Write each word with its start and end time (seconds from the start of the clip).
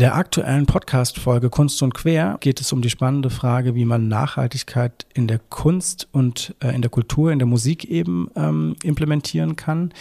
In 0.00 0.04
der 0.04 0.14
aktuellen 0.14 0.64
Podcast-Folge 0.64 1.50
Kunst 1.50 1.82
und 1.82 1.92
Quer 1.92 2.38
geht 2.40 2.62
es 2.62 2.72
um 2.72 2.80
die 2.80 2.88
spannende 2.88 3.28
Frage, 3.28 3.74
wie 3.74 3.84
man 3.84 4.08
Nachhaltigkeit 4.08 5.04
in 5.12 5.26
der 5.26 5.38
Kunst 5.38 6.08
und 6.10 6.54
äh, 6.64 6.74
in 6.74 6.80
der 6.80 6.90
Kultur, 6.90 7.30
in 7.30 7.38
der 7.38 7.44
Musik 7.44 7.84
eben 7.84 8.30
ähm, 8.34 8.76
implementieren 8.82 9.56
kann. 9.56 9.92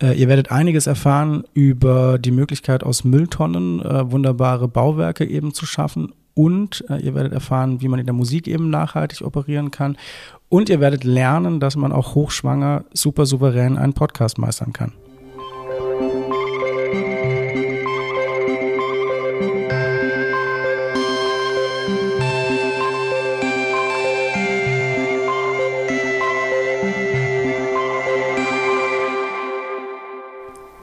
Äh, 0.00 0.16
ihr 0.16 0.28
werdet 0.28 0.52
einiges 0.52 0.86
erfahren 0.86 1.42
über 1.54 2.20
die 2.20 2.30
Möglichkeit, 2.30 2.84
aus 2.84 3.02
Mülltonnen 3.02 3.80
äh, 3.80 4.12
wunderbare 4.12 4.68
Bauwerke 4.68 5.24
eben 5.24 5.52
zu 5.52 5.66
schaffen. 5.66 6.12
Und 6.34 6.84
äh, 6.88 6.98
ihr 6.98 7.16
werdet 7.16 7.32
erfahren, 7.32 7.80
wie 7.80 7.88
man 7.88 7.98
in 7.98 8.06
der 8.06 8.14
Musik 8.14 8.46
eben 8.46 8.70
nachhaltig 8.70 9.22
operieren 9.22 9.72
kann. 9.72 9.96
Und 10.50 10.68
ihr 10.68 10.78
werdet 10.78 11.02
lernen, 11.02 11.58
dass 11.58 11.74
man 11.74 11.90
auch 11.90 12.14
hochschwanger 12.14 12.84
super 12.94 13.26
souverän 13.26 13.76
einen 13.76 13.94
Podcast 13.94 14.38
meistern 14.38 14.72
kann. 14.72 14.92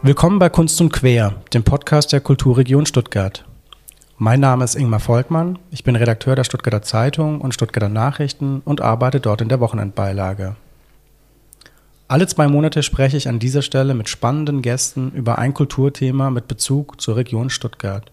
Willkommen 0.09 0.39
bei 0.39 0.49
Kunst 0.49 0.81
und 0.81 0.91
Quer, 0.91 1.35
dem 1.53 1.63
Podcast 1.63 2.11
der 2.11 2.19
Kulturregion 2.19 2.87
Stuttgart. 2.87 3.45
Mein 4.17 4.39
Name 4.39 4.63
ist 4.63 4.73
Ingmar 4.73 4.99
Volkmann, 4.99 5.59
ich 5.69 5.83
bin 5.83 5.95
Redakteur 5.95 6.35
der 6.35 6.45
Stuttgarter 6.45 6.81
Zeitung 6.81 7.41
und 7.41 7.53
Stuttgarter 7.53 7.89
Nachrichten 7.89 8.63
und 8.65 8.81
arbeite 8.81 9.19
dort 9.19 9.41
in 9.41 9.49
der 9.49 9.59
Wochenendbeilage. 9.59 10.55
Alle 12.07 12.25
zwei 12.25 12.47
Monate 12.47 12.81
spreche 12.81 13.17
ich 13.17 13.27
an 13.27 13.37
dieser 13.37 13.61
Stelle 13.61 13.93
mit 13.93 14.09
spannenden 14.09 14.63
Gästen 14.63 15.11
über 15.11 15.37
ein 15.37 15.53
Kulturthema 15.53 16.31
mit 16.31 16.47
Bezug 16.47 16.99
zur 16.99 17.15
Region 17.15 17.51
Stuttgart. 17.51 18.11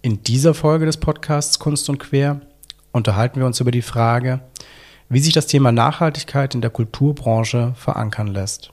In 0.00 0.22
dieser 0.22 0.54
Folge 0.54 0.86
des 0.86 0.96
Podcasts 0.96 1.58
Kunst 1.58 1.90
und 1.90 1.98
Quer 1.98 2.40
unterhalten 2.92 3.40
wir 3.40 3.46
uns 3.46 3.60
über 3.60 3.72
die 3.72 3.82
Frage, 3.82 4.40
wie 5.10 5.20
sich 5.20 5.34
das 5.34 5.48
Thema 5.48 5.70
Nachhaltigkeit 5.70 6.54
in 6.54 6.62
der 6.62 6.70
Kulturbranche 6.70 7.74
verankern 7.76 8.28
lässt. 8.28 8.72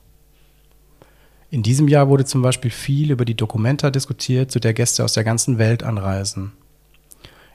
In 1.49 1.63
diesem 1.63 1.87
Jahr 1.87 2.09
wurde 2.09 2.25
zum 2.25 2.41
Beispiel 2.41 2.71
viel 2.71 3.11
über 3.11 3.23
die 3.23 3.35
Documenta 3.35 3.89
diskutiert, 3.89 4.51
zu 4.51 4.59
der 4.59 4.73
Gäste 4.73 5.03
aus 5.03 5.13
der 5.13 5.23
ganzen 5.23 5.57
Welt 5.57 5.81
anreisen. 5.81 6.51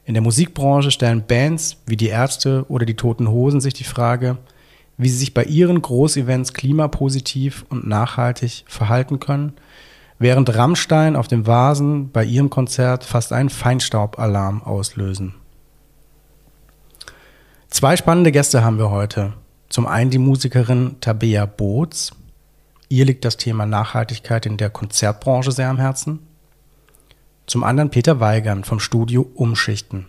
In 0.04 0.14
der 0.14 0.22
Musikbranche 0.22 0.90
stellen 0.90 1.24
Bands 1.26 1.76
wie 1.86 1.96
die 1.96 2.08
Ärzte 2.08 2.64
oder 2.68 2.86
die 2.86 2.96
Toten 2.96 3.28
Hosen 3.28 3.60
sich 3.60 3.74
die 3.74 3.84
Frage, 3.84 4.38
wie 4.96 5.08
sie 5.08 5.18
sich 5.18 5.34
bei 5.34 5.44
ihren 5.44 5.82
Großevents 5.82 6.54
klimapositiv 6.54 7.66
und 7.68 7.86
nachhaltig 7.86 8.64
verhalten 8.66 9.20
können, 9.20 9.52
während 10.18 10.54
Rammstein 10.54 11.14
auf 11.14 11.28
dem 11.28 11.46
Vasen 11.46 12.10
bei 12.10 12.24
ihrem 12.24 12.50
Konzert 12.50 13.04
fast 13.04 13.32
einen 13.32 13.50
Feinstaubalarm 13.50 14.62
auslösen. 14.62 15.34
Zwei 17.68 17.96
spannende 17.96 18.32
Gäste 18.32 18.64
haben 18.64 18.78
wir 18.78 18.90
heute. 18.90 19.34
Zum 19.68 19.86
einen 19.86 20.10
die 20.10 20.18
Musikerin 20.18 20.96
Tabea 21.00 21.46
Boots, 21.46 22.12
Ihr 22.92 23.06
liegt 23.06 23.24
das 23.24 23.38
Thema 23.38 23.64
Nachhaltigkeit 23.64 24.44
in 24.44 24.58
der 24.58 24.68
Konzertbranche 24.68 25.50
sehr 25.50 25.70
am 25.70 25.78
Herzen. 25.78 26.18
Zum 27.46 27.64
anderen 27.64 27.88
Peter 27.88 28.20
Weigern 28.20 28.64
vom 28.64 28.80
Studio 28.80 29.22
Umschichten. 29.34 30.08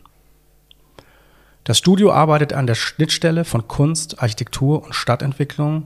Das 1.63 1.77
Studio 1.77 2.11
arbeitet 2.11 2.51
an 2.51 2.67
der 2.67 2.75
Schnittstelle 2.75 3.45
von 3.45 3.69
Kunst, 3.69 4.21
Architektur 4.21 4.83
und 4.83 4.93
Stadtentwicklung, 4.93 5.85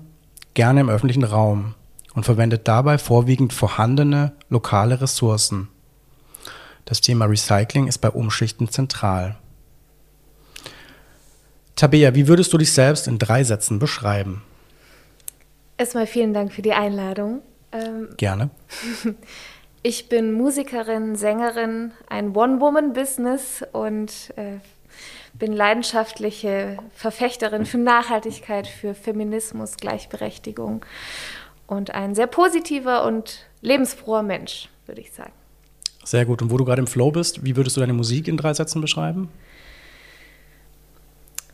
gerne 0.56 0.82
im 0.82 0.90
öffentlichen 0.90 1.24
Raum 1.24 1.76
und 2.16 2.24
verwendet 2.24 2.68
dabei 2.68 2.98
vorwiegend 2.98 3.54
vorhandene 3.54 4.32
lokale 4.50 5.00
Ressourcen. 5.00 5.68
Das 6.86 7.00
Thema 7.00 7.26
Recycling 7.26 7.86
ist 7.86 8.00
bei 8.00 8.10
Umschichten 8.10 8.70
zentral. 8.70 9.38
Tabea, 11.76 12.16
wie 12.16 12.28
würdest 12.28 12.52
du 12.54 12.58
dich 12.58 12.74
selbst 12.74 13.08
in 13.08 13.20
drei 13.20 13.44
Sätzen 13.44 13.78
beschreiben? 13.78 14.42
Erstmal 15.78 16.08
vielen 16.08 16.34
Dank 16.34 16.52
für 16.54 16.62
die 16.62 16.74
Einladung. 16.74 17.42
Ähm, 17.72 18.10
Gerne. 18.18 18.50
Ich 19.84 20.10
bin 20.10 20.34
Musikerin, 20.34 21.16
Sängerin, 21.16 21.92
ein 22.10 22.36
One-Woman-Business 22.36 23.64
und 23.72 24.34
äh, 24.36 24.58
bin 25.34 25.54
leidenschaftliche 25.54 26.78
Verfechterin 26.94 27.66
für 27.66 27.78
Nachhaltigkeit, 27.78 28.68
für 28.68 28.94
Feminismus, 28.94 29.78
Gleichberechtigung 29.78 30.86
und 31.68 31.94
ein 31.94 32.16
sehr 32.16 32.28
positiver 32.28 33.06
und 33.06 33.46
lebensfroher 33.62 34.24
Mensch, 34.24 34.68
würde 34.88 35.00
ich 35.00 35.14
sagen. 35.14 35.32
Sehr 36.04 36.26
gut. 36.26 36.42
Und 36.42 36.52
wo 36.52 36.58
du 36.58 36.66
gerade 36.66 36.82
im 36.82 36.88
Flow 36.88 37.12
bist, 37.12 37.46
wie 37.46 37.56
würdest 37.56 37.78
du 37.78 37.82
deine 37.82 37.94
Musik 37.94 38.28
in 38.28 38.36
drei 38.36 38.54
Sätzen 38.54 38.82
beschreiben? 38.82 39.30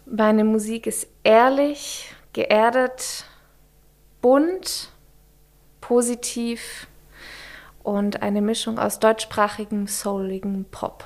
Meine 0.05 0.44
Musik 0.44 0.88
ist 0.88 1.07
ehrlich, 1.23 2.13
geerdet, 2.34 3.25
bunt, 4.23 4.89
positiv 5.81 6.88
und 7.84 8.23
eine 8.23 8.41
Mischung 8.41 8.79
aus 8.79 9.00
deutschsprachigem, 9.00 9.85
souligem 9.85 10.66
Pop. 10.72 11.06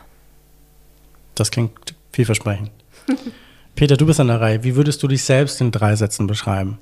Das 1.35 1.51
klingt 1.51 1.95
vielversprechend. 2.13 2.71
Peter, 3.75 3.97
du 3.97 4.05
bist 4.05 4.19
an 4.19 4.27
der 4.27 4.39
Reihe. 4.39 4.63
Wie 4.63 4.75
würdest 4.75 5.01
du 5.03 5.07
dich 5.07 5.23
selbst 5.23 5.59
in 5.61 5.71
drei 5.71 5.95
Sätzen 5.95 6.27
beschreiben? 6.27 6.77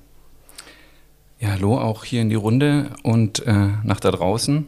Ja, 1.39 1.49
hallo, 1.51 1.77
auch 1.77 2.03
hier 2.03 2.21
in 2.21 2.29
die 2.29 2.35
Runde 2.35 2.91
und 3.03 3.45
äh, 3.47 3.69
nach 3.83 3.99
da 3.99 4.11
draußen. 4.11 4.67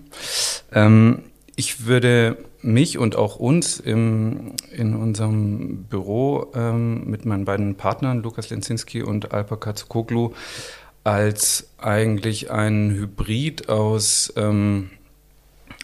Ähm, 0.71 1.23
ich 1.55 1.85
würde 1.85 2.37
mich 2.61 2.97
und 2.97 3.15
auch 3.15 3.37
uns 3.37 3.79
im, 3.79 4.53
in 4.71 4.95
unserem 4.95 5.83
Büro 5.85 6.51
ähm, 6.53 7.09
mit 7.09 7.25
meinen 7.25 7.45
beiden 7.45 7.75
Partnern, 7.75 8.21
Lukas 8.21 8.49
Lenzinski 8.49 9.01
und 9.03 9.31
Alpa 9.33 9.55
Katzokoglu, 9.55 10.33
als 11.07 11.69
eigentlich 11.77 12.51
ein 12.51 12.91
Hybrid 12.91 13.69
aus 13.69 14.33
ähm, 14.35 14.89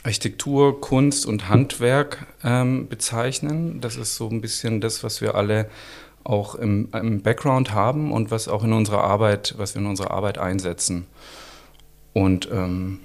Architektur, 0.04 0.82
Kunst 0.82 1.26
und 1.26 1.48
Handwerk 1.48 2.28
ähm, 2.44 2.90
bezeichnen. 2.90 3.80
Das 3.80 3.96
ist 3.96 4.18
so 4.18 4.28
ein 4.28 4.42
bisschen 4.42 4.82
das, 4.82 5.02
was 5.02 5.22
wir 5.22 5.36
alle 5.36 5.70
auch 6.26 6.56
im, 6.56 6.90
im, 6.92 7.22
Background 7.22 7.74
haben 7.74 8.12
und 8.12 8.32
was 8.32 8.50
auch 8.50 8.66
in 8.66 8.74
unserer 8.74 9.06
Arbeit, 9.06 9.56
was 9.58 9.76
wir 9.76 9.82
in 9.82 9.88
unserer 9.88 10.12
Arbeit 10.12 10.40
einsetzen. 10.40 11.08
Und 12.12 12.50
ähm, 12.52 13.00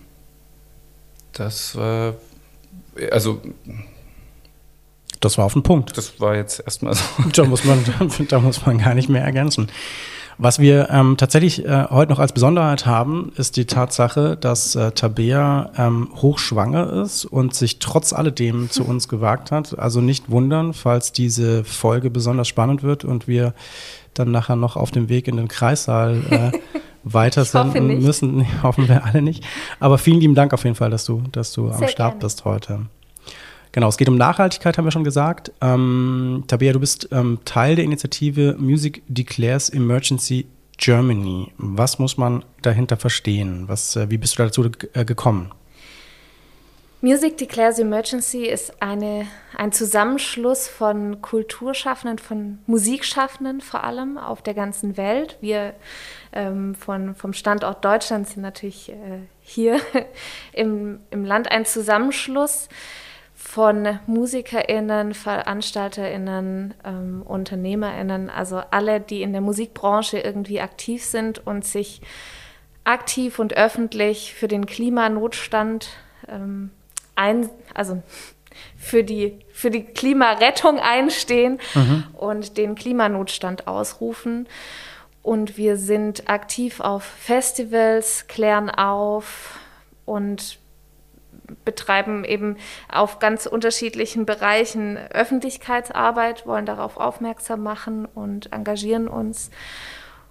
das 1.32 1.76
war, 1.76 2.14
also 3.12 3.40
das 5.20 5.38
war 5.38 5.44
auf 5.44 5.52
den 5.52 5.62
Punkt. 5.62 5.96
Das 5.96 6.18
war 6.18 6.34
jetzt 6.34 6.58
erstmal 6.64 6.96
so. 6.96 7.04
Da 7.32 7.44
muss 7.44 7.62
man, 7.62 7.84
da 8.28 8.40
muss 8.40 8.66
man 8.66 8.78
gar 8.78 8.94
nicht 8.94 9.08
mehr 9.08 9.22
ergänzen. 9.22 9.70
Was 10.40 10.60
wir 10.60 10.88
ähm, 10.90 11.16
tatsächlich 11.16 11.64
äh, 11.66 11.86
heute 11.90 12.12
noch 12.12 12.20
als 12.20 12.32
Besonderheit 12.32 12.86
haben, 12.86 13.32
ist 13.36 13.56
die 13.56 13.64
Tatsache, 13.64 14.36
dass 14.36 14.76
äh, 14.76 14.92
Tabea 14.92 15.72
ähm, 15.76 16.10
hochschwanger 16.14 17.02
ist 17.02 17.24
und 17.24 17.54
sich 17.54 17.80
trotz 17.80 18.12
alledem 18.12 18.70
zu 18.70 18.84
uns 18.84 19.08
gewagt 19.08 19.50
hat. 19.50 19.76
Also 19.76 20.00
nicht 20.00 20.30
wundern, 20.30 20.74
falls 20.74 21.10
diese 21.10 21.64
Folge 21.64 22.08
besonders 22.08 22.46
spannend 22.46 22.84
wird 22.84 23.04
und 23.04 23.26
wir 23.26 23.52
dann 24.14 24.30
nachher 24.30 24.56
noch 24.56 24.76
auf 24.76 24.92
dem 24.92 25.08
Weg 25.08 25.26
in 25.26 25.36
den 25.36 25.48
Kreissaal 25.48 26.22
äh, 26.30 26.58
weiter 27.02 27.44
senden 27.44 28.00
müssen. 28.00 28.46
Hoffen 28.62 28.88
wir 28.88 29.04
alle 29.04 29.22
nicht. 29.22 29.42
Aber 29.80 29.98
vielen 29.98 30.20
lieben 30.20 30.36
Dank 30.36 30.54
auf 30.54 30.62
jeden 30.62 30.76
Fall, 30.76 30.90
dass 30.90 31.04
du, 31.04 31.24
dass 31.32 31.52
du 31.52 31.68
am 31.68 31.88
Start 31.88 32.12
gerne. 32.12 32.20
bist 32.20 32.44
heute. 32.44 32.86
Genau, 33.72 33.88
es 33.88 33.96
geht 33.96 34.08
um 34.08 34.16
Nachhaltigkeit, 34.16 34.78
haben 34.78 34.84
wir 34.84 34.92
schon 34.92 35.04
gesagt. 35.04 35.52
Ähm, 35.60 36.44
Tabea, 36.46 36.72
du 36.72 36.80
bist 36.80 37.08
ähm, 37.12 37.38
Teil 37.44 37.76
der 37.76 37.84
Initiative 37.84 38.56
Music 38.58 39.02
Declares 39.08 39.68
Emergency 39.68 40.46
Germany. 40.78 41.52
Was 41.58 41.98
muss 41.98 42.16
man 42.16 42.44
dahinter 42.62 42.96
verstehen? 42.96 43.64
Was, 43.66 43.96
äh, 43.96 44.10
wie 44.10 44.18
bist 44.18 44.38
du 44.38 44.42
dazu 44.42 44.70
äh, 44.94 45.04
gekommen? 45.04 45.52
Music 47.00 47.36
Declares 47.36 47.78
Emergency 47.78 48.46
ist 48.46 48.82
eine, 48.82 49.26
ein 49.56 49.70
Zusammenschluss 49.70 50.66
von 50.66 51.22
Kulturschaffenden, 51.22 52.18
von 52.18 52.58
Musikschaffenden 52.66 53.60
vor 53.60 53.84
allem 53.84 54.18
auf 54.18 54.42
der 54.42 54.54
ganzen 54.54 54.96
Welt. 54.96 55.36
Wir 55.40 55.74
ähm, 56.32 56.74
von, 56.74 57.14
vom 57.14 57.34
Standort 57.34 57.84
Deutschland 57.84 58.26
sind 58.26 58.42
natürlich 58.42 58.88
äh, 58.88 59.20
hier 59.40 59.80
im, 60.52 60.98
im 61.10 61.24
Land 61.24 61.52
ein 61.52 61.64
Zusammenschluss 61.64 62.68
von 63.40 64.00
MusikerInnen, 64.08 65.14
VeranstalterInnen, 65.14 66.74
ähm, 66.84 67.22
UnternehmerInnen, 67.24 68.30
also 68.30 68.60
alle, 68.72 69.00
die 69.00 69.22
in 69.22 69.30
der 69.30 69.40
Musikbranche 69.40 70.18
irgendwie 70.18 70.60
aktiv 70.60 71.04
sind 71.04 71.46
und 71.46 71.64
sich 71.64 72.02
aktiv 72.82 73.38
und 73.38 73.56
öffentlich 73.56 74.34
für 74.34 74.48
den 74.48 74.66
Klimanotstand 74.66 75.90
ähm, 76.28 76.72
ein, 77.14 77.48
also 77.74 78.02
für 78.76 79.04
die, 79.04 79.38
für 79.52 79.70
die 79.70 79.84
Klimarettung 79.84 80.80
einstehen 80.80 81.60
mhm. 81.74 82.04
und 82.14 82.56
den 82.56 82.74
Klimanotstand 82.74 83.68
ausrufen. 83.68 84.48
Und 85.22 85.56
wir 85.56 85.76
sind 85.76 86.28
aktiv 86.28 86.80
auf 86.80 87.04
Festivals, 87.04 88.26
klären 88.26 88.68
auf 88.68 89.60
und 90.06 90.58
betreiben 91.64 92.24
eben 92.24 92.56
auf 92.90 93.18
ganz 93.18 93.46
unterschiedlichen 93.46 94.26
Bereichen 94.26 94.96
Öffentlichkeitsarbeit, 94.96 96.46
wollen 96.46 96.66
darauf 96.66 96.96
aufmerksam 96.96 97.62
machen 97.62 98.06
und 98.06 98.52
engagieren 98.52 99.08
uns. 99.08 99.50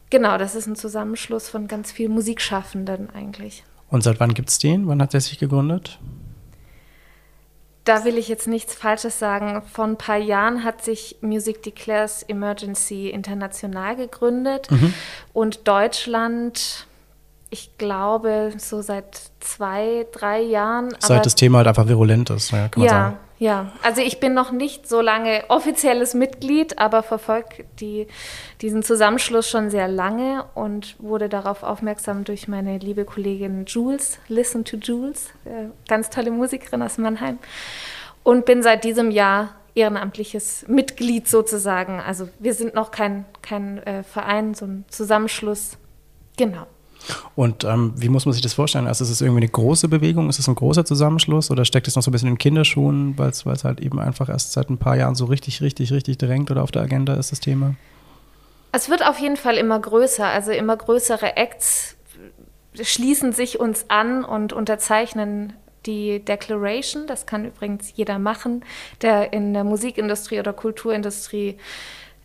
Genau, 0.09 0.37
das 0.37 0.55
ist 0.55 0.67
ein 0.67 0.75
Zusammenschluss 0.75 1.49
von 1.49 1.67
ganz 1.67 1.91
vielen 1.91 2.13
Musikschaffenden 2.13 3.09
eigentlich. 3.09 3.63
Und 3.89 4.03
seit 4.03 4.19
wann 4.19 4.33
gibt 4.33 4.49
es 4.49 4.59
den? 4.59 4.87
Wann 4.87 5.01
hat 5.01 5.13
er 5.13 5.21
sich 5.21 5.39
gegründet? 5.39 5.99
Da 7.83 8.03
will 8.03 8.17
ich 8.17 8.27
jetzt 8.27 8.47
nichts 8.47 8.75
Falsches 8.75 9.17
sagen. 9.17 9.61
Vor 9.61 9.85
ein 9.85 9.97
paar 9.97 10.17
Jahren 10.17 10.65
hat 10.65 10.83
sich 10.83 11.17
Music 11.21 11.63
Declares 11.63 12.21
Emergency 12.23 13.09
international 13.09 13.95
gegründet 13.95 14.69
mhm. 14.69 14.93
und 15.31 15.69
Deutschland 15.69 16.85
ich 17.49 17.77
glaube, 17.77 18.53
so 18.57 18.81
seit 18.81 19.21
zwei, 19.39 20.05
drei 20.11 20.41
Jahren. 20.41 20.95
Seit 20.99 21.25
das 21.25 21.35
Thema 21.35 21.59
halt 21.59 21.67
einfach 21.67 21.87
virulent 21.87 22.29
ist, 22.29 22.51
ja, 22.51 22.67
kann 22.67 22.81
man 22.81 22.85
ja, 22.85 22.93
sagen. 22.93 23.17
Ja, 23.39 23.71
also 23.83 24.01
ich 24.01 24.19
bin 24.19 24.33
noch 24.33 24.51
nicht 24.51 24.89
so 24.89 24.99
lange 24.99 25.43
offizielles 25.49 26.15
Mitglied, 26.15 26.79
aber 26.79 27.03
verfolge 27.03 27.65
die, 27.79 28.07
diesen 28.61 28.81
Zusammenschluss 28.81 29.47
schon 29.47 29.69
sehr 29.69 29.87
lange 29.87 30.45
und 30.55 30.95
wurde 30.99 31.29
darauf 31.29 31.61
aufmerksam 31.61 32.23
durch 32.23 32.47
meine 32.47 32.79
liebe 32.79 33.05
Kollegin 33.05 33.65
Jules, 33.65 34.17
Listen 34.27 34.65
to 34.65 34.77
Jules, 34.77 35.29
äh, 35.45 35.67
ganz 35.87 36.09
tolle 36.09 36.31
Musikerin 36.31 36.81
aus 36.81 36.97
Mannheim. 36.97 37.37
Und 38.23 38.45
bin 38.45 38.63
seit 38.63 38.83
diesem 38.83 39.11
Jahr 39.11 39.51
ehrenamtliches 39.75 40.65
Mitglied 40.67 41.27
sozusagen. 41.27 42.01
Also 42.01 42.27
wir 42.39 42.55
sind 42.55 42.73
noch 42.73 42.89
kein, 42.89 43.25
kein 43.43 43.77
äh, 43.83 44.03
Verein, 44.03 44.55
so 44.55 44.65
ein 44.65 44.85
Zusammenschluss. 44.89 45.77
Genau. 46.37 46.65
Und 47.35 47.63
ähm, 47.63 47.93
wie 47.95 48.09
muss 48.09 48.25
man 48.25 48.33
sich 48.33 48.41
das 48.41 48.53
vorstellen? 48.53 48.87
Also 48.87 49.03
ist 49.03 49.09
es 49.09 49.21
irgendwie 49.21 49.41
eine 49.41 49.49
große 49.49 49.87
Bewegung? 49.87 50.29
Ist 50.29 50.39
es 50.39 50.47
ein 50.47 50.55
großer 50.55 50.85
Zusammenschluss 50.85 51.51
oder 51.51 51.65
steckt 51.65 51.87
es 51.87 51.95
noch 51.95 52.03
so 52.03 52.09
ein 52.09 52.13
bisschen 52.13 52.29
in 52.29 52.37
Kinderschuhen, 52.37 53.17
weil 53.17 53.29
es 53.29 53.45
halt 53.45 53.79
eben 53.79 53.99
einfach 53.99 54.29
erst 54.29 54.53
seit 54.53 54.69
ein 54.69 54.77
paar 54.77 54.97
Jahren 54.97 55.15
so 55.15 55.25
richtig, 55.25 55.61
richtig, 55.61 55.91
richtig 55.91 56.17
drängt 56.17 56.51
oder 56.51 56.63
auf 56.63 56.71
der 56.71 56.81
Agenda 56.81 57.13
ist 57.13 57.31
das 57.31 57.39
Thema? 57.39 57.75
Es 58.71 58.89
wird 58.89 59.05
auf 59.05 59.19
jeden 59.19 59.37
Fall 59.37 59.55
immer 59.55 59.79
größer. 59.79 60.25
Also 60.25 60.51
immer 60.51 60.75
größere 60.75 61.37
Acts 61.37 61.95
schließen 62.79 63.31
sich 63.33 63.59
uns 63.59 63.89
an 63.89 64.23
und 64.23 64.53
unterzeichnen 64.53 65.53
die 65.85 66.23
Declaration. 66.23 67.07
Das 67.07 67.25
kann 67.25 67.45
übrigens 67.45 67.93
jeder 67.95 68.19
machen, 68.19 68.63
der 69.01 69.33
in 69.33 69.53
der 69.53 69.63
Musikindustrie 69.63 70.39
oder 70.39 70.53
Kulturindustrie 70.53 71.57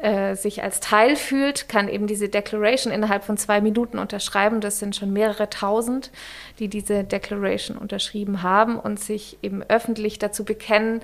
äh, 0.03 0.35
sich 0.35 0.63
als 0.63 0.81
Teil 0.81 1.15
fühlt, 1.17 1.69
kann 1.69 1.89
eben 1.89 2.07
diese 2.07 2.29
Declaration 2.29 2.93
innerhalb 2.93 3.25
von 3.25 3.37
zwei 3.37 3.61
Minuten 3.61 3.99
unterschreiben. 3.99 4.61
Das 4.61 4.79
sind 4.79 4.97
schon 4.97 5.13
mehrere 5.13 5.49
tausend, 5.49 6.11
die 6.59 6.69
diese 6.69 7.05
Declaration 7.05 7.79
unterschrieben 7.79 8.43
haben 8.43 8.79
und 8.79 8.99
sich 8.99 9.39
eben 9.43 9.63
öffentlich 9.63 10.19
dazu 10.19 10.45
bekennen, 10.45 11.03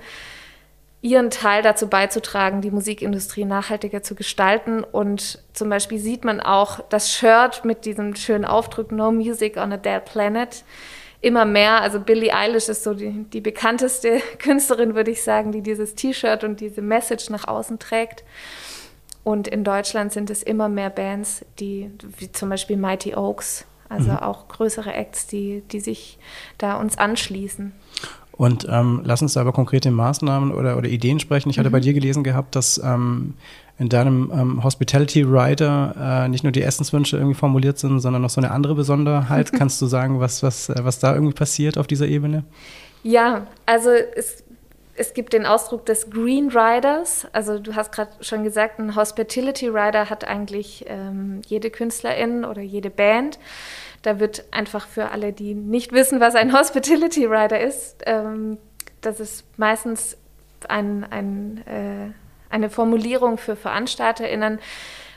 ihren 1.01 1.29
Teil 1.29 1.63
dazu 1.63 1.87
beizutragen, 1.87 2.61
die 2.61 2.71
Musikindustrie 2.71 3.45
nachhaltiger 3.45 4.03
zu 4.03 4.15
gestalten. 4.15 4.83
Und 4.83 5.41
zum 5.53 5.69
Beispiel 5.69 5.97
sieht 5.97 6.25
man 6.25 6.41
auch 6.41 6.81
das 6.89 7.13
Shirt 7.13 7.63
mit 7.63 7.85
diesem 7.85 8.15
schönen 8.15 8.43
Aufdruck 8.43 8.91
No 8.91 9.11
Music 9.11 9.55
on 9.55 9.71
a 9.71 9.77
Dead 9.77 10.03
Planet 10.03 10.63
immer 11.21 11.45
mehr. 11.45 11.81
Also 11.81 11.99
Billie 11.99 12.33
Eilish 12.33 12.69
ist 12.69 12.83
so 12.83 12.93
die, 12.93 13.25
die 13.31 13.41
bekannteste 13.41 14.21
Künstlerin, 14.39 14.95
würde 14.95 15.11
ich 15.11 15.23
sagen, 15.23 15.51
die 15.51 15.61
dieses 15.61 15.95
T-Shirt 15.95 16.43
und 16.43 16.59
diese 16.59 16.81
Message 16.81 17.29
nach 17.29 17.47
außen 17.47 17.79
trägt. 17.79 18.23
Und 19.23 19.47
in 19.47 19.63
Deutschland 19.63 20.11
sind 20.11 20.29
es 20.29 20.43
immer 20.43 20.69
mehr 20.69 20.89
Bands, 20.89 21.45
die, 21.59 21.91
wie 22.17 22.31
zum 22.31 22.49
Beispiel 22.49 22.77
Mighty 22.77 23.15
Oaks, 23.15 23.65
also 23.89 24.11
mhm. 24.11 24.17
auch 24.17 24.47
größere 24.47 24.93
Acts, 24.93 25.27
die, 25.27 25.63
die 25.71 25.79
sich 25.79 26.17
da 26.57 26.77
uns 26.77 26.97
anschließen. 26.97 27.73
Und 28.31 28.65
ähm, 28.69 29.01
lass 29.03 29.21
uns 29.21 29.33
da 29.33 29.41
über 29.41 29.51
konkrete 29.51 29.91
Maßnahmen 29.91 30.53
oder, 30.53 30.77
oder 30.77 30.87
Ideen 30.87 31.19
sprechen. 31.19 31.49
Ich 31.49 31.59
hatte 31.59 31.69
mhm. 31.69 31.73
bei 31.73 31.79
dir 31.81 31.93
gelesen 31.93 32.23
gehabt, 32.23 32.55
dass 32.55 32.77
ähm, 32.81 33.33
in 33.77 33.89
deinem 33.89 34.31
ähm, 34.33 34.63
Hospitality 34.63 35.23
Rider 35.23 36.23
äh, 36.25 36.29
nicht 36.29 36.43
nur 36.43 36.53
die 36.53 36.61
Essenswünsche 36.61 37.17
irgendwie 37.17 37.35
formuliert 37.35 37.79
sind, 37.79 37.99
sondern 37.99 38.21
noch 38.21 38.29
so 38.29 38.39
eine 38.39 38.51
andere 38.51 38.75
Besonderheit. 38.75 39.51
Kannst 39.57 39.81
du 39.81 39.87
sagen, 39.87 40.21
was, 40.21 40.41
was, 40.41 40.69
was 40.69 40.99
da 40.99 41.13
irgendwie 41.13 41.33
passiert 41.33 41.77
auf 41.77 41.87
dieser 41.87 42.07
Ebene? 42.07 42.45
Ja, 43.03 43.47
also 43.65 43.89
es 43.89 44.43
es 44.99 45.13
gibt 45.13 45.31
den 45.31 45.45
Ausdruck 45.45 45.85
des 45.85 46.09
Green 46.09 46.49
Riders. 46.49 47.25
Also 47.31 47.57
du 47.57 47.73
hast 47.75 47.93
gerade 47.93 48.11
schon 48.19 48.43
gesagt, 48.43 48.79
ein 48.79 48.97
Hospitality 48.97 49.69
Rider 49.69 50.09
hat 50.09 50.27
eigentlich 50.27 50.85
ähm, 50.87 51.41
jede 51.47 51.69
Künstlerin 51.71 52.43
oder 52.43 52.61
jede 52.61 52.89
Band. 52.89 53.39
Da 54.01 54.19
wird 54.19 54.43
einfach 54.51 54.87
für 54.87 55.11
alle, 55.11 55.31
die 55.31 55.53
nicht 55.53 55.93
wissen, 55.93 56.19
was 56.19 56.35
ein 56.35 56.53
Hospitality 56.57 57.25
Rider 57.25 57.59
ist, 57.61 58.03
ähm, 58.05 58.57
das 59.01 59.21
ist 59.21 59.45
meistens 59.57 60.17
ein, 60.67 61.05
ein, 61.09 61.63
äh, 61.65 62.53
eine 62.53 62.69
Formulierung 62.69 63.37
für 63.37 63.55
VeranstalterInnen, 63.55 64.59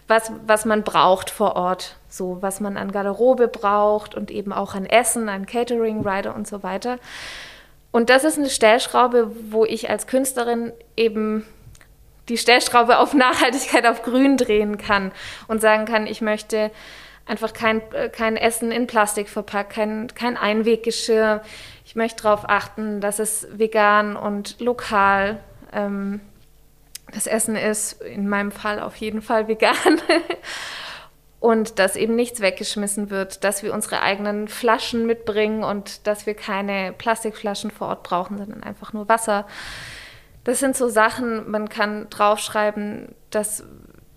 was, 0.07 0.31
was 0.47 0.65
man 0.65 0.85
braucht 0.85 1.31
vor 1.31 1.57
Ort. 1.57 1.97
So, 2.09 2.39
was 2.41 2.61
man 2.61 2.77
an 2.77 2.93
Garderobe 2.93 3.49
braucht 3.49 4.15
und 4.15 4.31
eben 4.31 4.53
auch 4.53 4.77
an 4.77 4.87
Essen, 4.87 5.29
an 5.29 5.47
Catering 5.47 6.07
Rider 6.07 6.37
und 6.37 6.47
so 6.47 6.63
weiter. 6.63 6.99
Und 7.93 8.11
das 8.11 8.25
ist 8.25 8.39
eine 8.39 8.51
Stellschraube, 8.51 9.31
wo 9.51 9.65
ich 9.65 9.89
als 9.91 10.07
Künstlerin 10.07 10.73
eben 10.97 11.47
die 12.29 12.39
Stellschraube 12.39 12.99
auf 12.99 13.15
Nachhaltigkeit 13.15 13.87
auf 13.87 14.03
Grün 14.03 14.37
drehen 14.37 14.79
kann 14.79 15.13
und 15.47 15.61
sagen 15.61 15.85
kann, 15.85 16.07
ich 16.07 16.21
möchte 16.21 16.71
einfach 17.27 17.53
kein, 17.53 17.81
äh, 17.93 18.09
kein 18.09 18.37
Essen 18.37 18.73
in 18.73 18.87
Plastik 18.87 19.29
verpackt, 19.29 19.73
kein, 19.73 20.09
kein 20.15 20.37
Einweggeschirr. 20.37 21.43
Ich 21.85 21.95
möchte 21.95 22.23
darauf 22.23 22.49
achten, 22.49 23.01
dass 23.01 23.19
es 23.19 23.47
vegan 23.53 24.17
und 24.17 24.61
lokal 24.61 25.39
ähm, 25.73 26.21
das 27.13 27.27
Essen 27.27 27.57
ist. 27.57 28.01
In 28.03 28.29
meinem 28.29 28.53
Fall 28.53 28.81
auf 28.81 28.97
jeden 28.97 29.23
Fall 29.23 29.49
vegan. 29.49 29.77
und 31.43 31.81
dass 31.81 31.97
eben 31.97 32.15
nichts 32.15 32.41
weggeschmissen 32.41 33.11
wird, 33.11 33.43
dass 33.43 33.65
wir 33.65 33.75
unsere 33.75 34.01
eigenen 34.01 34.47
Flaschen 34.47 35.07
mitbringen 35.07 35.65
und 35.65 36.07
dass 36.07 36.25
wir 36.25 36.35
keine 36.35 36.95
Plastikflaschen 36.97 37.73
vor 37.73 37.89
Ort 37.89 38.05
brauchen, 38.05 38.39
sondern 38.39 38.63
einfach 38.63 38.93
nur 38.93 39.09
Wasser. 39.09 39.45
Das 40.45 40.61
sind 40.61 40.77
so 40.77 40.89
Sachen, 40.89 41.51
man 41.51 41.69
kann 41.69 42.09
draufschreiben, 42.11 43.17
dass, 43.31 43.65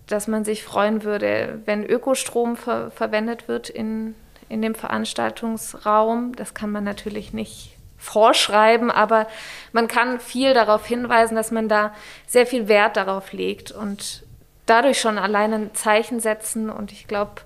dass 0.06 0.28
man 0.28 0.46
sich 0.46 0.64
freuen 0.64 1.04
würde, 1.04 1.64
wenn 1.66 1.84
Ökostrom 1.84 2.58
ver 2.58 2.92
verwendet 2.92 3.48
wird 3.48 3.70
in, 3.70 4.14
in 4.48 4.62
dem 4.62 4.76
Veranstaltungsraum. 4.76 6.36
Das 6.36 6.54
kann 6.54 6.72
man 6.72 6.84
natürlich 6.84 7.34
nicht 7.34 7.76
vorschreiben, 7.98 8.92
aber 8.92 9.26
man 9.72 9.88
kann 9.88 10.20
viel 10.20 10.54
darauf 10.54 10.86
hinweisen, 10.86 11.36
dass 11.36 11.50
man 11.50 11.70
da 11.70 11.92
sehr 12.28 12.46
viel 12.46 12.68
Wert 12.68 12.98
darauf 12.98 13.34
legt 13.34 13.72
und 13.72 14.26
dadurch 14.66 15.00
schon 15.00 15.18
allein 15.18 15.54
ein 15.54 15.74
Zeichen 15.74 16.20
setzen 16.20 16.70
und 16.70 16.92
ich 16.92 17.08
glaube, 17.08 17.42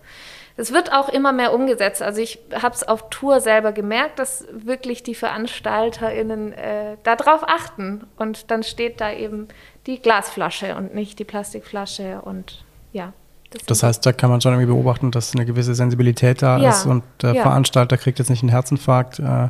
es 0.59 0.73
wird 0.73 0.91
auch 0.91 1.07
immer 1.07 1.31
mehr 1.31 1.53
umgesetzt. 1.53 2.01
Also 2.01 2.19
ich 2.19 2.37
habe 2.53 2.75
es 2.75 2.85
auf 2.85 3.09
Tour 3.09 3.39
selber 3.39 3.71
gemerkt, 3.71 4.19
dass 4.19 4.45
wirklich 4.51 5.03
die 5.03 5.15
VeranstalterInnen 5.15 6.51
äh, 6.51 6.97
darauf 7.03 7.47
achten. 7.47 8.05
Und 8.17 8.51
dann 8.51 8.63
steht 8.63 8.99
da 8.99 9.13
eben 9.13 9.47
die 9.87 10.01
Glasflasche 10.01 10.75
und 10.75 10.93
nicht 10.93 11.17
die 11.17 11.23
Plastikflasche 11.23 12.21
und 12.21 12.65
ja. 12.91 13.13
Das, 13.51 13.65
das 13.65 13.83
heißt, 13.83 14.05
da 14.05 14.11
kann 14.11 14.29
man 14.29 14.41
schon 14.41 14.51
irgendwie 14.51 14.71
beobachten, 14.71 15.11
dass 15.11 15.33
eine 15.33 15.45
gewisse 15.45 15.73
Sensibilität 15.73 16.41
da 16.41 16.59
ja, 16.59 16.69
ist 16.69 16.85
und 16.85 17.03
der 17.21 17.33
ja. 17.33 17.41
Veranstalter 17.41 17.97
kriegt 17.97 18.19
jetzt 18.19 18.29
nicht 18.29 18.43
einen 18.43 18.51
Herzinfarkt, 18.51 19.19
äh, 19.19 19.49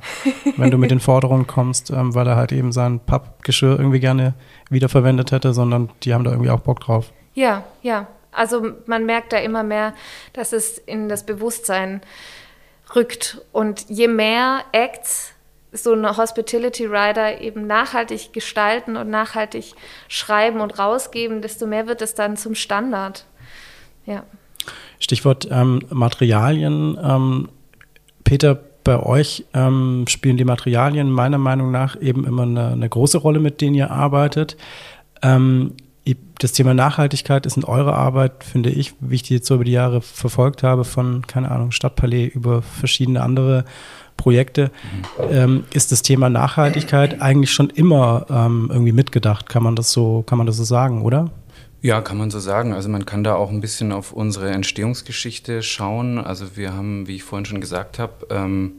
wenn 0.58 0.70
du 0.70 0.78
mit 0.78 0.92
den 0.92 1.00
Forderungen 1.02 1.48
kommst, 1.48 1.90
ähm, 1.90 2.14
weil 2.14 2.28
er 2.28 2.36
halt 2.36 2.52
eben 2.52 2.72
sein 2.72 3.00
Pappgeschirr 3.00 3.78
irgendwie 3.78 4.00
gerne 4.00 4.36
wiederverwendet 4.70 5.32
hätte, 5.32 5.54
sondern 5.54 5.90
die 6.04 6.14
haben 6.14 6.24
da 6.24 6.32
irgendwie 6.32 6.52
auch 6.52 6.62
Bock 6.62 6.80
drauf. 6.80 7.12
Ja, 7.40 7.64
ja. 7.82 8.08
Also 8.34 8.74
man 8.86 9.06
merkt 9.06 9.32
da 9.32 9.38
immer 9.38 9.64
mehr, 9.64 9.94
dass 10.34 10.52
es 10.52 10.78
in 10.78 11.08
das 11.08 11.26
Bewusstsein 11.26 12.02
rückt. 12.98 13.42
Und 13.54 13.86
je 13.88 14.10
mehr 14.10 14.66
Acts 14.74 15.32
so 15.72 15.94
eine 15.94 16.18
Hospitality 16.18 16.86
Rider 16.86 17.40
eben 17.40 17.66
nachhaltig 17.66 18.34
gestalten 18.34 18.98
und 18.98 19.10
nachhaltig 19.10 19.74
schreiben 20.10 20.60
und 20.60 20.80
rausgeben, 20.80 21.42
desto 21.42 21.66
mehr 21.66 21.88
wird 21.88 22.02
es 22.02 22.14
dann 22.14 22.36
zum 22.36 22.56
Standard. 22.56 23.26
Ja. 24.06 24.26
Stichwort 25.00 25.48
ähm, 25.50 25.82
Materialien. 25.90 27.00
Ähm, 27.02 27.48
Peter, 28.26 28.60
bei 28.84 29.02
euch 29.02 29.46
ähm, 29.54 30.04
spielen 30.10 30.36
die 30.36 30.44
Materialien 30.44 31.10
meiner 31.10 31.38
Meinung 31.38 31.72
nach 31.72 32.00
eben 32.02 32.26
immer 32.26 32.44
eine, 32.44 32.72
eine 32.72 32.90
große 32.90 33.18
Rolle, 33.18 33.40
mit 33.40 33.62
denen 33.62 33.76
ihr 33.76 33.92
arbeitet. 33.92 34.58
Ähm, 35.22 35.76
das 36.40 36.54
Thema 36.54 36.74
Nachhaltigkeit 36.74 37.46
ist 37.46 37.58
in 37.58 37.64
eurer 37.64 37.94
Arbeit, 37.94 38.44
finde 38.44 38.70
ich, 38.70 38.94
wie 39.00 39.16
ich 39.16 39.24
die 39.24 39.36
jetzt 39.36 39.48
so 39.48 39.56
über 39.56 39.66
die 39.66 39.72
Jahre 39.72 40.02
verfolgt 40.02 40.64
habe, 40.64 40.86
von, 40.86 41.28
keine 41.28 41.52
Ahnung, 41.52 41.72
Stadtpalais 41.72 42.28
über 42.28 42.62
verschiedene 42.62 43.22
andere 43.22 43.66
Projekte, 44.18 44.72
mhm. 45.28 45.32
ähm, 45.32 45.64
ist 45.74 45.92
das 45.92 46.02
Thema 46.02 46.30
Nachhaltigkeit 46.30 47.22
eigentlich 47.22 47.52
schon 47.52 47.70
immer 47.70 48.26
ähm, 48.30 48.70
irgendwie 48.72 48.92
mitgedacht. 48.92 49.48
Kann 49.50 49.64
man 49.64 49.76
das 49.76 49.92
so, 49.92 50.24
kann 50.24 50.38
man 50.38 50.48
das 50.48 50.58
so 50.58 50.64
sagen, 50.64 51.04
oder? 51.04 51.30
Ja, 51.82 52.02
kann 52.02 52.18
man 52.18 52.30
so 52.30 52.40
sagen. 52.40 52.74
Also 52.74 52.90
man 52.90 53.06
kann 53.06 53.24
da 53.24 53.36
auch 53.36 53.50
ein 53.50 53.62
bisschen 53.62 53.92
auf 53.92 54.12
unsere 54.12 54.50
Entstehungsgeschichte 54.52 55.64
schauen. 55.64 56.18
Also 56.18 56.58
wir 56.58 56.74
haben, 56.74 57.08
wie 57.08 57.16
ich 57.16 57.24
vorhin 57.24 57.46
schon 57.46 57.62
gesagt 57.62 58.00
habe, 58.00 58.28
ähm, 58.30 58.74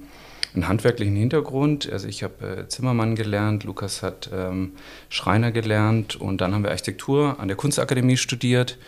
einen 0.54 0.68
handwerklichen 0.68 1.16
Hintergrund. 1.16 1.90
Also 1.90 2.08
ich 2.08 2.22
habe 2.22 2.62
äh, 2.62 2.68
Zimmermann 2.68 3.14
gelernt, 3.14 3.64
Lukas 3.64 4.02
hat 4.02 4.30
ähm, 4.32 4.72
Schreiner 5.08 5.52
gelernt 5.52 6.16
und 6.16 6.40
dann 6.40 6.54
haben 6.54 6.62
wir 6.62 6.70
Architektur 6.70 7.38
an 7.38 7.48
der 7.48 7.56
Kunstakademie 7.56 8.16
studiert 8.16 8.78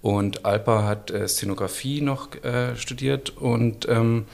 und 0.00 0.44
Alpa 0.44 0.84
hat 0.84 1.10
äh, 1.10 1.26
Szenografie 1.28 2.00
noch 2.00 2.34
äh, 2.44 2.76
studiert 2.76 3.30
und 3.30 3.88
ähm, 3.88 4.26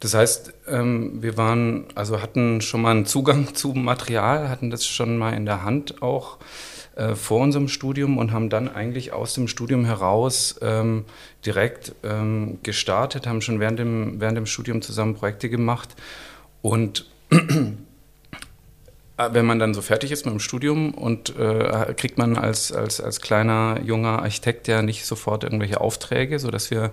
das 0.00 0.14
heißt, 0.14 0.52
ähm, 0.68 1.22
wir 1.22 1.38
waren, 1.38 1.86
also 1.94 2.20
hatten 2.20 2.60
schon 2.60 2.82
mal 2.82 2.90
einen 2.90 3.06
Zugang 3.06 3.54
zu 3.54 3.68
Material, 3.68 4.48
hatten 4.48 4.70
das 4.70 4.86
schon 4.86 5.16
mal 5.16 5.32
in 5.32 5.46
der 5.46 5.64
Hand 5.64 6.02
auch 6.02 6.38
äh, 6.96 7.14
vor 7.14 7.40
unserem 7.40 7.68
Studium 7.68 8.18
und 8.18 8.32
haben 8.32 8.50
dann 8.50 8.68
eigentlich 8.68 9.12
aus 9.12 9.34
dem 9.34 9.48
Studium 9.48 9.84
heraus 9.84 10.56
ähm, 10.62 11.04
direkt 11.44 11.94
ähm, 12.04 12.58
gestartet, 12.62 13.26
haben 13.26 13.40
schon 13.40 13.60
während 13.60 13.78
dem, 13.78 14.20
während 14.20 14.36
dem 14.36 14.46
Studium 14.46 14.80
zusammen 14.80 15.14
Projekte 15.14 15.48
gemacht. 15.48 15.88
Und 16.62 17.06
wenn 19.16 19.46
man 19.46 19.58
dann 19.60 19.74
so 19.74 19.82
fertig 19.82 20.10
ist 20.10 20.24
mit 20.24 20.32
dem 20.32 20.40
Studium 20.40 20.92
und 20.92 21.38
äh, 21.38 21.94
kriegt 21.96 22.18
man 22.18 22.36
als, 22.36 22.72
als, 22.72 23.00
als 23.00 23.20
kleiner 23.20 23.80
junger 23.84 24.22
Architekt 24.22 24.66
ja 24.66 24.82
nicht 24.82 25.06
sofort 25.06 25.44
irgendwelche 25.44 25.80
Aufträge, 25.80 26.38
sodass 26.40 26.70
wir 26.70 26.90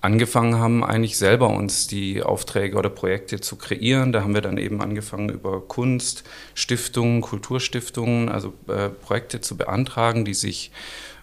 angefangen 0.00 0.58
haben, 0.58 0.84
eigentlich 0.84 1.18
selber 1.18 1.48
uns 1.48 1.86
die 1.86 2.22
Aufträge 2.22 2.76
oder 2.76 2.88
Projekte 2.88 3.40
zu 3.40 3.56
kreieren. 3.56 4.12
Da 4.12 4.22
haben 4.22 4.34
wir 4.34 4.40
dann 4.40 4.56
eben 4.56 4.80
angefangen, 4.80 5.28
über 5.28 5.60
Kunst, 5.60 6.24
Stiftungen, 6.54 7.20
Kulturstiftungen, 7.20 8.28
also 8.28 8.54
äh, 8.68 8.88
Projekte 8.88 9.40
zu 9.40 9.56
beantragen, 9.56 10.24
die 10.24 10.34
sich 10.34 10.70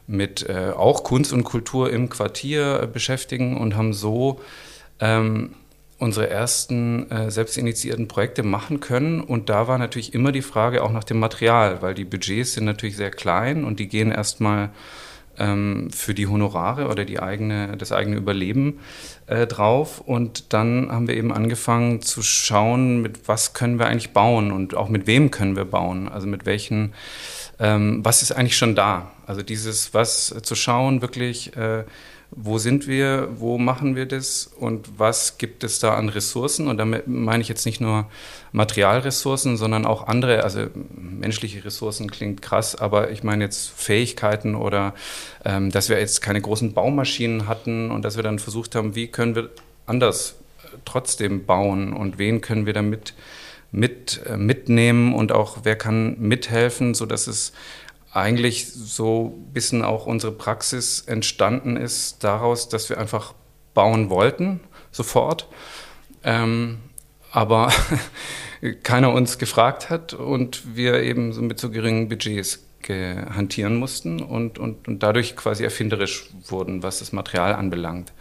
mit 0.08 0.48
äh, 0.48 0.72
auch 0.76 1.04
Kunst 1.04 1.34
und 1.34 1.44
Kultur 1.44 1.92
im 1.92 2.10
Quartier 2.10 2.84
äh, 2.84 2.88
beschäftigen 2.88 3.58
und 3.58 3.76
haben 3.76 3.94
so 3.94 4.42
ähm, 5.00 5.56
unsere 5.98 6.30
ersten 6.30 7.10
äh, 7.10 7.32
selbstinitiierten 7.32 8.08
Projekte 8.08 8.44
machen 8.44 8.80
können. 8.80 9.22
Und 9.22 9.50
da 9.50 9.68
war 9.68 9.78
natürlich 9.78 10.14
immer 10.14 10.32
die 10.32 10.42
Frage 10.42 10.84
auch 10.84 10.92
nach 10.92 11.06
dem 11.06 11.20
Material, 11.20 11.82
weil 11.82 11.94
die 11.94 12.04
Budgets 12.04 12.54
sind 12.54 12.66
natürlich 12.66 12.98
sehr 12.98 13.12
klein 13.12 13.64
und 13.64 13.80
die 13.80 13.88
gehen 13.88 14.12
erstmal 14.12 14.72
ähm, 15.38 15.90
für 15.92 16.14
die 16.14 16.28
Honorare 16.28 16.88
oder 16.90 17.06
die 17.06 17.20
eigene, 17.20 17.78
das 17.78 17.94
eigene 17.94 18.18
Überleben 18.18 18.80
äh, 19.28 19.48
drauf. 19.48 20.02
Und 20.02 20.54
dann 20.54 20.92
haben 20.92 21.08
wir 21.08 21.16
eben 21.16 21.32
angefangen 21.32 22.02
zu 22.02 22.22
schauen, 22.22 23.02
mit 23.02 23.28
was 23.28 23.54
können 23.54 23.80
wir 23.80 23.88
eigentlich 23.88 24.12
bauen 24.12 24.52
und 24.52 24.76
auch 24.76 24.90
mit 24.90 25.08
wem 25.08 25.32
können 25.32 25.56
wir 25.56 25.66
bauen. 25.66 26.10
Also 26.10 26.28
mit 26.28 26.46
welchen, 26.46 26.94
ähm, 27.58 28.04
was 28.04 28.22
ist 28.22 28.34
eigentlich 28.34 28.58
schon 28.58 28.76
da? 28.76 29.12
Also 29.28 29.44
dieses, 29.44 29.94
was 29.94 30.36
zu 30.44 30.56
schauen, 30.56 31.02
wirklich. 31.02 31.56
Äh, 31.56 31.86
wo 32.38 32.58
sind 32.58 32.86
wir, 32.86 33.30
wo 33.38 33.58
machen 33.58 33.96
wir 33.96 34.06
das 34.06 34.52
und 34.60 35.00
was 35.00 35.38
gibt 35.38 35.64
es 35.64 35.80
da 35.80 35.96
an 35.96 36.10
Ressourcen? 36.10 36.68
Und 36.68 36.78
damit 36.78 37.08
meine 37.08 37.42
ich 37.42 37.48
jetzt 37.48 37.66
nicht 37.66 37.80
nur 37.80 38.08
Materialressourcen, 38.52 39.56
sondern 39.56 39.86
auch 39.86 40.08
andere, 40.08 40.44
also 40.44 40.68
menschliche 40.96 41.64
Ressourcen 41.64 42.12
klingt 42.12 42.42
krass, 42.42 42.76
aber 42.76 43.12
ich 43.12 43.24
meine 43.24 43.46
jetzt 43.46 43.70
Fähigkeiten 43.70 44.56
oder 44.56 44.94
ähm, 45.46 45.72
dass 45.72 45.88
wir 45.88 45.98
jetzt 45.98 46.22
keine 46.22 46.42
großen 46.42 46.74
Baumaschinen 46.74 47.48
hatten 47.48 47.90
und 47.90 48.04
dass 48.04 48.18
wir 48.18 48.24
dann 48.24 48.40
versucht 48.40 48.76
haben, 48.76 48.96
wie 48.96 49.08
können 49.08 49.36
wir 49.36 49.50
anders 49.86 50.36
äh, 50.64 50.78
trotzdem 50.84 51.46
bauen 51.46 51.94
und 51.94 52.18
wen 52.18 52.42
können 52.42 52.66
wir 52.66 52.74
damit 52.74 53.14
mit, 53.72 54.22
äh, 54.26 54.36
mitnehmen 54.36 55.14
und 55.14 55.32
auch 55.32 55.60
wer 55.64 55.78
kann 55.78 56.18
mithelfen, 56.20 56.94
sodass 56.94 57.28
es 57.28 57.54
eigentlich 58.16 58.72
so 58.72 59.36
ein 59.36 59.54
bisschen 59.54 59.84
auch 59.84 60.06
unsere 60.06 60.32
Praxis 60.32 61.02
entstanden 61.02 61.76
ist 61.76 62.24
daraus, 62.24 62.70
dass 62.70 62.90
wir 62.90 62.98
einfach 62.98 63.34
bauen 63.74 64.10
wollten, 64.10 64.62
sofort. 64.92 65.48
Ähm, 66.24 66.80
aber 67.32 67.72
keiner 68.84 69.12
uns 69.12 69.38
gefragt 69.38 69.90
hat 69.90 70.14
und 70.14 70.76
wir 70.76 71.04
eben 71.04 71.34
so 71.34 71.42
mit 71.42 71.60
so 71.60 71.70
geringen 71.70 72.08
Budgets 72.08 72.62
hantieren 72.88 73.78
mussten 73.78 74.22
und, 74.22 74.60
und, 74.60 74.88
und 74.88 75.02
dadurch 75.02 75.36
quasi 75.36 75.64
erfinderisch 75.64 76.30
wurden, 76.48 76.84
was 76.84 77.00
das 77.00 77.12
Material 77.12 77.54
anbelangt. 77.54 78.14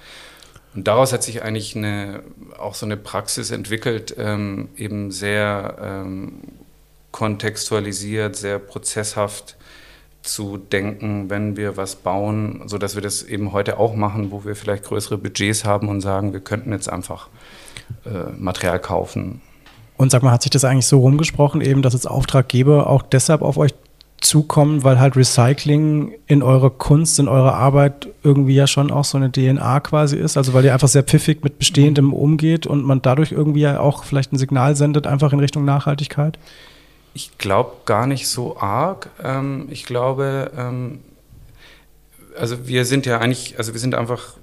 Und 0.75 0.89
daraus 0.89 1.13
hat 1.13 1.23
sich 1.23 1.43
eigentlich 1.43 1.77
eine, 1.77 2.23
auch 2.59 2.75
so 2.75 2.87
eine 2.87 2.97
Praxis 2.97 3.51
entwickelt, 3.51 4.15
ähm, 4.19 4.71
eben 4.77 5.11
sehr 5.11 5.77
ähm, 5.81 6.41
kontextualisiert, 7.13 8.37
sehr 8.37 8.59
prozesshaft 8.59 9.57
zu 10.25 10.57
denken, 10.57 11.29
wenn 11.29 11.57
wir 11.57 11.77
was 11.77 11.97
bauen, 11.97 12.63
so 12.67 12.79
dass 12.79 12.95
wir 12.95 13.03
das 13.03 13.23
eben 13.23 13.53
heute 13.53 13.79
auch 13.79 13.95
machen, 13.95 14.31
wo 14.31 14.45
wir 14.45 14.57
vielleicht 14.57 14.85
größere 14.85 15.19
Budgets 15.19 15.65
haben 15.65 15.89
und 15.89 16.01
sagen, 16.01 16.33
wir 16.33 16.41
könnten 16.41 16.73
jetzt 16.73 16.91
einfach 16.91 17.29
äh, 18.07 18.33
Material 18.37 18.79
kaufen. 18.79 19.43
Und 19.97 20.11
sag 20.11 20.23
mal, 20.23 20.33
hat 20.33 20.43
sich 20.43 20.51
das 20.51 20.65
eigentlich 20.65 20.87
so 20.87 21.01
rumgesprochen, 21.01 21.61
eben, 21.61 21.83
dass 21.83 21.93
jetzt 21.93 22.09
Auftraggeber 22.11 22.89
auch 22.89 23.03
deshalb 23.03 23.43
auf 23.43 23.59
euch 23.59 23.75
zukommen, 24.21 24.83
weil 24.83 24.99
halt 24.99 25.17
Recycling 25.17 26.15
in 26.27 26.43
eurer 26.43 26.71
Kunst, 26.71 27.19
in 27.19 27.29
eurer 27.29 27.55
Arbeit 27.55 28.09
irgendwie 28.23 28.55
ja 28.55 28.67
schon 28.67 28.91
auch 28.91 29.05
so 29.05 29.19
eine 29.19 29.31
DNA 29.31 29.81
quasi 29.81 30.17
ist. 30.17 30.37
Also 30.37 30.55
weil 30.55 30.65
ihr 30.65 30.73
einfach 30.73 30.89
sehr 30.89 31.03
pfiffig 31.03 31.45
mit 31.45 31.59
Bestehendem 31.59 32.13
umgeht 32.15 32.67
und 32.67 32.85
man 32.85 33.03
dadurch 33.03 33.33
irgendwie 33.33 33.61
ja 33.61 33.79
auch 33.79 34.05
vielleicht 34.05 34.33
ein 34.33 34.39
Signal 34.39 34.75
sendet, 34.75 35.07
einfach 35.07 35.33
in 35.33 35.41
Richtung 35.41 35.65
Nachhaltigkeit? 35.67 36.39
Ich 37.15 37.39
glaube 37.39 37.77
gar 37.85 38.07
nicht 38.07 38.29
so 38.29 38.59
arg. 38.59 39.09
Ähm, 39.23 39.69
ich 39.71 39.87
glaube, 39.87 40.51
ähm, 40.57 41.01
also 42.37 42.67
wir 42.67 42.85
sind 42.85 43.07
ja 43.07 43.19
eigentlich, 43.19 43.57
also 43.57 43.73
wir 43.73 43.81
sind 43.81 43.95
einfach 43.95 44.35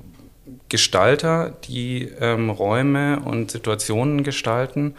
Gestalter, 0.70 1.54
die 1.66 2.04
ähm, 2.20 2.50
Räume 2.50 3.20
und 3.20 3.51
Situationen 3.51 4.24
gestalten. 4.24 4.96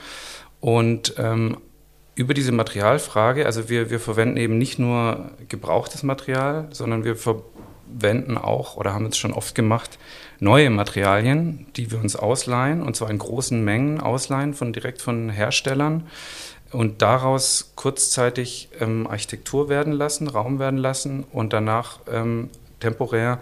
Und 0.61 1.15
ähm, 1.17 1.57
über 2.15 2.35
diese 2.35 2.53
Materialfrage, 2.53 3.47
also 3.47 3.71
wir, 3.71 3.89
wir 3.89 4.01
verwenden 4.01 4.37
eben 4.37 4.59
nicht 4.59 4.79
nur 4.79 5.31
gebrauchtes 5.49 6.03
Material, 6.03 6.69
sondern 6.73 7.05
wir 7.05 7.17
verwenden 7.17 8.37
auch 8.37 8.77
oder 8.77 8.93
haben 8.93 9.07
es 9.07 9.17
schon 9.17 9.33
oft 9.33 9.55
gemacht, 9.55 9.99
neue 10.39 10.69
Materialien, 10.69 11.67
die 11.77 11.91
wir 11.91 11.99
uns 11.99 12.17
ausleihen, 12.17 12.83
und 12.83 12.97
zwar 12.97 13.09
in 13.09 13.19
großen 13.19 13.65
Mengen 13.65 14.01
ausleihen 14.01 14.53
von 14.53 14.75
direkt 14.75 15.01
von 15.01 15.31
Herstellern 15.31 16.07
und 16.73 17.03
daraus 17.03 17.73
kurzzeitig 17.77 18.69
ähm, 18.81 19.07
Architektur 19.07 19.69
werden 19.69 19.93
lassen, 19.93 20.29
Raum 20.29 20.59
werden 20.59 20.79
lassen 20.79 21.25
und 21.33 21.53
danach 21.53 22.01
ähm, 22.11 22.51
temporär 22.81 23.39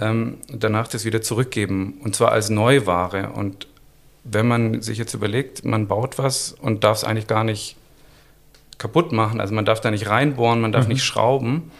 ähm, 0.00 0.38
danach 0.48 0.88
das 0.88 1.04
wieder 1.04 1.20
zurückgeben 1.22 2.00
und 2.04 2.16
zwar 2.16 2.32
als 2.32 2.50
Neuware. 2.50 3.30
Und 3.34 3.66
wenn 4.24 4.46
man 4.46 4.82
sich 4.82 4.98
jetzt 4.98 5.14
überlegt, 5.14 5.64
man 5.64 5.88
baut 5.88 6.18
was 6.18 6.52
und 6.52 6.84
darf 6.84 6.98
es 6.98 7.04
eigentlich 7.04 7.26
gar 7.26 7.44
nicht 7.44 7.76
kaputt 8.78 9.12
machen, 9.12 9.40
also 9.40 9.54
man 9.54 9.64
darf 9.64 9.80
da 9.80 9.90
nicht 9.90 10.08
reinbohren, 10.08 10.60
man 10.60 10.72
darf 10.72 10.84
mhm. 10.84 10.92
nicht 10.92 11.04
schrauben, 11.04 11.70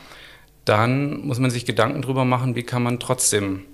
dann 0.65 1.27
muss 1.27 1.39
man 1.39 1.51
sich 1.51 1.65
Gedanken 1.65 2.03
darüber 2.03 2.25
machen, 2.25 2.55
wie 2.55 2.63
kann 2.63 2.83
man 2.83 3.01
trotzdem 3.01 3.65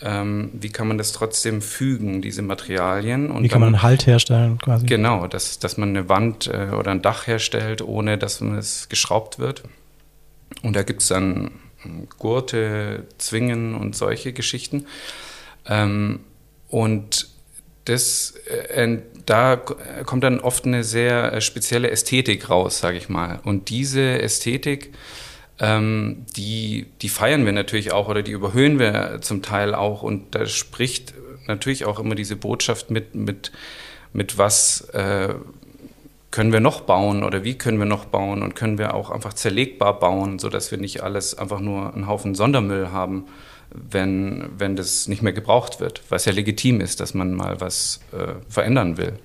ähm, 0.00 0.50
wie 0.52 0.68
kann 0.68 0.86
man 0.86 0.98
das 0.98 1.12
trotzdem 1.12 1.60
fügen, 1.60 2.22
diese 2.22 2.42
Materialien. 2.42 3.30
Und 3.30 3.42
wie 3.42 3.48
kann 3.48 3.60
dann, 3.60 3.72
man 3.72 3.74
einen 3.74 3.82
Halt 3.82 4.06
herstellen 4.06 4.58
quasi? 4.58 4.86
Genau, 4.86 5.26
dass, 5.26 5.58
dass 5.58 5.76
man 5.76 5.90
eine 5.90 6.08
Wand 6.08 6.46
äh, 6.46 6.70
oder 6.70 6.92
ein 6.92 7.02
Dach 7.02 7.26
herstellt, 7.26 7.82
ohne 7.82 8.16
dass 8.16 8.40
es 8.40 8.88
geschraubt 8.88 9.38
wird. 9.38 9.64
Und 10.62 10.76
da 10.76 10.82
gibt 10.82 11.02
es 11.02 11.08
dann 11.08 11.50
Gurte, 12.18 13.06
Zwingen 13.18 13.74
und 13.74 13.96
solche 13.96 14.32
Geschichten. 14.32 14.86
Ähm, 15.66 16.20
und 16.68 17.28
das, 17.84 18.34
äh, 18.74 18.98
da 19.26 19.56
kommt 19.56 20.22
dann 20.22 20.40
oft 20.40 20.64
eine 20.64 20.84
sehr 20.84 21.32
äh, 21.32 21.40
spezielle 21.40 21.90
Ästhetik 21.90 22.50
raus, 22.50 22.78
sage 22.78 22.98
ich 22.98 23.08
mal. 23.08 23.40
Und 23.44 23.70
diese 23.70 24.20
Ästhetik 24.20 24.92
ähm, 25.60 26.24
die, 26.36 26.86
die 27.02 27.08
feiern 27.08 27.44
wir 27.44 27.52
natürlich 27.52 27.92
auch 27.92 28.08
oder 28.08 28.22
die 28.22 28.32
überhöhen 28.32 28.78
wir 28.78 29.18
zum 29.20 29.42
Teil 29.42 29.74
auch. 29.74 30.02
Und 30.02 30.34
da 30.34 30.46
spricht 30.46 31.14
natürlich 31.46 31.84
auch 31.84 31.98
immer 31.98 32.14
diese 32.14 32.36
Botschaft 32.36 32.90
mit, 32.90 33.14
mit, 33.14 33.52
mit 34.12 34.38
was 34.38 34.82
äh, 34.90 35.34
können 36.30 36.52
wir 36.52 36.60
noch 36.60 36.82
bauen 36.82 37.24
oder 37.24 37.42
wie 37.42 37.56
können 37.56 37.78
wir 37.78 37.86
noch 37.86 38.04
bauen 38.04 38.42
und 38.42 38.54
können 38.54 38.78
wir 38.78 38.94
auch 38.94 39.10
einfach 39.10 39.32
zerlegbar 39.32 39.98
bauen, 39.98 40.38
sodass 40.38 40.70
wir 40.70 40.78
nicht 40.78 41.02
alles 41.02 41.36
einfach 41.36 41.60
nur 41.60 41.94
einen 41.94 42.06
Haufen 42.06 42.34
Sondermüll 42.34 42.90
haben, 42.92 43.26
wenn, 43.70 44.48
wenn 44.56 44.76
das 44.76 45.08
nicht 45.08 45.22
mehr 45.22 45.32
gebraucht 45.32 45.80
wird, 45.80 46.02
was 46.08 46.24
ja 46.24 46.32
legitim 46.32 46.80
ist, 46.80 47.00
dass 47.00 47.14
man 47.14 47.34
mal 47.34 47.60
was 47.60 48.00
äh, 48.12 48.34
verändern 48.48 48.96
will. 48.96 49.18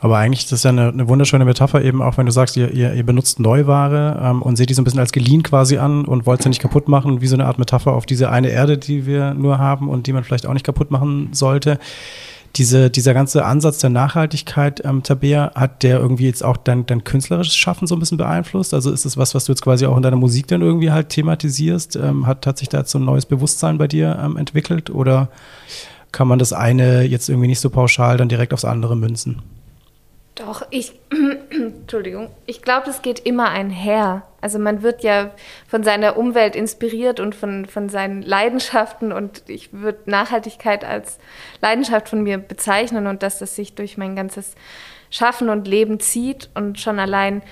Aber 0.00 0.18
eigentlich 0.18 0.44
ist 0.44 0.52
das 0.52 0.62
ja 0.62 0.70
eine, 0.70 0.88
eine, 0.88 1.08
wunderschöne 1.08 1.44
Metapher, 1.44 1.82
eben 1.82 2.02
auch 2.02 2.16
wenn 2.16 2.26
du 2.26 2.32
sagst, 2.32 2.56
ihr, 2.56 2.70
ihr, 2.72 2.94
ihr 2.94 3.04
benutzt 3.04 3.40
Neuware 3.40 4.20
ähm, 4.22 4.42
und 4.42 4.56
seht 4.56 4.70
die 4.70 4.74
so 4.74 4.82
ein 4.82 4.84
bisschen 4.84 5.00
als 5.00 5.12
geliehen 5.12 5.42
quasi 5.42 5.78
an 5.78 6.04
und 6.04 6.26
wollt 6.26 6.42
sie 6.42 6.48
nicht 6.48 6.60
kaputt 6.62 6.88
machen, 6.88 7.20
wie 7.20 7.26
so 7.26 7.36
eine 7.36 7.46
Art 7.46 7.58
Metapher 7.58 7.92
auf 7.92 8.06
diese 8.06 8.30
eine 8.30 8.48
Erde, 8.48 8.78
die 8.78 9.06
wir 9.06 9.34
nur 9.34 9.58
haben 9.58 9.88
und 9.88 10.06
die 10.06 10.12
man 10.12 10.24
vielleicht 10.24 10.46
auch 10.46 10.54
nicht 10.54 10.66
kaputt 10.66 10.90
machen 10.90 11.28
sollte. 11.32 11.78
Diese, 12.56 12.90
dieser 12.90 13.14
ganze 13.14 13.44
Ansatz 13.44 13.78
der 13.78 13.90
Nachhaltigkeit, 13.90 14.84
ähm, 14.84 15.04
Tabea, 15.04 15.52
hat 15.54 15.84
der 15.84 16.00
irgendwie 16.00 16.26
jetzt 16.26 16.42
auch 16.44 16.56
dein, 16.56 16.84
dein 16.84 17.04
künstlerisches 17.04 17.54
Schaffen 17.54 17.86
so 17.86 17.94
ein 17.94 18.00
bisschen 18.00 18.18
beeinflusst? 18.18 18.74
Also 18.74 18.90
ist 18.90 19.04
das 19.04 19.16
was, 19.16 19.36
was 19.36 19.44
du 19.44 19.52
jetzt 19.52 19.62
quasi 19.62 19.86
auch 19.86 19.96
in 19.96 20.02
deiner 20.02 20.16
Musik 20.16 20.48
dann 20.48 20.60
irgendwie 20.60 20.90
halt 20.90 21.10
thematisierst? 21.10 21.94
Ähm, 21.94 22.26
hat, 22.26 22.46
hat 22.48 22.58
sich 22.58 22.68
da 22.68 22.78
jetzt 22.78 22.90
so 22.90 22.98
ein 22.98 23.04
neues 23.04 23.24
Bewusstsein 23.24 23.78
bei 23.78 23.86
dir 23.86 24.18
ähm, 24.20 24.36
entwickelt 24.36 24.90
oder 24.90 25.28
kann 26.10 26.26
man 26.26 26.40
das 26.40 26.52
eine 26.52 27.04
jetzt 27.04 27.28
irgendwie 27.28 27.46
nicht 27.46 27.60
so 27.60 27.70
pauschal 27.70 28.16
dann 28.16 28.28
direkt 28.28 28.52
aufs 28.52 28.64
andere 28.64 28.96
münzen? 28.96 29.42
Doch, 30.40 30.66
ich, 30.70 30.98
Entschuldigung, 31.50 32.30
ich 32.46 32.62
glaube, 32.62 32.86
das 32.86 33.02
geht 33.02 33.20
immer 33.20 33.50
einher. 33.50 34.22
Also 34.40 34.58
man 34.58 34.82
wird 34.82 35.02
ja 35.02 35.32
von 35.68 35.84
seiner 35.84 36.16
Umwelt 36.16 36.56
inspiriert 36.56 37.20
und 37.20 37.34
von, 37.34 37.66
von 37.66 37.90
seinen 37.90 38.22
Leidenschaften 38.22 39.12
und 39.12 39.42
ich 39.48 39.72
würde 39.72 39.98
Nachhaltigkeit 40.06 40.82
als 40.82 41.18
Leidenschaft 41.60 42.08
von 42.08 42.22
mir 42.22 42.38
bezeichnen 42.38 43.06
und 43.06 43.22
dass 43.22 43.38
das 43.38 43.54
sich 43.54 43.74
durch 43.74 43.98
mein 43.98 44.16
ganzes 44.16 44.54
Schaffen 45.10 45.50
und 45.50 45.68
Leben 45.68 46.00
zieht 46.00 46.48
und 46.54 46.80
schon 46.80 46.98
allein, 46.98 47.42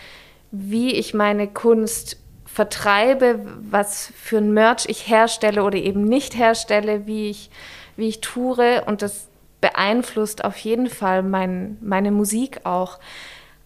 wie 0.50 0.94
ich 0.94 1.12
meine 1.12 1.46
Kunst 1.46 2.16
vertreibe, 2.46 3.40
was 3.70 4.12
für 4.16 4.38
ein 4.38 4.54
Merch 4.54 4.86
ich 4.88 5.08
herstelle 5.08 5.62
oder 5.62 5.76
eben 5.76 6.04
nicht 6.04 6.36
herstelle, 6.36 7.06
wie 7.06 7.28
ich, 7.28 7.50
wie 7.96 8.08
ich 8.08 8.22
toure 8.22 8.84
und 8.86 9.02
das 9.02 9.27
beeinflusst 9.60 10.44
auf 10.44 10.56
jeden 10.58 10.88
Fall 10.88 11.22
mein, 11.22 11.78
meine 11.80 12.10
Musik 12.10 12.60
auch. 12.64 12.98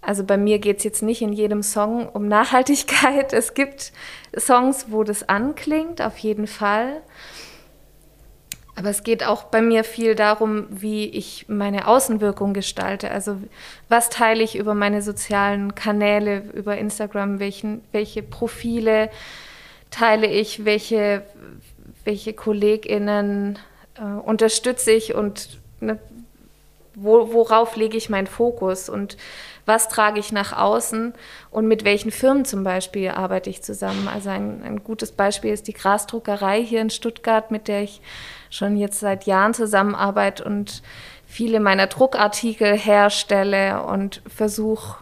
Also 0.01 0.25
bei 0.25 0.37
mir 0.37 0.59
geht 0.59 0.79
es 0.79 0.85
jetzt 0.85 1.03
nicht 1.03 1.23
in 1.23 1.33
jedem 1.33 1.63
Song 1.63 2.09
um 2.09 2.27
Nachhaltigkeit. 2.27 3.33
Es 3.33 3.55
gibt 3.55 3.93
Songs, 4.37 4.87
wo 4.89 5.05
das 5.05 5.29
anklingt, 5.29 6.03
auf 6.03 6.19
jeden 6.19 6.47
Fall. 6.47 7.03
Aber 8.75 8.89
es 8.89 9.05
geht 9.05 9.25
auch 9.25 9.45
bei 9.45 9.61
mir 9.61 9.85
viel 9.85 10.15
darum, 10.15 10.67
wie 10.71 11.05
ich 11.05 11.47
meine 11.49 11.87
Außenwirkung 11.87 12.55
gestalte. 12.55 13.11
Also 13.11 13.37
was 13.89 14.09
teile 14.09 14.43
ich 14.43 14.57
über 14.57 14.75
meine 14.75 15.03
sozialen 15.03 15.75
Kanäle, 15.75 16.43
über 16.55 16.79
Instagram, 16.79 17.39
welchen, 17.39 17.85
welche 17.93 18.23
Profile 18.23 19.11
teile 19.91 20.27
ich, 20.27 20.65
welche, 20.65 21.23
welche 22.05 22.33
KollegInnen 22.33 23.59
äh, 23.99 24.03
unterstütze 24.03 24.91
ich 24.91 25.15
und 25.15 25.62
ne, 25.83 25.99
wo, 26.95 27.33
worauf 27.33 27.77
lege 27.77 27.97
ich 27.97 28.11
meinen 28.11 28.27
Fokus 28.27 28.89
und 28.89 29.17
was 29.65 29.89
trage 29.89 30.19
ich 30.19 30.33
nach 30.33 30.53
außen 30.53 31.15
und 31.51 31.69
mit 31.69 31.85
welchen 31.85 32.11
Firmen 32.11 32.45
zum 32.45 32.65
Beispiel 32.65 33.11
arbeite 33.11 33.49
ich 33.49 33.63
zusammen. 33.63 34.09
Also 34.09 34.31
ein, 34.31 34.63
ein 34.65 34.83
gutes 34.83 35.13
Beispiel 35.13 35.53
ist 35.53 35.69
die 35.69 35.73
Grasdruckerei 35.73 36.63
hier 36.63 36.81
in 36.81 36.91
Stuttgart, 36.91 37.51
mit 37.51 37.69
der 37.69 37.83
ich 37.83 38.01
schon 38.51 38.77
jetzt 38.77 39.01
seit 39.01 39.25
Jahren 39.25 39.55
zusammenarbeite 39.55 40.45
und 40.45 40.83
viele 41.27 41.61
meiner 41.61 41.87
Druckartikel 41.87 42.77
herstelle 42.77 43.85
und 43.85 44.21
versuche 44.27 44.99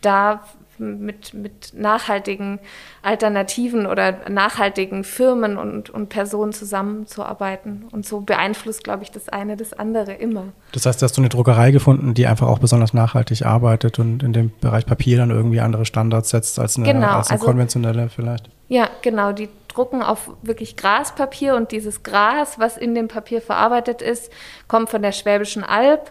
da 0.00 0.44
mit, 0.80 1.34
mit 1.34 1.72
nachhaltigen 1.74 2.58
Alternativen 3.02 3.86
oder 3.86 4.28
nachhaltigen 4.28 5.04
Firmen 5.04 5.56
und, 5.56 5.90
und 5.90 6.08
Personen 6.08 6.52
zusammenzuarbeiten. 6.52 7.84
Und 7.92 8.06
so 8.06 8.20
beeinflusst, 8.20 8.84
glaube 8.84 9.02
ich, 9.02 9.10
das 9.10 9.28
eine 9.28 9.56
das 9.56 9.72
andere 9.72 10.14
immer. 10.14 10.48
Das 10.72 10.86
heißt, 10.86 11.02
hast 11.02 11.16
du 11.16 11.20
eine 11.20 11.28
Druckerei 11.28 11.70
gefunden, 11.70 12.14
die 12.14 12.26
einfach 12.26 12.48
auch 12.48 12.58
besonders 12.58 12.94
nachhaltig 12.94 13.44
arbeitet 13.44 13.98
und 13.98 14.22
in 14.22 14.32
dem 14.32 14.50
Bereich 14.60 14.86
Papier 14.86 15.18
dann 15.18 15.30
irgendwie 15.30 15.60
andere 15.60 15.84
Standards 15.84 16.30
setzt 16.30 16.58
als 16.58 16.76
eine, 16.76 16.86
genau, 16.86 17.18
als 17.18 17.28
eine 17.28 17.38
also, 17.38 17.46
konventionelle 17.46 18.08
vielleicht? 18.08 18.48
Ja, 18.68 18.88
genau. 19.02 19.32
Die 19.32 19.48
drucken 19.68 20.02
auf 20.02 20.30
wirklich 20.42 20.76
Graspapier 20.76 21.54
und 21.54 21.72
dieses 21.72 22.02
Gras, 22.02 22.58
was 22.58 22.76
in 22.76 22.94
dem 22.94 23.08
Papier 23.08 23.40
verarbeitet 23.40 24.02
ist, 24.02 24.32
kommt 24.68 24.90
von 24.90 25.02
der 25.02 25.12
Schwäbischen 25.12 25.64
Alb 25.64 26.10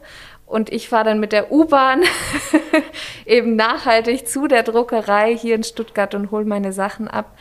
und 0.50 0.72
ich 0.72 0.90
fahre 0.90 1.06
dann 1.06 1.20
mit 1.20 1.32
der 1.32 1.52
U-Bahn 1.52 2.02
eben 3.26 3.56
nachhaltig 3.56 4.28
zu 4.28 4.48
der 4.48 4.64
Druckerei 4.64 5.38
hier 5.38 5.56
in 5.56 5.64
Stuttgart 5.64 6.16
und 6.16 6.32
hole 6.32 6.46
meine 6.46 6.74
Sachen 6.74 7.08
ab, 7.08 7.38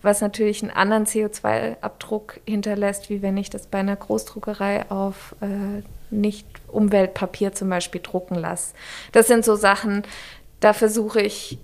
was 0.00 0.22
natürlich 0.22 0.62
einen 0.62 0.72
anderen 0.72 1.04
CO2-Abdruck 1.04 2.40
hinterlässt, 2.46 3.10
wie 3.10 3.20
wenn 3.20 3.36
ich 3.36 3.50
das 3.50 3.66
bei 3.66 3.78
einer 3.78 3.96
Großdruckerei 3.96 4.90
auf 4.90 5.36
äh, 5.42 5.82
nicht 6.10 6.46
Umweltpapier 6.68 7.52
zum 7.52 7.68
Beispiel 7.68 8.00
drucken 8.02 8.36
lasse. 8.36 8.74
Das 9.12 9.26
sind 9.26 9.44
so 9.44 9.54
Sachen, 9.54 10.04
da 10.60 10.72
versuche 10.72 11.20
ich 11.20 11.58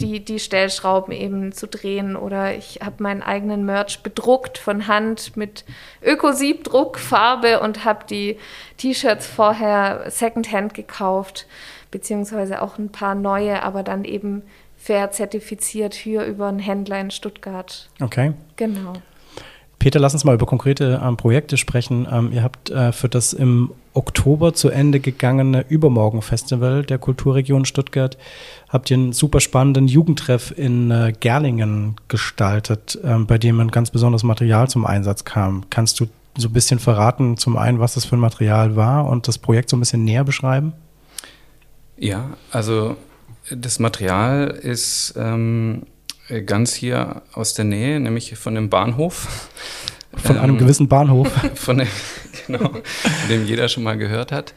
die, 0.00 0.24
die 0.24 0.38
Stellschrauben 0.38 1.12
eben 1.12 1.52
zu 1.52 1.66
drehen. 1.66 2.16
Oder 2.16 2.54
ich 2.56 2.80
habe 2.84 3.02
meinen 3.02 3.22
eigenen 3.22 3.64
Merch 3.64 4.02
bedruckt 4.02 4.58
von 4.58 4.86
Hand 4.86 5.36
mit 5.36 5.64
Ökosiebdruckfarbe 6.02 7.60
und 7.60 7.84
habe 7.84 8.04
die 8.08 8.38
T-Shirts 8.78 9.26
vorher 9.26 10.04
secondhand 10.08 10.74
gekauft, 10.74 11.46
beziehungsweise 11.90 12.62
auch 12.62 12.78
ein 12.78 12.90
paar 12.90 13.14
neue, 13.14 13.62
aber 13.62 13.82
dann 13.82 14.04
eben 14.04 14.42
fair 14.76 15.10
zertifiziert 15.10 15.94
hier 15.94 16.24
über 16.24 16.48
einen 16.48 16.58
Händler 16.58 17.00
in 17.00 17.10
Stuttgart. 17.10 17.90
Okay. 18.00 18.32
Genau. 18.56 18.94
Peter, 19.80 19.98
lass 19.98 20.12
uns 20.12 20.24
mal 20.24 20.34
über 20.34 20.44
konkrete 20.44 21.00
ähm, 21.02 21.16
Projekte 21.16 21.56
sprechen. 21.56 22.06
Ähm, 22.12 22.32
ihr 22.32 22.42
habt 22.42 22.68
äh, 22.68 22.92
für 22.92 23.08
das 23.08 23.32
im 23.32 23.72
Oktober 23.94 24.52
zu 24.52 24.68
Ende 24.68 25.00
gegangene 25.00 25.64
Übermorgen-Festival 25.68 26.84
der 26.84 26.98
Kulturregion 26.98 27.64
Stuttgart 27.64 28.18
habt 28.68 28.90
ihr 28.90 28.98
einen 28.98 29.14
super 29.14 29.40
spannenden 29.40 29.88
Jugendtreff 29.88 30.52
in 30.56 30.90
äh, 30.90 31.14
Gerlingen 31.18 31.96
gestaltet, 32.08 32.98
ähm, 33.02 33.26
bei 33.26 33.38
dem 33.38 33.58
ein 33.58 33.70
ganz 33.70 33.90
besonderes 33.90 34.22
Material 34.22 34.68
zum 34.68 34.84
Einsatz 34.84 35.24
kam. 35.24 35.64
Kannst 35.70 35.98
du 35.98 36.06
so 36.36 36.48
ein 36.48 36.52
bisschen 36.52 36.78
verraten, 36.78 37.38
zum 37.38 37.56
einen, 37.56 37.80
was 37.80 37.94
das 37.94 38.04
für 38.04 38.16
ein 38.16 38.20
Material 38.20 38.76
war 38.76 39.06
und 39.06 39.28
das 39.28 39.38
Projekt 39.38 39.70
so 39.70 39.78
ein 39.78 39.80
bisschen 39.80 40.04
näher 40.04 40.24
beschreiben? 40.24 40.74
Ja, 41.96 42.36
also 42.50 42.96
das 43.50 43.78
Material 43.78 44.48
ist 44.62 45.14
ähm, 45.16 45.86
ganz 46.44 46.74
hier 46.74 47.22
aus 47.32 47.54
der 47.54 47.64
Nähe, 47.64 48.00
nämlich 48.00 48.36
von 48.36 48.54
dem 48.54 48.70
Bahnhof. 48.70 49.48
Von 50.16 50.38
einem 50.38 50.54
ähm, 50.54 50.58
gewissen 50.58 50.88
Bahnhof. 50.88 51.28
Von 51.54 51.78
dem, 51.78 51.86
genau, 52.46 52.72
dem 53.28 53.46
jeder 53.46 53.68
schon 53.68 53.84
mal 53.84 53.96
gehört 53.96 54.32
hat. 54.32 54.54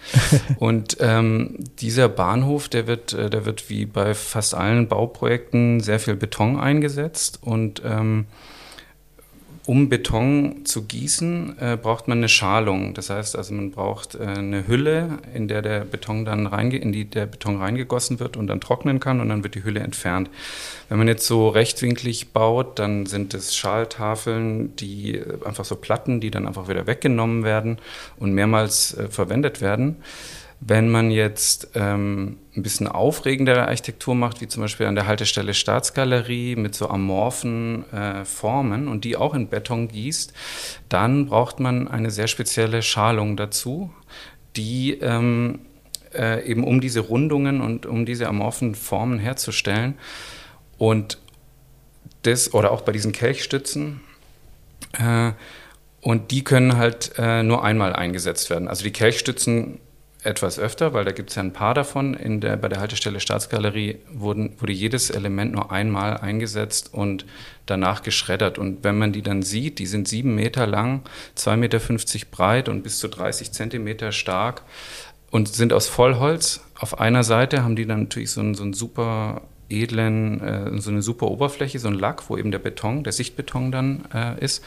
Und 0.58 0.98
ähm, 1.00 1.58
dieser 1.80 2.10
Bahnhof, 2.10 2.70
der 2.70 2.88
wird, 2.88 3.14
äh, 3.14 3.30
der 3.30 3.46
wird 3.46 3.70
wie 3.70 3.86
bei 3.86 4.16
fast 4.16 4.56
allen 4.56 4.88
Bauprojekten 4.88 5.80
sehr 5.80 6.00
viel 6.00 6.16
Beton 6.16 6.60
eingesetzt 6.60 7.38
und 7.42 7.84
ähm, 7.86 8.26
um 9.66 9.88
Beton 9.88 10.66
zu 10.66 10.84
gießen, 10.84 11.58
äh, 11.60 11.78
braucht 11.82 12.08
man 12.08 12.18
eine 12.18 12.28
Schalung. 12.28 12.94
Das 12.94 13.10
heißt 13.10 13.38
also, 13.38 13.54
man 13.54 13.72
braucht 13.72 14.16
äh, 14.16 14.24
eine 14.24 14.68
Hülle, 14.68 15.20
in 15.34 15.48
der 15.48 15.62
der 15.62 15.82
Beton 15.82 16.26
dann 16.26 16.48
reinge 16.48 16.78
in 16.78 16.92
die 16.92 17.06
der 17.06 17.26
Beton 17.28 17.58
reingegossen 17.58 18.20
wird 18.20 18.36
und 18.36 18.48
dann 18.48 18.60
trocknen 18.60 19.00
kann 19.00 19.22
und 19.22 19.30
dann 19.30 19.44
wird 19.44 19.56
die 19.56 19.64
Hülle 19.64 19.80
entfernt. 19.80 20.30
Wenn 20.90 20.98
man 20.98 21.08
jetzt 21.08 21.26
so 21.26 21.48
rechtwinklig 21.48 22.34
baut, 22.34 22.78
dann 22.78 23.06
sind 23.06 23.34
es 23.34 23.56
Schaltafeln, 23.56 24.76
die 24.76 25.16
äh, 25.16 25.46
einfach 25.46 25.66
so 25.66 25.78
Platten, 25.78 26.20
die 26.20 26.32
dann 26.32 26.46
einfach 26.46 26.68
wieder 26.68 26.86
weggenommen 26.86 27.44
werden 27.44 27.78
und 28.18 28.34
mehrmals 28.34 28.98
äh, 28.98 29.08
verwendet 29.08 29.62
werden. 29.62 29.98
Wenn 30.66 30.90
man 30.90 31.12
jetzt 31.12 31.72
ähm, 31.76 32.38
ein 32.56 32.64
bisschen 32.64 32.88
aufregendere 32.88 33.68
Architektur 33.68 34.16
macht, 34.16 34.40
wie 34.40 34.48
zum 34.48 34.62
Beispiel 34.62 34.86
an 34.86 34.96
der 34.96 35.08
Haltestelle 35.08 35.54
Staatsgalerie 35.54 36.56
mit 36.56 36.74
so 36.74 36.88
amorphen 36.90 37.92
äh, 37.92 38.24
Formen 38.24 38.88
und 38.88 39.04
die 39.04 39.18
auch 39.18 39.34
in 39.34 39.50
Beton 39.50 39.90
gießt, 39.90 40.32
dann 40.88 41.26
braucht 41.26 41.60
man 41.60 41.90
eine 41.90 42.12
sehr 42.12 42.28
spezielle 42.28 42.82
Schalung 42.82 43.36
dazu, 43.36 43.92
die 44.56 44.94
ähm, 45.02 45.60
äh, 46.14 46.46
eben 46.46 46.64
um 46.64 46.80
diese 46.80 47.02
Rundungen 47.02 47.60
und 47.60 47.86
um 47.86 48.06
diese 48.06 48.30
amorphen 48.30 48.74
Formen 48.74 49.20
herzustellen. 49.20 49.96
Und 50.78 51.18
das, 52.22 52.54
oder 52.54 52.72
auch 52.72 52.82
bei 52.82 52.94
diesen 52.94 53.12
Kelchstützen, 53.12 54.00
äh, 54.94 55.34
und 56.00 56.32
die 56.32 56.44
können 56.46 56.78
halt 56.78 57.14
äh, 57.18 57.44
nur 57.44 57.66
einmal 57.66 57.94
eingesetzt 57.94 58.50
werden. 58.50 58.70
Also 58.70 58.84
die 58.84 58.92
Kelchstützen 58.92 59.80
etwas 60.24 60.60
öfter, 60.60 60.94
weil 60.94 61.06
da 61.06 61.12
gibt 61.12 61.30
es 61.30 61.36
ja 61.36 61.44
ein 61.44 61.54
paar 61.54 61.74
davon. 61.74 62.14
In 62.14 62.40
der, 62.40 62.58
bei 62.58 62.70
der 62.70 62.80
Haltestelle 62.80 63.20
Staatsgalerie 63.20 64.00
wurden, 64.12 64.56
wurde 64.60 64.74
jedes 64.74 65.10
Element 65.10 65.54
nur 65.54 65.72
einmal 65.72 66.18
eingesetzt 66.18 66.94
und 66.94 67.26
danach 67.66 68.04
geschreddert. 68.04 68.58
Und 68.58 68.84
wenn 68.84 68.98
man 68.98 69.12
die 69.12 69.22
dann 69.22 69.42
sieht, 69.42 69.80
die 69.80 69.86
sind 69.86 70.08
sieben 70.08 70.36
Meter 70.36 70.68
lang, 70.68 71.04
2,50 71.38 71.58
Meter 71.58 71.80
breit 72.32 72.70
und 72.70 72.84
bis 72.84 72.98
zu 73.00 73.08
30 73.08 73.52
Zentimeter 73.52 74.12
stark 74.12 74.64
und 75.32 75.48
sind 75.48 75.74
aus 75.74 75.88
Vollholz. 75.88 76.62
Auf 76.78 77.00
einer 77.00 77.24
Seite 77.24 77.64
haben 77.64 77.76
die 77.76 77.86
dann 77.86 78.04
natürlich 78.04 78.32
so 78.32 78.42
einen, 78.42 78.56
so 78.56 78.64
einen 78.64 78.74
super 78.74 79.42
edlen, 79.70 80.42
äh, 80.42 80.82
so 80.82 80.92
eine 80.92 81.02
super 81.02 81.28
Oberfläche, 81.28 81.80
so 81.80 81.88
ein 81.88 81.96
Lack, 81.96 82.30
wo 82.30 82.38
eben 82.38 82.52
der 82.52 82.60
Beton, 82.60 83.04
der 83.04 83.14
Sichtbeton 83.14 83.72
dann 83.72 84.04
äh, 84.14 84.44
ist. 84.44 84.64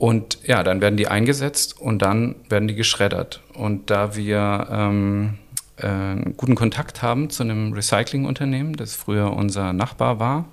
Und 0.00 0.38
ja, 0.44 0.62
dann 0.62 0.80
werden 0.80 0.96
die 0.96 1.08
eingesetzt 1.08 1.78
und 1.78 2.00
dann 2.00 2.36
werden 2.48 2.66
die 2.66 2.74
geschreddert. 2.74 3.42
Und 3.52 3.90
da 3.90 4.16
wir 4.16 4.66
ähm, 4.72 5.34
äh, 5.76 5.88
einen 5.88 6.34
guten 6.38 6.54
Kontakt 6.54 7.02
haben 7.02 7.28
zu 7.28 7.42
einem 7.42 7.74
Recyclingunternehmen, 7.74 8.72
das 8.76 8.94
früher 8.94 9.30
unser 9.34 9.74
Nachbar 9.74 10.18
war, 10.18 10.46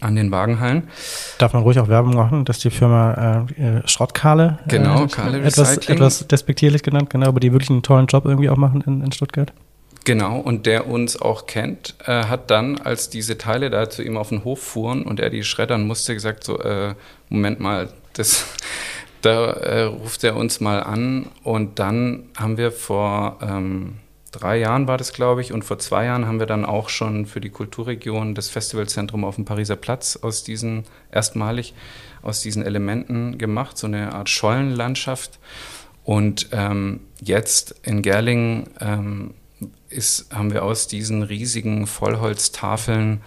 an 0.00 0.16
den 0.16 0.30
Wagenhallen. 0.30 0.88
Darf 1.36 1.52
man 1.52 1.62
ruhig 1.62 1.78
auch 1.78 1.88
Werbung 1.88 2.14
machen, 2.14 2.46
dass 2.46 2.58
die 2.58 2.70
Firma 2.70 3.46
äh, 3.58 3.86
Schrottkahle, 3.86 4.60
äh, 4.64 4.70
genau, 4.70 5.06
Kahle 5.08 5.42
etwas, 5.42 5.76
etwas 5.86 6.26
despektierlich 6.26 6.82
genannt, 6.82 7.10
genau, 7.10 7.26
aber 7.26 7.40
die 7.40 7.52
wirklich 7.52 7.68
einen 7.68 7.82
tollen 7.82 8.06
Job 8.06 8.24
irgendwie 8.24 8.48
auch 8.48 8.56
machen 8.56 8.82
in, 8.86 9.02
in 9.02 9.12
Stuttgart. 9.12 9.52
Genau, 10.06 10.38
und 10.38 10.64
der 10.64 10.86
uns 10.86 11.20
auch 11.20 11.44
kennt, 11.44 11.96
äh, 12.06 12.24
hat 12.24 12.50
dann, 12.50 12.78
als 12.78 13.10
diese 13.10 13.36
Teile 13.36 13.68
da 13.68 13.90
zu 13.90 14.02
ihm 14.02 14.16
auf 14.16 14.30
den 14.30 14.42
Hof 14.44 14.62
fuhren 14.62 15.02
und 15.02 15.20
er 15.20 15.28
die 15.28 15.44
schreddern 15.44 15.86
musste, 15.86 16.14
gesagt 16.14 16.44
so, 16.44 16.58
äh, 16.60 16.94
Moment 17.28 17.60
mal, 17.60 17.90
das, 18.18 18.46
da 19.22 19.50
äh, 19.52 19.82
ruft 19.82 20.24
er 20.24 20.36
uns 20.36 20.60
mal 20.60 20.82
an 20.82 21.28
und 21.42 21.78
dann 21.78 22.24
haben 22.36 22.56
wir 22.56 22.72
vor 22.72 23.38
ähm, 23.40 23.98
drei 24.32 24.58
Jahren 24.58 24.86
war 24.86 24.96
das, 24.96 25.12
glaube 25.12 25.40
ich, 25.40 25.52
und 25.52 25.64
vor 25.64 25.78
zwei 25.78 26.04
Jahren 26.04 26.26
haben 26.26 26.38
wir 26.38 26.46
dann 26.46 26.64
auch 26.64 26.88
schon 26.88 27.26
für 27.26 27.40
die 27.40 27.50
Kulturregion 27.50 28.34
das 28.34 28.48
Festivalzentrum 28.48 29.24
auf 29.24 29.36
dem 29.36 29.44
Pariser 29.44 29.76
Platz 29.76 30.16
aus 30.16 30.44
diesen, 30.44 30.84
erstmalig 31.10 31.74
aus 32.22 32.42
diesen 32.42 32.62
Elementen 32.62 33.38
gemacht, 33.38 33.78
so 33.78 33.86
eine 33.86 34.12
Art 34.12 34.28
Schollenlandschaft. 34.28 35.38
Und 36.04 36.48
ähm, 36.52 37.00
jetzt 37.20 37.74
in 37.82 38.02
Gerlingen 38.02 38.70
ähm, 38.80 39.34
ist, 39.88 40.34
haben 40.34 40.52
wir 40.52 40.64
aus 40.64 40.88
diesen 40.88 41.22
riesigen 41.22 41.86
Vollholztafeln 41.86 43.20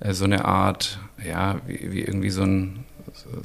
äh, 0.00 0.12
so 0.12 0.24
eine 0.24 0.44
Art, 0.44 0.98
ja, 1.24 1.60
wie, 1.66 1.92
wie 1.92 2.00
irgendwie 2.00 2.30
so, 2.30 2.42
ein, 2.42 2.83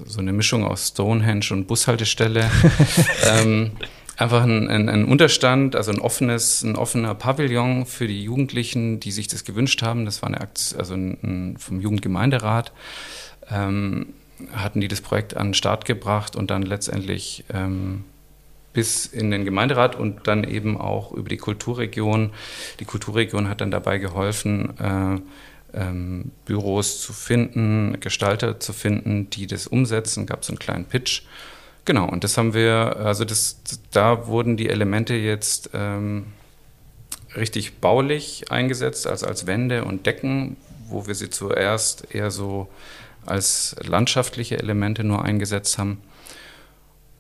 so, 0.06 0.20
eine 0.20 0.34
Mischung 0.34 0.66
aus 0.66 0.90
Stonehenge 0.90 1.48
und 1.52 1.68
Bushaltestelle. 1.68 2.50
ähm, 3.32 3.72
einfach 4.18 4.44
ein, 4.44 4.68
ein, 4.68 4.90
ein, 4.90 5.06
Unterstand, 5.06 5.76
also 5.76 5.92
ein 5.92 6.00
offenes, 6.00 6.64
ein 6.64 6.76
offener 6.76 7.16
Pavillon 7.16 7.86
für 7.86 8.08
die 8.08 8.24
Jugendlichen, 8.24 9.00
die 9.00 9.12
sich 9.12 9.28
das 9.28 9.44
gewünscht 9.44 9.82
haben. 9.82 10.06
Das 10.06 10.22
war 10.22 10.28
eine 10.28 10.42
Aktion, 10.42 10.80
also 10.80 10.94
ein, 10.94 11.56
vom 11.58 11.80
Jugendgemeinderat. 11.82 12.72
Ähm, 13.50 14.08
hatten 14.54 14.80
die 14.80 14.88
das 14.88 15.02
Projekt 15.02 15.36
an 15.36 15.48
den 15.48 15.54
Start 15.54 15.86
gebracht 15.86 16.36
und 16.36 16.50
dann 16.50 16.64
letztendlich 16.64 17.44
ähm, 17.54 18.06
bis 18.74 19.06
in 19.06 19.32
den 19.32 19.46
Gemeinderat 19.46 19.96
und 19.96 20.28
dann 20.28 20.44
eben 20.44 20.78
auch 20.78 21.12
über 21.12 21.30
die 21.30 21.38
Kulturregion. 21.38 22.32
Die 22.80 22.86
Kulturregion 22.86 23.50
hat 23.50 23.62
dann 23.62 23.72
dabei 23.72 23.98
geholfen, 23.98 24.78
äh, 24.80 25.20
ähm, 25.74 26.32
Büros 26.46 27.02
zu 27.02 27.14
finden, 27.14 28.00
Gestalter 28.00 28.60
zu 28.60 28.74
finden, 28.74 29.30
die 29.30 29.48
das 29.48 29.68
umsetzen. 29.68 30.26
Gab 30.26 30.44
es 30.44 30.50
einen 30.50 30.60
kleinen 30.60 30.86
Pitch. 30.86 31.24
Genau, 31.86 32.08
und 32.08 32.24
das 32.24 32.38
haben 32.38 32.54
wir, 32.54 32.98
also 32.98 33.26
das, 33.26 33.60
da 33.92 34.28
wurden 34.28 34.58
die 34.58 34.70
Elemente 34.70 35.16
jetzt 35.16 35.72
ähm, 35.74 36.28
richtig 37.36 37.78
baulich 37.80 38.52
eingesetzt, 38.52 39.08
also 39.08 39.26
als 39.26 39.48
Wände 39.48 39.86
und 39.86 40.06
Decken, 40.06 40.58
wo 40.88 41.08
wir 41.08 41.16
sie 41.16 41.30
zuerst 41.30 42.14
eher 42.14 42.32
so 42.32 42.70
als 43.26 43.76
landschaftliche 43.84 44.60
Elemente 44.60 45.04
nur 45.04 45.24
eingesetzt 45.24 45.78
haben. 45.78 46.02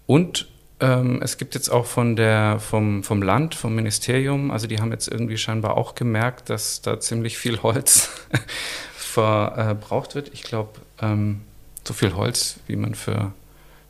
Und 0.05 0.47
ähm, 0.79 1.21
es 1.21 1.37
gibt 1.37 1.55
jetzt 1.55 1.69
auch 1.69 1.85
von 1.85 2.15
der, 2.15 2.59
vom, 2.59 3.03
vom 3.03 3.21
Land, 3.21 3.55
vom 3.55 3.75
Ministerium, 3.75 4.51
also 4.51 4.67
die 4.67 4.79
haben 4.79 4.91
jetzt 4.91 5.07
irgendwie 5.07 5.37
scheinbar 5.37 5.77
auch 5.77 5.95
gemerkt, 5.95 6.49
dass 6.49 6.81
da 6.81 6.99
ziemlich 6.99 7.37
viel 7.37 7.61
Holz 7.61 8.09
verbraucht 8.95 10.15
wird. 10.15 10.31
Ich 10.33 10.43
glaube, 10.43 10.79
ähm, 11.01 11.41
so 11.85 11.93
viel 11.93 12.15
Holz, 12.15 12.59
wie 12.67 12.75
man 12.75 12.95
für 12.95 13.33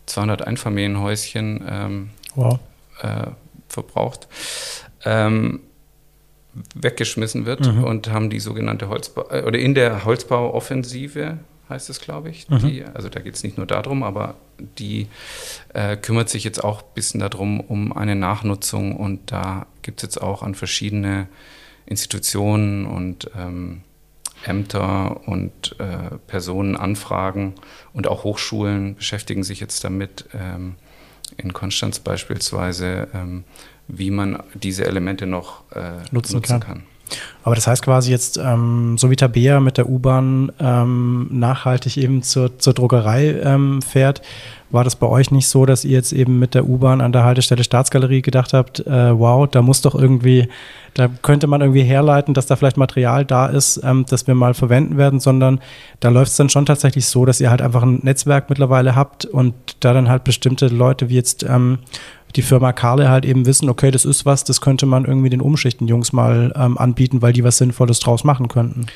200 0.07 0.47
Einfamilienhäuschen 0.47 1.65
ähm, 1.69 2.09
wow. 2.35 2.59
äh, 3.01 3.27
verbraucht, 3.67 4.27
ähm, 5.05 5.61
weggeschmissen 6.73 7.45
wird 7.45 7.71
mhm. 7.71 7.83
und 7.83 8.09
haben 8.09 8.29
die 8.29 8.39
sogenannte 8.39 8.89
Holzbau, 8.89 9.29
äh, 9.29 9.43
oder 9.43 9.59
in 9.59 9.75
der 9.75 10.05
Holzbauoffensive 10.05 11.37
heißt 11.69 11.89
es, 11.89 11.99
glaube 11.99 12.29
ich. 12.29 12.49
Mhm. 12.49 12.59
Die, 12.59 12.83
also 12.83 13.09
da 13.09 13.19
geht 13.19 13.35
es 13.35 13.43
nicht 13.43 13.57
nur 13.57 13.67
darum, 13.67 14.03
aber 14.03 14.35
die 14.77 15.07
äh, 15.73 15.95
kümmert 15.97 16.29
sich 16.29 16.43
jetzt 16.43 16.63
auch 16.63 16.81
ein 16.81 16.93
bisschen 16.95 17.19
darum, 17.19 17.59
um 17.59 17.93
eine 17.93 18.15
Nachnutzung 18.15 18.95
und 18.95 19.31
da 19.31 19.67
gibt 19.81 19.99
es 19.99 20.03
jetzt 20.03 20.21
auch 20.21 20.43
an 20.43 20.55
verschiedene 20.55 21.27
Institutionen 21.85 22.85
und 22.85 23.29
ähm, 23.37 23.81
Ämter 24.45 25.27
und 25.27 25.75
äh, 25.79 26.17
Personen 26.27 26.75
Anfragen 26.75 27.55
und 27.93 28.07
auch 28.07 28.23
Hochschulen 28.23 28.95
beschäftigen 28.95 29.43
sich 29.43 29.59
jetzt 29.59 29.83
damit, 29.83 30.25
ähm, 30.33 30.75
in 31.37 31.53
Konstanz 31.53 31.99
beispielsweise, 31.99 33.07
ähm, 33.13 33.43
wie 33.87 34.11
man 34.11 34.43
diese 34.53 34.85
Elemente 34.85 35.25
noch 35.25 35.63
äh, 35.71 35.97
nutzen, 36.11 36.35
nutzen 36.35 36.41
kann. 36.41 36.59
kann. 36.59 36.83
Aber 37.43 37.55
das 37.55 37.67
heißt 37.67 37.83
quasi 37.83 38.11
jetzt, 38.11 38.37
ähm, 38.37 38.97
so 38.97 39.09
wie 39.09 39.15
Tabea 39.15 39.59
mit 39.59 39.77
der 39.77 39.89
U-Bahn 39.89 40.51
ähm, 40.59 41.27
nachhaltig 41.31 41.97
eben 41.97 42.21
zur, 42.21 42.59
zur 42.59 42.73
Druckerei 42.73 43.39
ähm, 43.43 43.81
fährt, 43.81 44.21
war 44.71 44.83
das 44.83 44.95
bei 44.95 45.07
euch 45.07 45.31
nicht 45.31 45.47
so, 45.47 45.65
dass 45.65 45.83
ihr 45.83 45.93
jetzt 45.93 46.13
eben 46.13 46.37
mit 46.37 46.53
der 46.53 46.67
U-Bahn 46.67 47.01
an 47.01 47.11
der 47.11 47.23
Haltestelle 47.23 47.63
Staatsgalerie 47.63 48.21
gedacht 48.21 48.53
habt, 48.53 48.85
äh, 48.85 49.17
wow, 49.17 49.47
da 49.49 49.61
muss 49.61 49.81
doch 49.81 49.95
irgendwie, 49.95 50.47
da 50.93 51.07
könnte 51.07 51.47
man 51.47 51.61
irgendwie 51.61 51.83
herleiten, 51.83 52.33
dass 52.33 52.45
da 52.45 52.55
vielleicht 52.55 52.77
Material 52.77 53.25
da 53.25 53.47
ist, 53.47 53.81
ähm, 53.83 54.05
das 54.07 54.27
wir 54.27 54.35
mal 54.35 54.53
verwenden 54.53 54.97
werden, 54.97 55.19
sondern 55.19 55.59
da 55.99 56.09
läuft 56.09 56.31
es 56.31 56.37
dann 56.37 56.49
schon 56.49 56.65
tatsächlich 56.65 57.07
so, 57.07 57.25
dass 57.25 57.41
ihr 57.41 57.49
halt 57.49 57.61
einfach 57.61 57.81
ein 57.81 57.99
Netzwerk 58.03 58.49
mittlerweile 58.49 58.95
habt 58.95 59.25
und 59.25 59.55
da 59.79 59.93
dann 59.93 60.09
halt 60.09 60.23
bestimmte 60.23 60.67
Leute 60.67 61.09
wie 61.09 61.15
jetzt 61.15 61.43
ähm, 61.43 61.79
die 62.35 62.41
Firma 62.41 62.73
Karle 62.73 63.09
halt 63.09 63.25
eben 63.25 63.45
wissen, 63.45 63.69
okay, 63.69 63.91
das 63.91 64.05
ist 64.05 64.25
was, 64.25 64.43
das 64.43 64.61
könnte 64.61 64.85
man 64.85 65.05
irgendwie 65.05 65.29
den 65.29 65.41
Umschichten-Jungs 65.41 66.13
mal 66.13 66.53
ähm, 66.55 66.77
anbieten, 66.77 67.21
weil 67.21 67.33
die 67.33 67.43
was 67.43 67.57
Sinnvolles 67.57 67.99
draus 67.99 68.23
machen 68.23 68.47
könnten. 68.47 68.87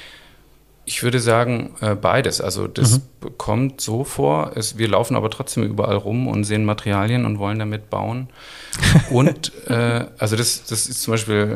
Ich 0.85 1.01
würde 1.01 1.19
sagen, 1.19 1.75
äh, 1.79 1.95
beides. 1.95 2.41
Also 2.41 2.67
das 2.67 2.99
mhm. 2.99 3.37
kommt 3.37 3.79
so 3.79 4.03
vor. 4.03 4.51
Es, 4.55 4.77
wir 4.77 4.89
laufen 4.89 5.15
aber 5.15 5.29
trotzdem 5.29 5.63
überall 5.63 5.95
rum 5.95 6.27
und 6.27 6.43
sehen 6.43 6.65
Materialien 6.65 7.25
und 7.25 7.39
wollen 7.39 7.57
damit 7.57 7.89
bauen. 7.89 8.27
und 9.09 9.53
äh, 9.69 10.05
also 10.17 10.35
das, 10.35 10.65
das 10.65 10.87
ist 10.87 11.01
zum 11.01 11.13
Beispiel, 11.13 11.55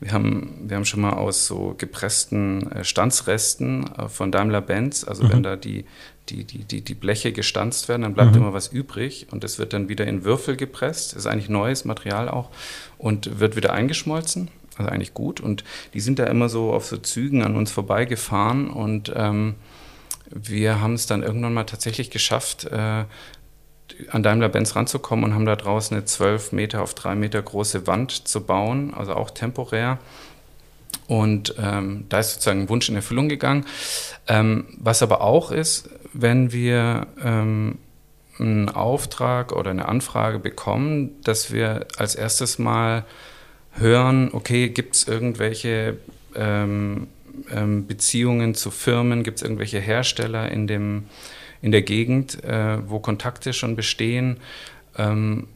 wir 0.00 0.12
haben, 0.12 0.54
wir 0.64 0.76
haben 0.76 0.86
schon 0.86 1.02
mal 1.02 1.12
aus 1.12 1.46
so 1.46 1.74
gepressten 1.76 2.72
äh, 2.72 2.82
Stanzresten 2.82 3.90
äh, 3.94 4.08
von 4.08 4.32
Daimler-Benz, 4.32 5.04
also 5.04 5.24
mhm. 5.24 5.32
wenn 5.32 5.42
da 5.42 5.56
die, 5.56 5.84
die, 6.28 6.44
die, 6.44 6.58
die, 6.58 6.80
die 6.82 6.94
Bleche 6.94 7.32
gestanzt 7.32 7.88
werden, 7.88 8.02
dann 8.02 8.14
bleibt 8.14 8.32
mhm. 8.32 8.42
immer 8.42 8.52
was 8.52 8.68
übrig 8.68 9.26
und 9.30 9.44
das 9.44 9.58
wird 9.58 9.72
dann 9.72 9.88
wieder 9.88 10.06
in 10.06 10.24
Würfel 10.24 10.56
gepresst. 10.56 11.12
Das 11.12 11.20
ist 11.20 11.26
eigentlich 11.26 11.48
neues 11.48 11.84
Material 11.84 12.28
auch 12.28 12.50
und 12.98 13.40
wird 13.40 13.56
wieder 13.56 13.72
eingeschmolzen 13.72 14.48
also 14.78 14.90
eigentlich 14.90 15.14
gut. 15.14 15.40
Und 15.40 15.64
die 15.94 16.00
sind 16.00 16.18
da 16.18 16.24
immer 16.24 16.48
so 16.48 16.72
auf 16.72 16.86
so 16.86 16.96
Zügen 16.96 17.42
an 17.42 17.56
uns 17.56 17.70
vorbeigefahren 17.70 18.70
und 18.70 19.12
ähm, 19.14 19.54
wir 20.30 20.80
haben 20.80 20.94
es 20.94 21.06
dann 21.06 21.22
irgendwann 21.22 21.52
mal 21.52 21.64
tatsächlich 21.64 22.10
geschafft, 22.10 22.64
äh, 22.64 23.04
an 24.10 24.22
Daimler-Benz 24.22 24.74
ranzukommen 24.74 25.26
und 25.26 25.34
haben 25.34 25.44
da 25.44 25.56
draußen 25.56 25.96
eine 25.96 26.06
12 26.06 26.52
Meter 26.52 26.82
auf 26.82 26.94
3 26.94 27.14
Meter 27.14 27.42
große 27.42 27.86
Wand 27.86 28.26
zu 28.26 28.42
bauen, 28.42 28.94
also 28.94 29.14
auch 29.14 29.30
temporär. 29.30 29.98
Und 31.06 31.54
ähm, 31.58 32.06
da 32.08 32.20
ist 32.20 32.32
sozusagen 32.32 32.62
ein 32.62 32.68
Wunsch 32.70 32.88
in 32.88 32.96
Erfüllung 32.96 33.28
gegangen. 33.28 33.66
Ähm, 34.28 34.66
was 34.78 35.02
aber 35.02 35.20
auch 35.20 35.50
ist, 35.50 35.90
wenn 36.12 36.52
wir 36.52 37.06
ähm, 37.22 37.78
einen 38.38 38.68
Auftrag 38.68 39.52
oder 39.52 39.70
eine 39.70 39.88
Anfrage 39.88 40.38
bekommen, 40.38 41.20
dass 41.22 41.52
wir 41.52 41.86
als 41.96 42.14
erstes 42.14 42.58
mal 42.58 43.04
hören, 43.72 44.30
okay, 44.32 44.68
gibt 44.68 44.96
es 44.96 45.08
irgendwelche 45.08 45.98
ähm, 46.34 47.08
ähm, 47.50 47.86
Beziehungen 47.86 48.54
zu 48.54 48.70
Firmen, 48.70 49.22
gibt 49.22 49.38
es 49.38 49.42
irgendwelche 49.42 49.80
Hersteller 49.80 50.50
in, 50.50 50.66
dem, 50.66 51.04
in 51.60 51.72
der 51.72 51.82
Gegend, 51.82 52.42
äh, 52.44 52.78
wo 52.88 52.98
Kontakte 52.98 53.52
schon 53.52 53.76
bestehen. 53.76 54.38
Ähm, 54.98 55.48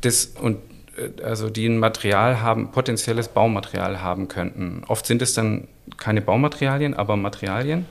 das, 0.00 0.26
und 0.26 0.58
äh, 0.96 1.22
also 1.22 1.50
die 1.50 1.66
ein 1.66 1.78
Material 1.78 2.40
haben, 2.40 2.70
potenzielles 2.72 3.28
Baumaterial 3.28 4.00
haben 4.00 4.28
könnten. 4.28 4.82
Oft 4.88 5.06
sind 5.06 5.22
es 5.22 5.34
dann 5.34 5.68
keine 5.98 6.22
Baumaterialien, 6.22 6.94
aber 6.94 7.16
Materialien. 7.16 7.86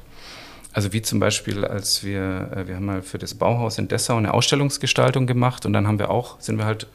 Also 0.73 0.93
wie 0.93 1.01
zum 1.01 1.19
Beispiel, 1.19 1.65
als 1.65 2.03
wir, 2.03 2.51
äh, 2.55 2.67
wir 2.67 2.75
haben 2.75 2.85
mal 2.85 3.01
für 3.01 3.17
das 3.17 3.33
Bauhaus 3.33 3.77
in 3.77 3.87
Dessau 3.87 4.17
eine 4.17 4.33
Ausstellungsgestaltung 4.33 5.27
gemacht 5.27 5.65
und 5.65 5.73
dann 5.73 5.87
haben 5.87 5.99
wir 5.99 6.09
auch, 6.09 6.39
sind 6.39 6.57
wir 6.57 6.65
halt 6.65 6.87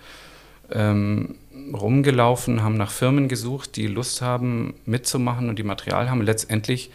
ähm, 0.73 1.37
rumgelaufen, 1.73 2.63
haben 2.63 2.77
nach 2.77 2.91
Firmen 2.91 3.29
gesucht, 3.29 3.77
die 3.77 3.87
Lust 3.87 4.23
haben 4.23 4.75
mitzumachen 4.85 5.49
und 5.49 5.59
die 5.59 5.63
Material 5.63 6.11
haben. 6.11 6.23
Letztendlich 6.23 6.91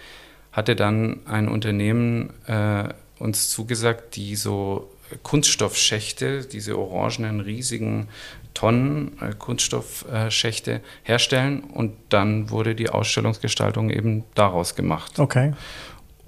hatte 0.51 0.75
dann 0.75 1.19
ein 1.25 1.47
Unternehmen 1.47 2.31
äh, 2.47 2.89
uns 3.19 3.49
zugesagt, 3.49 4.15
die 4.15 4.35
so 4.35 4.91
Kunststoffschächte, 5.23 6.45
diese 6.45 6.77
orangenen 6.77 7.41
riesigen 7.41 8.07
Tonnen 8.53 9.17
äh, 9.21 9.33
Kunststoffschächte 9.37 10.81
herstellen 11.03 11.61
und 11.61 11.93
dann 12.09 12.49
wurde 12.49 12.75
die 12.75 12.89
Ausstellungsgestaltung 12.89 13.89
eben 13.89 14.23
daraus 14.35 14.75
gemacht. 14.75 15.19
Okay. 15.19 15.53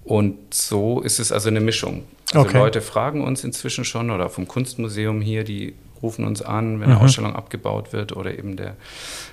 Und 0.03 0.53
so 0.53 1.01
ist 1.01 1.19
es 1.19 1.31
also 1.31 1.49
eine 1.49 1.61
Mischung. 1.61 2.03
Also 2.33 2.47
okay. 2.47 2.57
Leute 2.57 2.81
fragen 2.81 3.23
uns 3.23 3.43
inzwischen 3.43 3.85
schon 3.85 4.11
oder 4.11 4.29
vom 4.29 4.47
Kunstmuseum 4.47 5.21
hier, 5.21 5.43
die 5.43 5.75
rufen 6.01 6.25
uns 6.25 6.41
an, 6.41 6.79
wenn 6.79 6.89
eine 6.89 6.95
mhm. 6.95 7.01
Ausstellung 7.01 7.35
abgebaut 7.35 7.93
wird 7.93 8.15
oder 8.15 8.37
eben 8.37 8.57
der, 8.57 8.75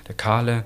der 0.07 0.15
Kahle. 0.15 0.65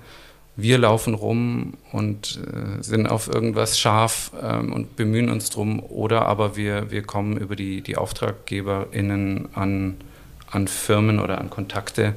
Wir 0.56 0.78
laufen 0.78 1.14
rum 1.14 1.74
und 1.90 2.38
äh, 2.46 2.82
sind 2.82 3.08
auf 3.08 3.32
irgendwas 3.32 3.78
scharf 3.78 4.30
ähm, 4.40 4.72
und 4.72 4.94
bemühen 4.94 5.28
uns 5.30 5.50
drum. 5.50 5.80
Oder 5.80 6.26
aber 6.26 6.56
wir, 6.56 6.92
wir 6.92 7.02
kommen 7.02 7.36
über 7.36 7.56
die, 7.56 7.80
die 7.80 7.96
AuftraggeberInnen 7.96 9.48
an, 9.54 9.96
an 10.48 10.68
Firmen 10.68 11.18
oder 11.18 11.38
an 11.38 11.50
Kontakte 11.50 12.14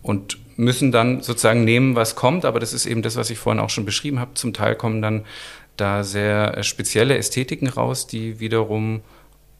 und 0.00 0.38
müssen 0.56 0.92
dann 0.92 1.20
sozusagen 1.20 1.64
nehmen, 1.64 1.94
was 1.94 2.16
kommt. 2.16 2.46
Aber 2.46 2.58
das 2.58 2.72
ist 2.72 2.86
eben 2.86 3.02
das, 3.02 3.16
was 3.16 3.28
ich 3.28 3.38
vorhin 3.38 3.60
auch 3.60 3.70
schon 3.70 3.84
beschrieben 3.84 4.18
habe. 4.18 4.32
Zum 4.32 4.54
Teil 4.54 4.74
kommen 4.74 5.02
dann 5.02 5.24
da 5.76 6.04
sehr 6.04 6.58
äh, 6.58 6.62
spezielle 6.62 7.16
Ästhetiken 7.16 7.68
raus, 7.68 8.06
die 8.06 8.40
wiederum 8.40 9.02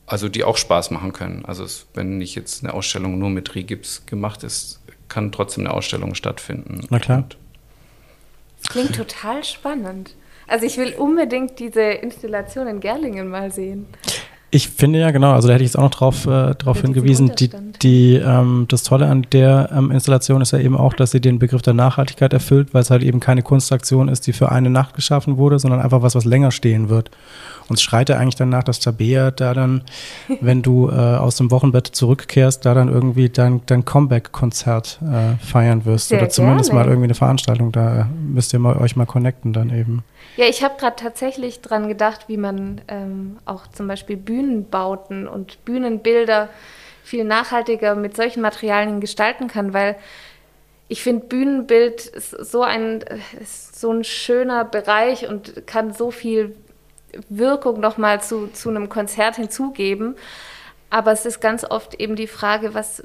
also 0.05 0.29
die 0.29 0.43
auch 0.43 0.57
Spaß 0.57 0.91
machen 0.91 1.13
können. 1.13 1.45
Also 1.45 1.63
es, 1.63 1.87
wenn 1.93 2.17
nicht 2.17 2.35
jetzt 2.35 2.63
eine 2.63 2.73
Ausstellung 2.73 3.17
nur 3.17 3.29
mit 3.29 3.55
Rigips 3.55 4.05
gemacht 4.05 4.43
ist, 4.43 4.81
kann 5.07 5.31
trotzdem 5.31 5.65
eine 5.65 5.73
Ausstellung 5.73 6.13
stattfinden. 6.13 6.81
Na 6.89 6.99
klar. 6.99 7.19
Und 7.19 7.37
Klingt 8.69 8.95
total 8.95 9.43
spannend. 9.43 10.15
Also 10.47 10.65
ich 10.65 10.77
will 10.77 10.93
unbedingt 10.93 11.59
diese 11.59 11.81
Installation 11.81 12.67
in 12.67 12.79
Gerlingen 12.79 13.29
mal 13.29 13.51
sehen. 13.51 13.87
Ich 14.53 14.69
finde 14.69 14.99
ja, 14.99 15.09
genau, 15.09 15.31
also 15.31 15.47
da 15.47 15.55
hätte 15.55 15.63
ich 15.63 15.69
jetzt 15.69 15.77
auch 15.77 15.81
noch 15.81 15.89
drauf, 15.89 16.27
äh, 16.27 16.53
drauf 16.53 16.79
hingewiesen, 16.81 17.31
die, 17.35 17.49
die, 17.81 18.17
ähm, 18.17 18.67
das 18.69 18.83
Tolle 18.83 19.07
an 19.07 19.25
der 19.31 19.71
ähm, 19.75 19.89
Installation 19.89 20.43
ist 20.43 20.51
ja 20.51 20.59
eben 20.59 20.77
auch, 20.77 20.93
dass 20.93 21.09
sie 21.09 21.19
den 21.19 21.39
Begriff 21.39 21.63
der 21.63 21.73
Nachhaltigkeit 21.73 22.33
erfüllt, 22.33 22.71
weil 22.71 22.83
es 22.83 22.91
halt 22.91 23.01
eben 23.01 23.19
keine 23.19 23.41
Kunstaktion 23.41 24.09
ist, 24.09 24.27
die 24.27 24.33
für 24.33 24.51
eine 24.51 24.69
Nacht 24.69 24.93
geschaffen 24.93 25.37
wurde, 25.37 25.57
sondern 25.57 25.81
einfach 25.81 26.03
was, 26.03 26.13
was 26.13 26.25
länger 26.25 26.51
stehen 26.51 26.89
wird. 26.89 27.09
Und 27.67 27.77
es 27.77 27.81
schreit 27.81 28.09
ja 28.09 28.17
eigentlich 28.17 28.35
danach, 28.35 28.63
dass 28.63 28.79
Tabea 28.79 29.31
da 29.31 29.55
dann, 29.55 29.81
wenn 30.41 30.61
du 30.61 30.87
äh, 30.89 30.93
aus 30.93 31.37
dem 31.37 31.49
Wochenbett 31.49 31.87
zurückkehrst, 31.87 32.63
da 32.63 32.75
dann 32.75 32.89
irgendwie 32.89 33.29
dein, 33.29 33.61
dein 33.65 33.85
Comeback-Konzert 33.85 34.99
äh, 35.01 35.43
feiern 35.43 35.85
wirst. 35.85 36.09
Sehr 36.09 36.19
Oder 36.19 36.29
zumindest 36.29 36.69
gerne. 36.69 36.85
mal 36.85 36.89
irgendwie 36.89 37.05
eine 37.05 37.15
Veranstaltung. 37.15 37.71
Da 37.71 38.07
müsst 38.21 38.53
ihr 38.53 38.59
mal, 38.59 38.77
euch 38.77 38.95
mal 38.95 39.07
connecten 39.07 39.51
dann 39.51 39.71
eben. 39.71 40.03
Ja, 40.35 40.45
ich 40.45 40.63
habe 40.63 40.75
gerade 40.79 40.95
tatsächlich 40.95 41.61
dran 41.61 41.87
gedacht, 41.87 42.25
wie 42.27 42.37
man 42.37 42.81
ähm, 42.87 43.37
auch 43.45 43.67
zum 43.67 43.87
Beispiel 43.87 44.17
Bühnenbauten 44.43 45.27
und 45.27 45.63
Bühnenbilder 45.65 46.49
viel 47.03 47.23
nachhaltiger 47.23 47.95
mit 47.95 48.15
solchen 48.15 48.41
Materialien 48.41 48.99
gestalten 48.99 49.47
kann, 49.47 49.73
weil 49.73 49.95
ich 50.87 51.01
finde, 51.01 51.25
Bühnenbild 51.25 52.05
ist 52.05 52.31
so 52.31 52.61
ein, 52.61 53.03
ist 53.41 53.79
so 53.79 53.91
ein 53.91 54.03
schöner 54.03 54.65
Bereich 54.65 55.27
und 55.27 55.65
kann 55.65 55.93
so 55.93 56.11
viel 56.11 56.55
Wirkung 57.29 57.79
nochmal 57.79 58.21
zu, 58.21 58.47
zu 58.47 58.69
einem 58.69 58.89
Konzert 58.89 59.37
hinzugeben. 59.37 60.15
Aber 60.89 61.11
es 61.11 61.25
ist 61.25 61.39
ganz 61.39 61.63
oft 61.63 61.95
eben 61.95 62.15
die 62.15 62.27
Frage, 62.27 62.73
was, 62.73 63.03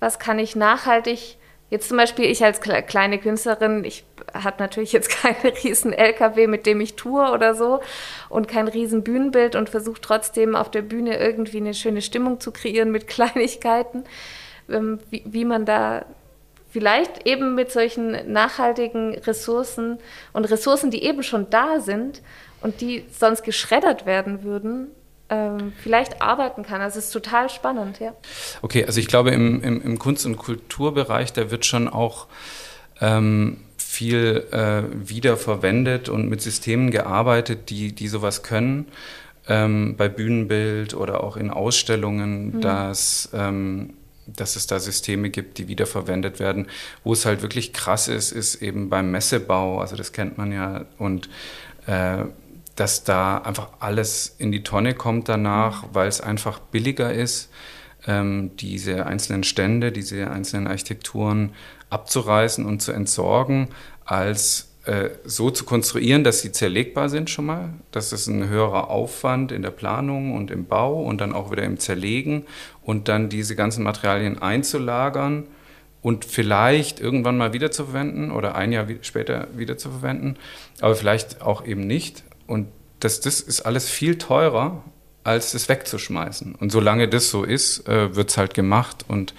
was 0.00 0.18
kann 0.18 0.38
ich 0.38 0.54
nachhaltig, 0.54 1.36
jetzt 1.70 1.88
zum 1.88 1.96
Beispiel 1.96 2.26
ich 2.26 2.44
als 2.44 2.60
kleine 2.60 3.18
Künstlerin, 3.18 3.84
ich 3.84 4.04
habe 4.34 4.56
natürlich 4.58 4.92
jetzt 4.92 5.08
keinen 5.22 5.54
riesen 5.62 5.92
LKW, 5.92 6.46
mit 6.46 6.66
dem 6.66 6.80
ich 6.80 6.94
tue 6.94 7.30
oder 7.30 7.54
so 7.54 7.80
und 8.28 8.48
kein 8.48 8.68
riesen 8.68 9.04
Bühnenbild 9.04 9.56
und 9.56 9.70
versuche 9.70 10.00
trotzdem 10.00 10.56
auf 10.56 10.70
der 10.70 10.82
Bühne 10.82 11.18
irgendwie 11.18 11.58
eine 11.58 11.74
schöne 11.74 12.02
Stimmung 12.02 12.40
zu 12.40 12.50
kreieren 12.50 12.90
mit 12.90 13.06
Kleinigkeiten, 13.08 14.04
ähm, 14.68 15.00
wie, 15.10 15.22
wie 15.24 15.44
man 15.44 15.64
da 15.64 16.04
vielleicht 16.70 17.24
eben 17.26 17.54
mit 17.54 17.70
solchen 17.70 18.32
nachhaltigen 18.32 19.14
Ressourcen 19.14 19.98
und 20.32 20.44
Ressourcen, 20.46 20.90
die 20.90 21.04
eben 21.04 21.22
schon 21.22 21.48
da 21.48 21.78
sind, 21.78 22.20
und 22.64 22.80
die 22.80 23.04
sonst 23.12 23.44
geschreddert 23.44 24.06
werden 24.06 24.42
würden, 24.42 24.88
ähm, 25.28 25.74
vielleicht 25.76 26.22
arbeiten 26.22 26.62
kann. 26.62 26.80
Also 26.80 26.98
es 26.98 27.06
ist 27.06 27.10
total 27.12 27.50
spannend, 27.50 28.00
ja. 28.00 28.14
Okay, 28.62 28.86
also 28.86 28.98
ich 29.00 29.06
glaube, 29.06 29.32
im, 29.32 29.62
im, 29.62 29.82
im 29.82 29.98
Kunst- 29.98 30.24
und 30.24 30.38
Kulturbereich, 30.38 31.34
da 31.34 31.50
wird 31.50 31.66
schon 31.66 31.88
auch 31.88 32.26
ähm, 33.02 33.58
viel 33.94 34.44
äh, 34.50 34.82
wiederverwendet 35.08 36.08
und 36.08 36.28
mit 36.28 36.42
Systemen 36.42 36.90
gearbeitet, 36.90 37.70
die, 37.70 37.92
die 37.92 38.08
sowas 38.08 38.42
können. 38.42 38.86
Ähm, 39.46 39.94
bei 39.96 40.08
Bühnenbild 40.08 40.94
oder 40.94 41.22
auch 41.22 41.36
in 41.36 41.50
Ausstellungen, 41.50 42.56
mhm. 42.56 42.60
dass, 42.60 43.28
ähm, 43.34 43.90
dass 44.26 44.56
es 44.56 44.66
da 44.66 44.80
Systeme 44.80 45.30
gibt, 45.30 45.58
die 45.58 45.68
wiederverwendet 45.68 46.40
werden. 46.40 46.66
Wo 47.04 47.12
es 47.12 47.26
halt 47.26 47.42
wirklich 47.42 47.72
krass 47.72 48.08
ist, 48.08 48.32
ist 48.32 48.62
eben 48.62 48.88
beim 48.88 49.10
Messebau, 49.10 49.80
also 49.80 49.96
das 49.96 50.12
kennt 50.12 50.38
man 50.38 50.50
ja, 50.50 50.86
und 50.98 51.28
äh, 51.86 52.24
dass 52.74 53.04
da 53.04 53.38
einfach 53.38 53.68
alles 53.78 54.34
in 54.38 54.50
die 54.50 54.62
Tonne 54.62 54.94
kommt 54.94 55.28
danach, 55.28 55.84
weil 55.92 56.08
es 56.08 56.20
einfach 56.20 56.58
billiger 56.58 57.12
ist, 57.12 57.50
ähm, 58.06 58.50
diese 58.56 59.06
einzelnen 59.06 59.44
Stände, 59.44 59.92
diese 59.92 60.30
einzelnen 60.30 60.66
Architekturen 60.66 61.52
abzureißen 61.90 62.64
und 62.64 62.80
zu 62.80 62.92
entsorgen, 62.92 63.68
als 64.04 64.74
äh, 64.84 65.10
so 65.24 65.50
zu 65.50 65.64
konstruieren, 65.64 66.24
dass 66.24 66.40
sie 66.40 66.52
zerlegbar 66.52 67.08
sind 67.08 67.30
schon 67.30 67.46
mal. 67.46 67.70
Das 67.90 68.12
ist 68.12 68.26
ein 68.26 68.48
höherer 68.48 68.90
Aufwand 68.90 69.50
in 69.50 69.62
der 69.62 69.70
Planung 69.70 70.34
und 70.34 70.50
im 70.50 70.66
Bau 70.66 71.02
und 71.02 71.20
dann 71.20 71.32
auch 71.32 71.50
wieder 71.50 71.62
im 71.62 71.78
Zerlegen 71.78 72.44
und 72.82 73.08
dann 73.08 73.28
diese 73.28 73.56
ganzen 73.56 73.82
Materialien 73.82 74.42
einzulagern 74.42 75.44
und 76.02 76.26
vielleicht 76.26 77.00
irgendwann 77.00 77.38
mal 77.38 77.54
wiederzuverwenden 77.54 78.30
oder 78.30 78.56
ein 78.56 78.72
Jahr 78.72 78.86
später 79.00 79.48
wiederzuverwenden, 79.54 80.36
aber 80.82 80.94
vielleicht 80.94 81.40
auch 81.40 81.64
eben 81.64 81.86
nicht. 81.86 82.24
Und 82.46 82.68
das, 83.00 83.20
das 83.20 83.40
ist 83.40 83.62
alles 83.62 83.88
viel 83.88 84.18
teurer, 84.18 84.84
als 85.24 85.54
es 85.54 85.70
wegzuschmeißen. 85.70 86.54
Und 86.56 86.70
solange 86.70 87.08
das 87.08 87.30
so 87.30 87.42
ist, 87.42 87.88
äh, 87.88 88.14
wird 88.14 88.28
es 88.28 88.36
halt 88.36 88.52
gemacht. 88.52 89.06
Und 89.08 89.32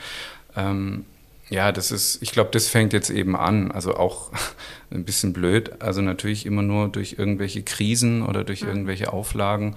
ähm, 0.56 1.06
ja, 1.50 1.72
das 1.72 1.92
ist, 1.92 2.22
ich 2.22 2.32
glaube, 2.32 2.50
das 2.52 2.68
fängt 2.68 2.94
jetzt 2.94 3.10
eben 3.10 3.36
an. 3.36 3.72
Also 3.72 3.96
auch 3.96 4.32
ein 4.92 5.06
bisschen 5.06 5.34
blöd. 5.34 5.82
Also 5.82 6.02
natürlich 6.02 6.46
immer 6.46 6.62
nur 6.62 6.88
durch 6.90 7.16
irgendwelche 7.18 7.64
Krisen 7.64 8.24
oder 8.24 8.44
durch 8.44 8.62
irgendwelche 8.62 9.14
Auflagen. 9.14 9.76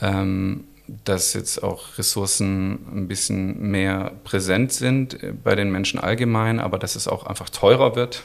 Ähm, 0.00 0.64
dass 1.04 1.34
jetzt 1.34 1.62
auch 1.62 1.98
Ressourcen 1.98 2.80
ein 2.92 3.08
bisschen 3.08 3.70
mehr 3.70 4.12
präsent 4.24 4.72
sind 4.72 5.22
äh, 5.22 5.32
bei 5.32 5.54
den 5.54 5.70
Menschen 5.70 6.00
allgemein, 6.00 6.58
aber 6.58 6.78
dass 6.78 6.96
es 6.96 7.08
auch 7.08 7.26
einfach 7.26 7.48
teurer 7.48 7.96
wird. 7.96 8.24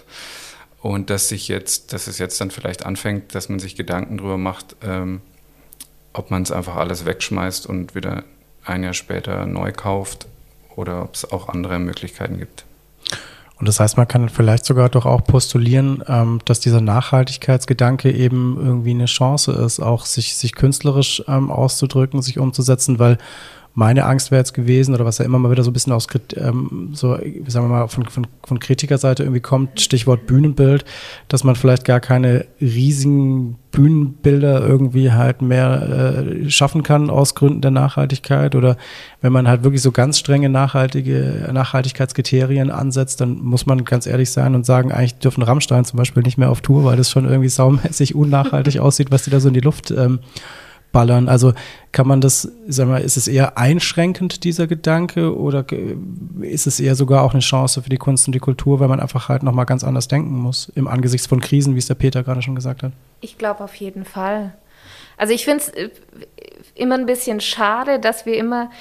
Und 0.81 1.09
dass 1.09 1.29
sich 1.29 1.47
jetzt, 1.47 1.93
dass 1.93 2.05
es 2.05 2.19
jetzt 2.19 2.39
dann 2.39 2.51
vielleicht 2.51 2.85
anfängt, 2.85 3.33
dass 3.33 3.49
man 3.49 3.59
sich 3.59 3.75
Gedanken 3.75 4.17
darüber 4.17 4.37
macht, 4.37 4.75
ähm, 4.83 5.21
ob 6.13 6.29
man 6.29 6.43
es 6.43 6.51
einfach 6.51 6.75
alles 6.75 7.05
wegschmeißt 7.05 7.65
und 7.65 7.95
wieder 7.95 8.23
ein 8.63 8.83
Jahr 8.83 8.93
später 8.93 9.47
neu 9.47 9.71
kauft 9.71 10.27
oder 10.75 11.03
ob 11.03 11.15
es 11.15 11.31
auch 11.31 11.49
andere 11.49 11.79
Möglichkeiten 11.79 12.37
gibt. 12.37 12.65
Und 13.57 13.69
das 13.69 13.79
heißt, 13.79 13.95
man 13.95 14.07
kann 14.07 14.27
vielleicht 14.27 14.65
sogar 14.65 14.89
doch 14.89 15.05
auch 15.05 15.23
postulieren, 15.23 16.03
ähm, 16.07 16.39
dass 16.43 16.59
dieser 16.59 16.81
Nachhaltigkeitsgedanke 16.81 18.11
eben 18.11 18.57
irgendwie 18.59 18.91
eine 18.91 19.05
Chance 19.05 19.53
ist, 19.53 19.79
auch 19.79 20.05
sich, 20.05 20.35
sich 20.35 20.55
künstlerisch 20.55 21.23
ähm, 21.27 21.49
auszudrücken, 21.49 22.21
sich 22.21 22.37
umzusetzen, 22.37 22.99
weil 22.99 23.17
meine 23.75 24.05
Angst 24.05 24.31
wäre 24.31 24.39
jetzt 24.39 24.53
gewesen, 24.53 24.95
oder 24.95 25.03
was 25.03 25.17
ja 25.17 25.25
immer 25.25 25.37
mal 25.37 25.51
wieder 25.51 25.63
so 25.63 25.69
ein 25.69 25.73
bisschen 25.73 25.91
aus, 25.91 26.07
ähm, 26.37 26.89
so, 26.93 27.17
sagen 27.47 27.67
wir 27.67 27.75
mal, 27.75 27.87
von, 27.89 28.05
von, 28.05 28.25
von 28.43 28.59
Kritikerseite 28.59 29.23
irgendwie 29.23 29.41
kommt, 29.41 29.81
Stichwort 29.81 30.25
Bühnenbild, 30.27 30.85
dass 31.27 31.43
man 31.43 31.55
vielleicht 31.55 31.83
gar 31.83 31.99
keine 31.99 32.45
riesigen 32.61 33.57
Bühnenbilder 33.71 34.65
irgendwie 34.65 35.11
halt 35.11 35.41
mehr 35.41 36.23
äh, 36.25 36.49
schaffen 36.49 36.83
kann 36.83 37.09
aus 37.09 37.35
Gründen 37.35 37.59
der 37.59 37.71
Nachhaltigkeit 37.71 38.55
oder 38.55 38.77
wenn 39.19 39.33
man 39.33 39.49
halt 39.49 39.63
wirklich 39.63 39.81
so 39.81 39.91
ganz 39.91 40.19
strenge 40.19 40.47
nachhaltige 40.47 41.49
Nachhaltigkeitskriterien 41.51 42.71
ansetzt, 42.71 43.19
dann 43.19 43.41
muss 43.41 43.65
man 43.65 43.83
ganz 43.83 44.07
ehrlich 44.07 44.31
sein 44.31 44.55
und 44.55 44.65
sagen, 44.65 44.93
eigentlich 44.93 45.15
dürfen 45.15 45.43
Rammstein 45.43 45.83
zum 45.83 45.97
Beispiel 45.97 46.23
nicht 46.23 46.37
mehr 46.37 46.49
auf 46.49 46.61
Tour, 46.61 46.85
weil 46.85 46.95
das 46.95 47.11
schon 47.11 47.25
irgendwie 47.25 47.49
saumäßig 47.49 48.15
unnachhaltig 48.15 48.79
aussieht, 48.79 49.11
was 49.11 49.25
die 49.25 49.31
da 49.31 49.41
so 49.41 49.49
in 49.49 49.53
die 49.53 49.59
Luft 49.59 49.91
ähm, 49.91 50.19
ballern. 50.95 51.27
Also 51.27 51.51
kann 51.91 52.07
man 52.07 52.21
das, 52.21 52.49
sag 52.69 52.87
mal, 52.87 53.01
ist 53.01 53.17
es 53.17 53.27
eher 53.27 53.57
einschränkend, 53.57 54.45
dieser 54.45 54.65
Gedanke, 54.65 55.37
oder 55.37 55.65
ist 56.39 56.67
es 56.67 56.79
eher 56.79 56.95
sogar 56.95 57.23
auch 57.23 57.33
eine 57.33 57.41
Chance 57.41 57.83
für 57.83 57.89
die 57.89 57.97
Kunst 57.97 58.29
und 58.29 58.31
die 58.31 58.39
Kultur, 58.39 58.79
weil 58.79 58.87
man 58.87 59.01
einfach 59.01 59.27
halt 59.27 59.43
nochmal 59.43 59.65
ganz 59.65 59.83
anders 59.83 60.07
denken 60.07 60.37
muss, 60.37 60.71
im 60.73 60.87
Angesicht 60.87 61.27
von 61.27 61.41
Krisen, 61.41 61.75
wie 61.75 61.79
es 61.79 61.87
der 61.87 61.95
Peter 61.95 62.23
gerade 62.23 62.41
schon 62.41 62.55
gesagt 62.55 62.81
hat? 62.81 62.93
Ich 63.19 63.37
glaube 63.37 63.61
auf 63.61 63.75
jeden 63.75 64.05
Fall. 64.05 64.53
Also 65.17 65.33
ich 65.33 65.43
finde 65.43 65.63
es 65.63 65.69
äh, 65.69 65.89
immer 66.75 66.95
ein 66.95 67.05
bisschen 67.05 67.41
schade, 67.41 67.99
dass 67.99 68.25
wir 68.25 68.37
immer, 68.37 68.71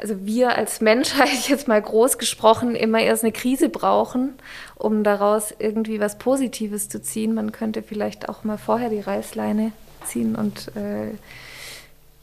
also 0.00 0.24
wir 0.24 0.56
als 0.56 0.80
Menschheit 0.80 1.48
jetzt 1.48 1.68
mal 1.68 1.82
groß 1.82 2.16
gesprochen, 2.16 2.74
immer 2.74 3.00
erst 3.00 3.24
eine 3.24 3.32
Krise 3.32 3.68
brauchen, 3.68 4.32
um 4.74 5.04
daraus 5.04 5.54
irgendwie 5.58 6.00
was 6.00 6.16
Positives 6.16 6.88
zu 6.88 7.02
ziehen. 7.02 7.34
Man 7.34 7.52
könnte 7.52 7.82
vielleicht 7.82 8.30
auch 8.30 8.42
mal 8.42 8.56
vorher 8.56 8.88
die 8.88 9.00
Reißleine 9.00 9.72
ziehen 10.04 10.34
und 10.34 10.74
äh, 10.76 11.12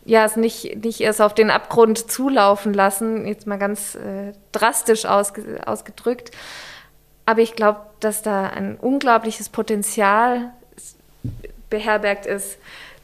ja, 0.06 0.24
es 0.24 0.38
nicht, 0.38 0.84
nicht 0.84 1.02
erst 1.02 1.22
auf 1.22 1.34
den 1.34 1.50
Abgrund 1.52 2.10
zulaufen 2.10 2.74
lassen, 2.74 3.28
jetzt 3.28 3.46
mal 3.46 3.58
ganz 3.58 3.96
äh, 3.96 4.32
drastisch 4.54 5.06
ausge, 5.06 5.60
ausgedrückt. 5.66 6.32
Aber 7.26 7.42
ich 7.42 7.56
glaube, 7.56 7.82
dass 8.00 8.22
da 8.22 8.48
ein 8.48 8.78
unglaubliches 8.78 9.50
Potenzial 9.50 10.54
beherbergt 11.70 12.26
ist 12.26 12.58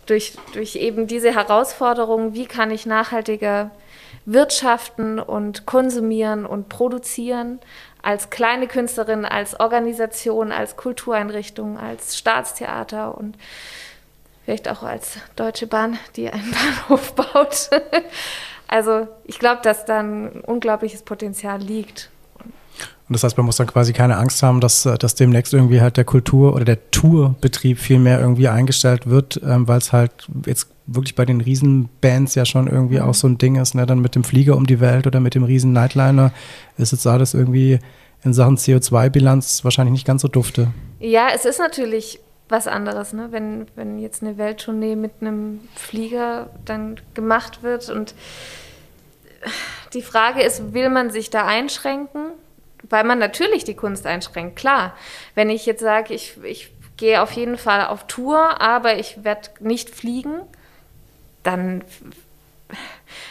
durch, 0.06 0.36
durch 0.54 0.78
eben 0.78 1.08
diese 1.08 1.34
Herausforderung, 1.34 2.34
wie 2.34 2.46
kann 2.46 2.72
ich 2.72 2.86
nachhaltiger 2.86 3.72
wirtschaften 4.26 5.20
und 5.20 5.66
konsumieren 5.66 6.46
und 6.46 6.70
produzieren 6.70 7.60
als 8.02 8.30
kleine 8.30 8.68
Künstlerin, 8.68 9.26
als 9.26 9.60
Organisation, 9.60 10.52
als 10.52 10.78
Kultureinrichtung, 10.78 11.78
als 11.78 12.18
Staatstheater 12.18 13.18
und 13.18 13.38
vielleicht 14.44 14.70
auch 14.70 14.84
als 14.84 15.18
Deutsche 15.36 15.68
Bahn, 15.68 15.98
die 16.16 16.30
einen 16.30 16.52
Bahnhof 16.88 17.16
baut. 17.16 17.70
also 18.68 19.08
ich 19.26 19.40
glaube, 19.40 19.62
dass 19.64 19.86
da 19.86 20.00
ein 20.00 20.42
unglaubliches 20.42 21.04
Potenzial 21.04 21.62
liegt. 21.62 22.10
Und 23.10 23.18
das 23.18 23.24
heißt, 23.24 23.38
man 23.38 23.46
muss 23.46 23.58
dann 23.58 23.68
quasi 23.68 23.92
keine 23.92 24.18
Angst 24.18 24.42
haben, 24.44 24.62
dass, 24.62 24.86
äh, 24.86 24.98
dass 24.98 25.16
demnächst 25.16 25.54
irgendwie 25.54 25.82
halt 25.82 25.98
der 25.98 26.06
Kultur- 26.06 26.56
oder 26.56 26.66
der 26.66 26.90
Tourbetrieb 26.92 27.78
viel 27.78 28.00
mehr 28.00 28.20
irgendwie 28.20 28.48
eingestellt 28.48 29.08
wird, 29.08 29.42
ähm, 29.44 29.68
weil 29.68 29.78
es 29.78 29.92
halt 29.92 30.12
jetzt 30.46 30.70
wirklich 30.86 31.16
bei 31.16 31.26
den 31.26 31.42
Riesenbands 31.42 32.36
ja 32.36 32.46
schon 32.46 32.68
irgendwie 32.68 33.00
mhm. 33.00 33.04
auch 33.04 33.14
so 33.14 33.28
ein 33.28 33.38
Ding 33.38 33.56
ist, 33.56 33.76
ne? 33.76 33.86
dann 33.86 34.00
mit 34.00 34.16
dem 34.16 34.24
Flieger 34.24 34.56
um 34.56 34.66
die 34.66 34.80
Welt 34.80 35.06
oder 35.06 35.20
mit 35.20 35.36
dem 35.36 35.44
riesen 35.44 35.74
Nightliner 35.74 36.32
ist 36.78 36.92
jetzt 36.92 37.06
alles 37.06 37.34
irgendwie 37.34 37.80
in 38.24 38.34
Sachen 38.34 38.58
CO2-Bilanz 38.58 39.64
wahrscheinlich 39.64 39.94
nicht 39.94 40.08
ganz 40.08 40.22
so 40.22 40.28
dufte. 40.28 40.72
Ja, 41.00 41.28
es 41.36 41.44
ist 41.44 41.60
natürlich 41.60 42.20
was 42.54 42.68
anderes, 42.68 43.12
ne? 43.12 43.32
wenn, 43.32 43.68
wenn 43.76 44.00
jetzt 44.00 44.22
eine 44.22 44.38
Welttournee 44.38 44.96
mit 44.96 45.14
einem 45.20 45.68
Flieger 45.76 46.50
dann 46.64 47.02
gemacht 47.16 47.64
wird. 47.64 47.90
Und 47.90 48.16
die 49.94 50.04
Frage 50.04 50.42
ist, 50.42 50.74
will 50.74 50.90
man 50.90 51.10
sich 51.10 51.30
da 51.30 51.46
einschränken? 51.46 52.28
Weil 52.90 53.04
man 53.04 53.18
natürlich 53.18 53.64
die 53.64 53.76
Kunst 53.76 54.06
einschränkt, 54.06 54.56
klar. 54.56 54.96
Wenn 55.36 55.50
ich 55.50 55.66
jetzt 55.66 55.82
sage, 55.82 56.14
ich, 56.14 56.38
ich 56.44 56.72
gehe 56.96 57.22
auf 57.22 57.32
jeden 57.32 57.58
Fall 57.58 57.88
auf 57.88 58.08
Tour, 58.08 58.62
aber 58.62 58.98
ich 58.98 59.24
werde 59.24 59.50
nicht 59.60 59.90
fliegen, 59.90 60.42
dann 61.42 61.84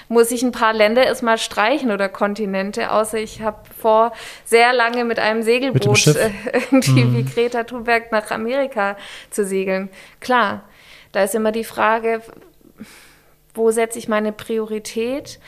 muss 0.08 0.30
ich 0.30 0.42
ein 0.42 0.52
paar 0.52 0.72
Länder 0.72 1.04
erstmal 1.04 1.38
streichen 1.38 1.90
oder 1.90 2.08
Kontinente, 2.08 2.90
außer 2.90 3.18
ich 3.18 3.42
habe 3.42 3.58
vor, 3.78 4.12
sehr 4.44 4.72
lange 4.72 5.04
mit 5.04 5.18
einem 5.18 5.42
Segelboot 5.42 6.06
mit 6.06 6.16
äh, 6.16 6.30
irgendwie 6.52 7.04
mhm. 7.04 7.16
wie 7.16 7.24
Greta 7.24 7.64
Thunberg 7.64 8.12
nach 8.12 8.30
Amerika 8.30 8.96
zu 9.30 9.44
segeln. 9.44 9.88
Klar, 10.20 10.64
da 11.12 11.22
ist 11.22 11.34
immer 11.34 11.52
die 11.52 11.64
Frage, 11.64 12.22
wo 13.54 13.70
setze 13.70 13.98
ich 13.98 14.08
meine 14.08 14.32
Priorität? 14.32 15.38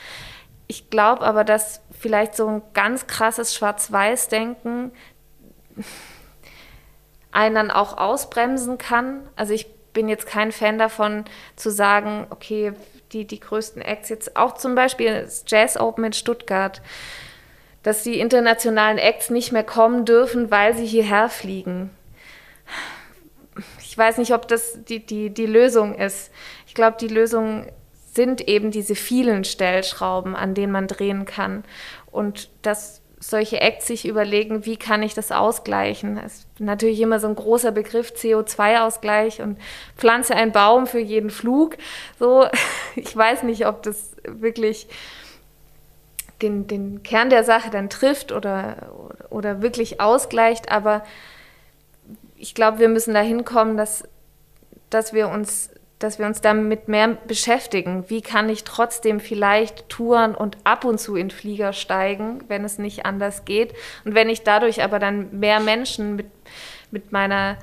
Ich 0.67 0.89
glaube 0.89 1.21
aber, 1.25 1.43
dass 1.43 1.81
vielleicht 1.99 2.35
so 2.35 2.47
ein 2.47 2.61
ganz 2.73 3.07
krasses 3.07 3.55
Schwarz-Weiß-Denken 3.55 4.91
einen 7.31 7.55
dann 7.55 7.71
auch 7.71 7.97
ausbremsen 7.97 8.77
kann. 8.77 9.27
Also 9.35 9.53
ich 9.53 9.67
bin 9.93 10.07
jetzt 10.07 10.27
kein 10.27 10.51
Fan 10.51 10.77
davon 10.77 11.25
zu 11.55 11.69
sagen, 11.69 12.27
okay, 12.29 12.73
die, 13.15 13.25
die 13.25 13.39
größten 13.39 13.81
Acts 13.81 14.09
jetzt 14.09 14.35
auch 14.35 14.55
zum 14.55 14.75
Beispiel 14.75 15.21
das 15.21 15.45
Jazz 15.47 15.77
Open 15.77 16.03
in 16.03 16.13
Stuttgart, 16.13 16.81
dass 17.81 18.03
die 18.03 18.19
internationalen 18.19 18.97
Acts 18.97 19.29
nicht 19.29 19.51
mehr 19.51 19.63
kommen 19.63 20.05
dürfen, 20.05 20.51
weil 20.51 20.75
sie 20.75 20.85
hierher 20.85 21.29
fliegen. 21.29 21.89
Ich 23.79 23.97
weiß 23.97 24.17
nicht, 24.17 24.33
ob 24.33 24.47
das 24.47 24.83
die, 24.83 25.05
die, 25.05 25.29
die 25.29 25.45
Lösung 25.45 25.95
ist. 25.95 26.31
Ich 26.67 26.73
glaube, 26.73 26.97
die 26.99 27.07
Lösung 27.07 27.67
sind 28.13 28.47
eben 28.47 28.71
diese 28.71 28.95
vielen 28.95 29.45
Stellschrauben, 29.45 30.35
an 30.35 30.53
denen 30.53 30.71
man 30.71 30.87
drehen 30.87 31.25
kann. 31.25 31.63
Und 32.11 32.49
das 32.63 33.01
solche 33.29 33.59
Acts 33.59 33.87
sich 33.87 34.07
überlegen, 34.07 34.65
wie 34.65 34.77
kann 34.77 35.01
ich 35.01 35.15
das 35.15 35.31
ausgleichen. 35.31 36.17
Es 36.17 36.35
ist 36.35 36.47
natürlich 36.59 36.99
immer 37.01 37.19
so 37.19 37.27
ein 37.27 37.35
großer 37.35 37.71
Begriff 37.71 38.11
CO2-Ausgleich 38.11 39.41
und 39.41 39.57
pflanze 39.97 40.35
einen 40.35 40.51
Baum 40.51 40.85
für 40.85 40.99
jeden 40.99 41.31
Flug. 41.31 41.77
So, 42.19 42.45
ich 42.95 43.15
weiß 43.15 43.43
nicht, 43.43 43.65
ob 43.65 43.81
das 43.83 44.11
wirklich 44.27 44.87
den, 46.41 46.67
den 46.67 47.01
Kern 47.01 47.29
der 47.31 47.43
Sache 47.43 47.71
dann 47.71 47.89
trifft 47.89 48.31
oder, 48.31 48.91
oder 49.29 49.61
wirklich 49.61 50.01
ausgleicht, 50.01 50.71
aber 50.71 51.03
ich 52.35 52.53
glaube, 52.53 52.79
wir 52.79 52.89
müssen 52.89 53.13
dahin 53.13 53.43
kommen, 53.43 53.75
dass, 53.75 54.03
dass 54.89 55.13
wir 55.13 55.29
uns 55.29 55.71
dass 55.99 56.19
wir 56.19 56.25
uns 56.25 56.41
damit 56.41 56.87
mehr 56.87 57.07
beschäftigen. 57.07 58.05
Wie 58.09 58.21
kann 58.21 58.49
ich 58.49 58.63
trotzdem 58.63 59.19
vielleicht 59.19 59.87
touren 59.87 60.35
und 60.35 60.57
ab 60.65 60.83
und 60.83 60.99
zu 60.99 61.15
in 61.15 61.31
Flieger 61.31 61.71
steigen, 61.71 62.43
wenn 62.47 62.65
es 62.65 62.77
nicht 62.77 63.05
anders 63.05 63.45
geht? 63.45 63.73
Und 64.03 64.13
wenn 64.13 64.29
ich 64.29 64.43
dadurch 64.43 64.83
aber 64.83 64.99
dann 64.99 65.39
mehr 65.39 65.59
Menschen 65.59 66.17
mit, 66.17 66.27
mit, 66.91 67.11
meiner, 67.11 67.57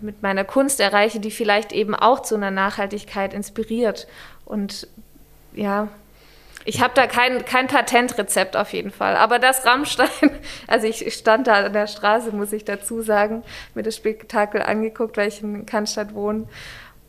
mit 0.00 0.20
meiner 0.22 0.44
Kunst 0.44 0.80
erreiche, 0.80 1.20
die 1.20 1.30
vielleicht 1.30 1.72
eben 1.72 1.94
auch 1.94 2.20
zu 2.20 2.34
einer 2.34 2.50
Nachhaltigkeit 2.50 3.32
inspiriert. 3.32 4.08
Und 4.44 4.88
ja, 5.52 5.88
ich 6.64 6.82
habe 6.82 6.92
da 6.94 7.06
kein, 7.06 7.44
kein 7.44 7.68
Patentrezept 7.68 8.56
auf 8.56 8.72
jeden 8.72 8.90
Fall. 8.90 9.16
Aber 9.16 9.38
das 9.38 9.64
Rammstein, 9.64 10.08
also 10.66 10.86
ich 10.86 11.14
stand 11.14 11.46
da 11.46 11.64
an 11.64 11.72
der 11.72 11.86
Straße, 11.86 12.32
muss 12.32 12.52
ich 12.52 12.64
dazu 12.64 13.00
sagen, 13.00 13.42
mir 13.74 13.82
das 13.82 13.96
Spektakel 13.96 14.60
angeguckt, 14.60 15.16
weil 15.16 15.28
ich 15.28 15.42
in 15.42 15.66
Cannstatt 15.66 16.14
wohne. 16.14 16.46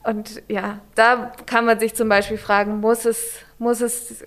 Und 0.04 0.42
ja, 0.48 0.80
da 0.96 1.32
kann 1.46 1.66
man 1.66 1.80
sich 1.80 1.94
zum 1.94 2.10
Beispiel 2.10 2.38
fragen, 2.38 2.80
muss 2.80 3.06
es, 3.06 3.36
muss 3.60 3.82
es 3.82 4.24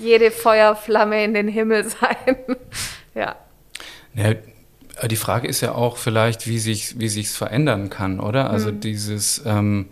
jede 0.00 0.30
Feuerflamme 0.30 1.24
in 1.24 1.34
den 1.34 1.48
Himmel 1.48 1.84
sein? 1.88 2.36
ja. 3.14 3.36
ja. 4.14 4.34
Die 5.08 5.16
Frage 5.16 5.46
ist 5.46 5.60
ja 5.60 5.72
auch 5.72 5.98
vielleicht, 5.98 6.46
wie 6.46 6.58
sich 6.58 6.98
wie 6.98 7.08
sich's 7.08 7.36
verändern 7.36 7.90
kann, 7.90 8.18
oder? 8.18 8.48
Also 8.48 8.72
mhm. 8.72 8.80
dieses 8.80 9.42
ähm, 9.44 9.90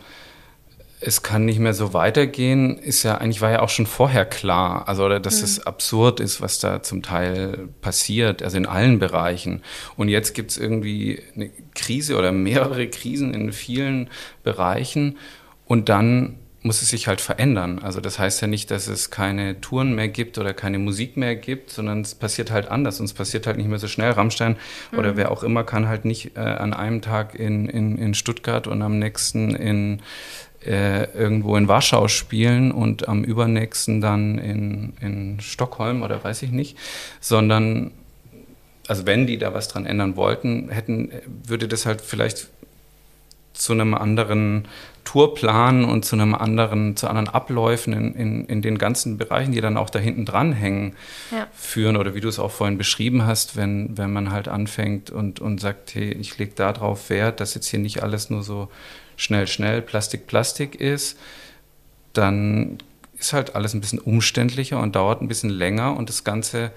es 1.06 1.22
kann 1.22 1.44
nicht 1.44 1.58
mehr 1.58 1.74
so 1.74 1.92
weitergehen, 1.92 2.78
ist 2.78 3.02
ja 3.02 3.18
eigentlich 3.18 3.40
war 3.40 3.50
ja 3.50 3.60
auch 3.60 3.68
schon 3.68 3.86
vorher 3.86 4.24
klar. 4.24 4.88
Also, 4.88 5.04
oder 5.04 5.20
dass 5.20 5.38
mhm. 5.38 5.44
es 5.44 5.66
absurd 5.66 6.20
ist, 6.20 6.40
was 6.40 6.58
da 6.58 6.82
zum 6.82 7.02
Teil 7.02 7.68
passiert, 7.80 8.42
also 8.42 8.56
in 8.56 8.66
allen 8.66 8.98
Bereichen. 8.98 9.62
Und 9.96 10.08
jetzt 10.08 10.34
gibt 10.34 10.50
es 10.50 10.58
irgendwie 10.58 11.20
eine 11.34 11.50
Krise 11.74 12.16
oder 12.16 12.32
mehrere 12.32 12.88
Krisen 12.88 13.34
in 13.34 13.52
vielen 13.52 14.08
Bereichen 14.42 15.18
und 15.66 15.88
dann 15.88 16.38
muss 16.64 16.80
es 16.80 16.88
sich 16.88 17.08
halt 17.08 17.20
verändern. 17.20 17.78
Also 17.80 18.00
das 18.00 18.18
heißt 18.18 18.40
ja 18.40 18.48
nicht, 18.48 18.70
dass 18.70 18.88
es 18.88 19.10
keine 19.10 19.60
Touren 19.60 19.94
mehr 19.94 20.08
gibt 20.08 20.38
oder 20.38 20.54
keine 20.54 20.78
Musik 20.78 21.18
mehr 21.18 21.36
gibt, 21.36 21.68
sondern 21.68 22.00
es 22.00 22.14
passiert 22.14 22.50
halt 22.50 22.68
anders 22.68 23.00
und 23.00 23.04
es 23.04 23.12
passiert 23.12 23.46
halt 23.46 23.58
nicht 23.58 23.68
mehr 23.68 23.78
so 23.78 23.86
schnell. 23.86 24.12
Rammstein 24.12 24.56
mhm. 24.90 24.98
oder 24.98 25.16
wer 25.16 25.30
auch 25.30 25.42
immer 25.42 25.62
kann 25.62 25.88
halt 25.88 26.06
nicht 26.06 26.36
äh, 26.36 26.40
an 26.40 26.72
einem 26.72 27.02
Tag 27.02 27.34
in, 27.34 27.68
in, 27.68 27.98
in 27.98 28.14
Stuttgart 28.14 28.66
und 28.66 28.80
am 28.80 28.98
nächsten 28.98 29.54
in 29.54 30.00
äh, 30.66 31.04
irgendwo 31.12 31.56
in 31.56 31.68
Warschau 31.68 32.08
spielen 32.08 32.72
und 32.72 33.08
am 33.08 33.24
übernächsten 33.24 34.00
dann 34.00 34.38
in, 34.38 34.92
in 35.00 35.40
Stockholm 35.40 36.02
oder 36.02 36.22
weiß 36.22 36.42
ich 36.42 36.50
nicht, 36.50 36.76
sondern 37.20 37.90
also 38.86 39.06
wenn 39.06 39.26
die 39.26 39.38
da 39.38 39.54
was 39.54 39.68
dran 39.68 39.86
ändern 39.86 40.16
wollten, 40.16 40.68
hätten, 40.68 41.10
würde 41.46 41.68
das 41.68 41.86
halt 41.86 42.00
vielleicht 42.00 42.48
zu 43.54 43.72
einem 43.72 43.94
anderen 43.94 44.66
Tourplan 45.04 45.84
und 45.84 46.04
zu 46.04 46.16
einem 46.16 46.34
anderen, 46.34 46.96
zu 46.96 47.08
anderen 47.08 47.28
Abläufen 47.28 47.92
in, 47.92 48.14
in, 48.14 48.46
in 48.46 48.62
den 48.62 48.78
ganzen 48.78 49.16
Bereichen, 49.16 49.52
die 49.52 49.60
dann 49.60 49.76
auch 49.76 49.90
da 49.90 49.98
hinten 49.98 50.24
dran 50.24 50.52
hängen, 50.52 50.96
ja. 51.30 51.46
führen. 51.52 51.96
Oder 51.96 52.14
wie 52.14 52.20
du 52.20 52.28
es 52.28 52.38
auch 52.38 52.50
vorhin 52.50 52.78
beschrieben 52.78 53.24
hast, 53.24 53.56
wenn, 53.56 53.96
wenn 53.96 54.12
man 54.12 54.32
halt 54.32 54.48
anfängt 54.48 55.10
und, 55.10 55.40
und 55.40 55.60
sagt, 55.60 55.94
hey, 55.94 56.10
ich 56.12 56.36
lege 56.38 56.52
darauf 56.54 57.10
Wert, 57.10 57.40
dass 57.40 57.54
jetzt 57.54 57.68
hier 57.68 57.78
nicht 57.78 58.02
alles 58.02 58.28
nur 58.28 58.42
so 58.42 58.68
schnell, 59.16 59.46
schnell, 59.46 59.82
Plastik, 59.82 60.26
Plastik 60.26 60.74
ist, 60.74 61.18
dann 62.12 62.78
ist 63.18 63.32
halt 63.32 63.54
alles 63.54 63.74
ein 63.74 63.80
bisschen 63.80 63.98
umständlicher 63.98 64.80
und 64.80 64.96
dauert 64.96 65.22
ein 65.22 65.28
bisschen 65.28 65.50
länger 65.50 65.96
und 65.96 66.08
das 66.08 66.24
Ganze 66.24 66.72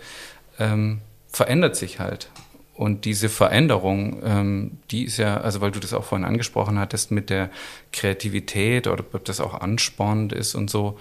ähm, 0.59 0.99
verändert 1.27 1.75
sich 1.75 1.99
halt. 1.99 2.29
Und 2.73 3.05
diese 3.05 3.27
Veränderung, 3.27 4.21
ähm, 4.23 4.77
die 4.91 5.05
ist 5.05 5.17
ja, 5.17 5.37
also 5.37 5.61
weil 5.61 5.71
du 5.71 5.79
das 5.79 5.93
auch 5.93 6.03
vorhin 6.03 6.25
angesprochen 6.25 6.77
hattest 6.77 7.09
mit 7.09 7.31
der 7.31 7.49
Kreativität 7.91 8.85
oder 8.85 9.03
ob 9.13 9.25
das 9.25 9.39
auch 9.39 9.55
anspornend 9.55 10.31
ist 10.31 10.53
und 10.53 10.69
so. 10.69 10.99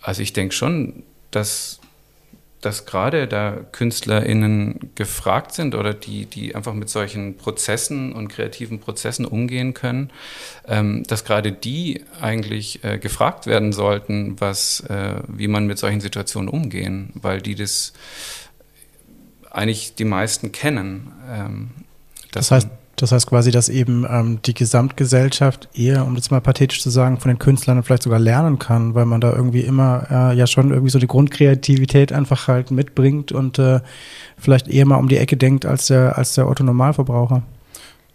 Also 0.00 0.22
ich 0.22 0.32
denke 0.32 0.54
schon, 0.54 1.02
dass 1.30 1.80
dass 2.66 2.84
gerade 2.84 3.28
da 3.28 3.60
KünstlerInnen 3.70 4.90
gefragt 4.96 5.52
sind 5.52 5.76
oder 5.76 5.94
die, 5.94 6.26
die 6.26 6.56
einfach 6.56 6.74
mit 6.74 6.88
solchen 6.88 7.36
Prozessen 7.36 8.12
und 8.12 8.26
kreativen 8.26 8.80
Prozessen 8.80 9.24
umgehen 9.24 9.72
können, 9.72 10.10
ähm, 10.66 11.04
dass 11.04 11.24
gerade 11.24 11.52
die 11.52 12.02
eigentlich 12.20 12.82
äh, 12.82 12.98
gefragt 12.98 13.46
werden 13.46 13.72
sollten, 13.72 14.40
was, 14.40 14.80
äh, 14.80 15.14
wie 15.28 15.46
man 15.46 15.68
mit 15.68 15.78
solchen 15.78 16.00
Situationen 16.00 16.48
umgehen, 16.48 17.12
weil 17.14 17.40
die 17.40 17.54
das 17.54 17.92
eigentlich 19.52 19.94
die 19.94 20.04
meisten 20.04 20.50
kennen. 20.50 21.12
Ähm, 21.30 21.70
das 22.32 22.50
heißt, 22.50 22.68
das 22.96 23.12
heißt 23.12 23.26
quasi, 23.26 23.50
dass 23.50 23.68
eben 23.68 24.06
ähm, 24.08 24.40
die 24.44 24.54
Gesamtgesellschaft 24.54 25.68
eher, 25.74 26.06
um 26.06 26.14
das 26.14 26.30
mal 26.30 26.40
pathetisch 26.40 26.82
zu 26.82 26.90
sagen, 26.90 27.20
von 27.20 27.28
den 27.28 27.38
Künstlern 27.38 27.82
vielleicht 27.82 28.02
sogar 28.02 28.18
lernen 28.18 28.58
kann, 28.58 28.94
weil 28.94 29.04
man 29.04 29.20
da 29.20 29.32
irgendwie 29.32 29.60
immer 29.60 30.06
äh, 30.10 30.36
ja 30.36 30.46
schon 30.46 30.70
irgendwie 30.70 30.90
so 30.90 30.98
die 30.98 31.06
Grundkreativität 31.06 32.12
einfach 32.12 32.48
halt 32.48 32.70
mitbringt 32.70 33.32
und 33.32 33.58
äh, 33.58 33.80
vielleicht 34.38 34.68
eher 34.68 34.86
mal 34.86 34.96
um 34.96 35.08
die 35.08 35.18
Ecke 35.18 35.36
denkt 35.36 35.66
als 35.66 35.88
der, 35.88 36.16
als 36.16 36.34
der 36.34 36.48
Otto 36.48 36.64
Normalverbraucher. 36.64 37.42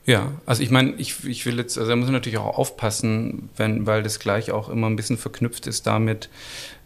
Ja, 0.05 0.32
also 0.47 0.64
ich 0.64 0.72
meine, 0.72 0.93
ich, 0.97 1.26
ich 1.26 1.45
will 1.45 1.58
jetzt, 1.58 1.78
also 1.78 1.89
da 1.89 1.95
muss 1.95 2.08
man 2.08 2.14
natürlich 2.14 2.39
auch 2.39 2.58
aufpassen, 2.58 3.49
wenn, 3.55 3.86
weil 3.86 4.01
das 4.01 4.20
gleich 4.20 4.51
auch 4.51 4.68
immer 4.70 4.88
ein 4.88 4.95
bisschen 4.95 5.18
verknüpft 5.18 5.68
ist 5.68 5.86
damit, 5.86 6.30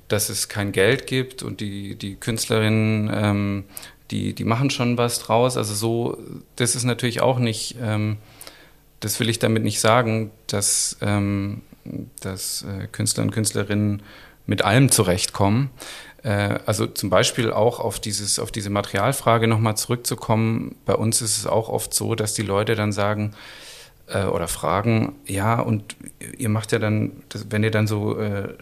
dass 0.09 0.30
es 0.30 0.49
kein 0.49 0.72
Geld 0.72 1.07
gibt 1.07 1.41
und 1.41 1.61
die, 1.61 1.95
die 1.95 2.15
Künstlerinnen 2.15 3.09
ähm, 3.13 3.63
die, 4.12 4.34
die 4.34 4.43
machen 4.43 4.70
schon 4.70 4.97
was 4.97 5.20
draus. 5.20 5.58
Also 5.58 5.74
so, 5.74 6.18
das 6.56 6.76
ist 6.76 6.84
natürlich 6.84 7.22
auch 7.22 7.39
nicht, 7.39 7.78
ähm, 7.82 8.18
das 8.99 9.20
will 9.20 9.30
ich 9.30 9.39
damit 9.39 9.64
nicht 9.64 9.80
sagen, 9.80 10.32
dass, 10.47 10.97
ähm, 11.01 11.62
dass 12.22 12.64
äh, 12.64 12.88
Künstler 12.88 13.24
und 13.24 13.32
Künstlerinnen 13.32 14.01
mit 14.45 14.64
allem 14.64 14.91
zurechtkommen. 14.91 15.70
Äh, 16.24 16.60
also 16.66 16.88
zum 16.88 17.10
Beispiel 17.10 17.51
auch 17.51 17.80
auf, 17.80 17.99
dieses, 17.99 18.39
auf 18.39 18.51
diese 18.51 18.70
Materialfrage 18.70 19.47
nochmal 19.47 19.78
zurückzukommen. 19.78 20.76
Bei 20.86 20.95
uns 20.95 21.22
ist 21.22 21.38
es 21.38 21.47
auch 21.47 21.70
oft 21.70 21.93
so, 21.93 22.16
dass 22.16 22.34
die 22.34 22.43
Leute 22.43 22.76
dann 22.76 22.91
sagen, 22.91 23.34
äh, 24.08 24.26
oder 24.26 24.47
fragen, 24.47 25.16
ja, 25.26 25.60
und 25.60 25.95
ihr 26.38 26.49
macht 26.49 26.72
ja 26.72 26.80
dann, 26.80 27.12
wenn 27.49 27.64
ihr 27.64 27.72
dann 27.72 27.88
so 27.88 28.20
äh, 28.20 28.53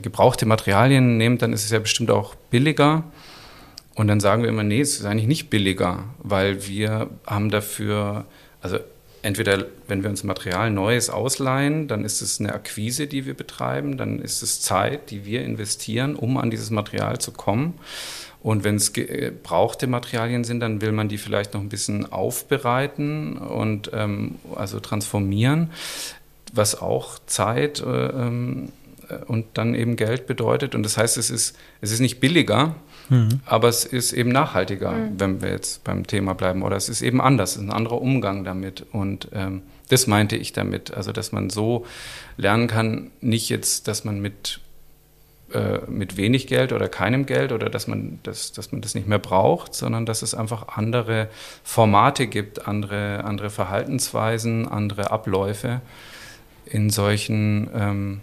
gebrauchte 0.00 0.46
Materialien 0.46 1.16
nehmt, 1.16 1.42
dann 1.42 1.52
ist 1.52 1.64
es 1.64 1.70
ja 1.70 1.78
bestimmt 1.78 2.10
auch 2.10 2.34
billiger. 2.50 3.04
Und 3.98 4.06
dann 4.06 4.20
sagen 4.20 4.44
wir 4.44 4.48
immer, 4.48 4.62
nee, 4.62 4.80
es 4.80 5.00
ist 5.00 5.04
eigentlich 5.04 5.26
nicht 5.26 5.50
billiger, 5.50 6.04
weil 6.20 6.68
wir 6.68 7.10
haben 7.26 7.50
dafür, 7.50 8.26
also 8.62 8.78
entweder 9.22 9.66
wenn 9.88 10.04
wir 10.04 10.10
uns 10.10 10.22
Material 10.22 10.70
Neues 10.70 11.10
ausleihen, 11.10 11.88
dann 11.88 12.04
ist 12.04 12.22
es 12.22 12.38
eine 12.38 12.54
Akquise, 12.54 13.08
die 13.08 13.26
wir 13.26 13.34
betreiben, 13.34 13.96
dann 13.96 14.20
ist 14.20 14.40
es 14.40 14.60
Zeit, 14.60 15.10
die 15.10 15.24
wir 15.24 15.42
investieren, 15.42 16.14
um 16.14 16.36
an 16.36 16.48
dieses 16.48 16.70
Material 16.70 17.18
zu 17.18 17.32
kommen. 17.32 17.74
Und 18.40 18.62
wenn 18.62 18.76
es 18.76 18.92
gebrauchte 18.92 19.88
Materialien 19.88 20.44
sind, 20.44 20.60
dann 20.60 20.80
will 20.80 20.92
man 20.92 21.08
die 21.08 21.18
vielleicht 21.18 21.54
noch 21.54 21.60
ein 21.60 21.68
bisschen 21.68 22.06
aufbereiten 22.12 23.36
und 23.36 23.90
ähm, 23.92 24.36
also 24.54 24.78
transformieren, 24.78 25.70
was 26.52 26.80
auch 26.80 27.18
Zeit 27.26 27.80
äh, 27.80 28.06
ähm, 28.06 28.68
und 29.26 29.46
dann 29.54 29.74
eben 29.74 29.96
Geld 29.96 30.28
bedeutet. 30.28 30.76
Und 30.76 30.84
das 30.84 30.96
heißt, 30.96 31.16
es 31.16 31.30
ist, 31.30 31.56
es 31.80 31.90
ist 31.90 31.98
nicht 31.98 32.20
billiger, 32.20 32.76
Mhm. 33.08 33.40
Aber 33.46 33.68
es 33.68 33.84
ist 33.84 34.12
eben 34.12 34.30
nachhaltiger, 34.30 34.92
mhm. 34.92 35.20
wenn 35.20 35.42
wir 35.42 35.50
jetzt 35.50 35.84
beim 35.84 36.06
Thema 36.06 36.34
bleiben. 36.34 36.62
Oder 36.62 36.76
es 36.76 36.88
ist 36.88 37.02
eben 37.02 37.20
anders, 37.20 37.52
es 37.52 37.56
ist 37.56 37.62
ein 37.62 37.72
anderer 37.72 38.00
Umgang 38.00 38.44
damit. 38.44 38.84
Und 38.92 39.28
ähm, 39.32 39.62
das 39.88 40.06
meinte 40.06 40.36
ich 40.36 40.52
damit. 40.52 40.92
Also, 40.94 41.12
dass 41.12 41.32
man 41.32 41.50
so 41.50 41.86
lernen 42.36 42.68
kann, 42.68 43.10
nicht 43.20 43.48
jetzt, 43.48 43.88
dass 43.88 44.04
man 44.04 44.20
mit, 44.20 44.60
äh, 45.52 45.78
mit 45.88 46.16
wenig 46.16 46.46
Geld 46.46 46.72
oder 46.72 46.88
keinem 46.88 47.26
Geld 47.26 47.52
oder 47.52 47.70
dass 47.70 47.86
man, 47.86 48.20
das, 48.22 48.52
dass 48.52 48.72
man 48.72 48.80
das 48.82 48.94
nicht 48.94 49.08
mehr 49.08 49.18
braucht, 49.18 49.74
sondern 49.74 50.04
dass 50.04 50.22
es 50.22 50.34
einfach 50.34 50.68
andere 50.76 51.28
Formate 51.64 52.26
gibt, 52.26 52.68
andere, 52.68 53.24
andere 53.24 53.50
Verhaltensweisen, 53.50 54.68
andere 54.68 55.10
Abläufe 55.10 55.80
in 56.66 56.90
solchen, 56.90 57.70
ähm, 57.74 58.20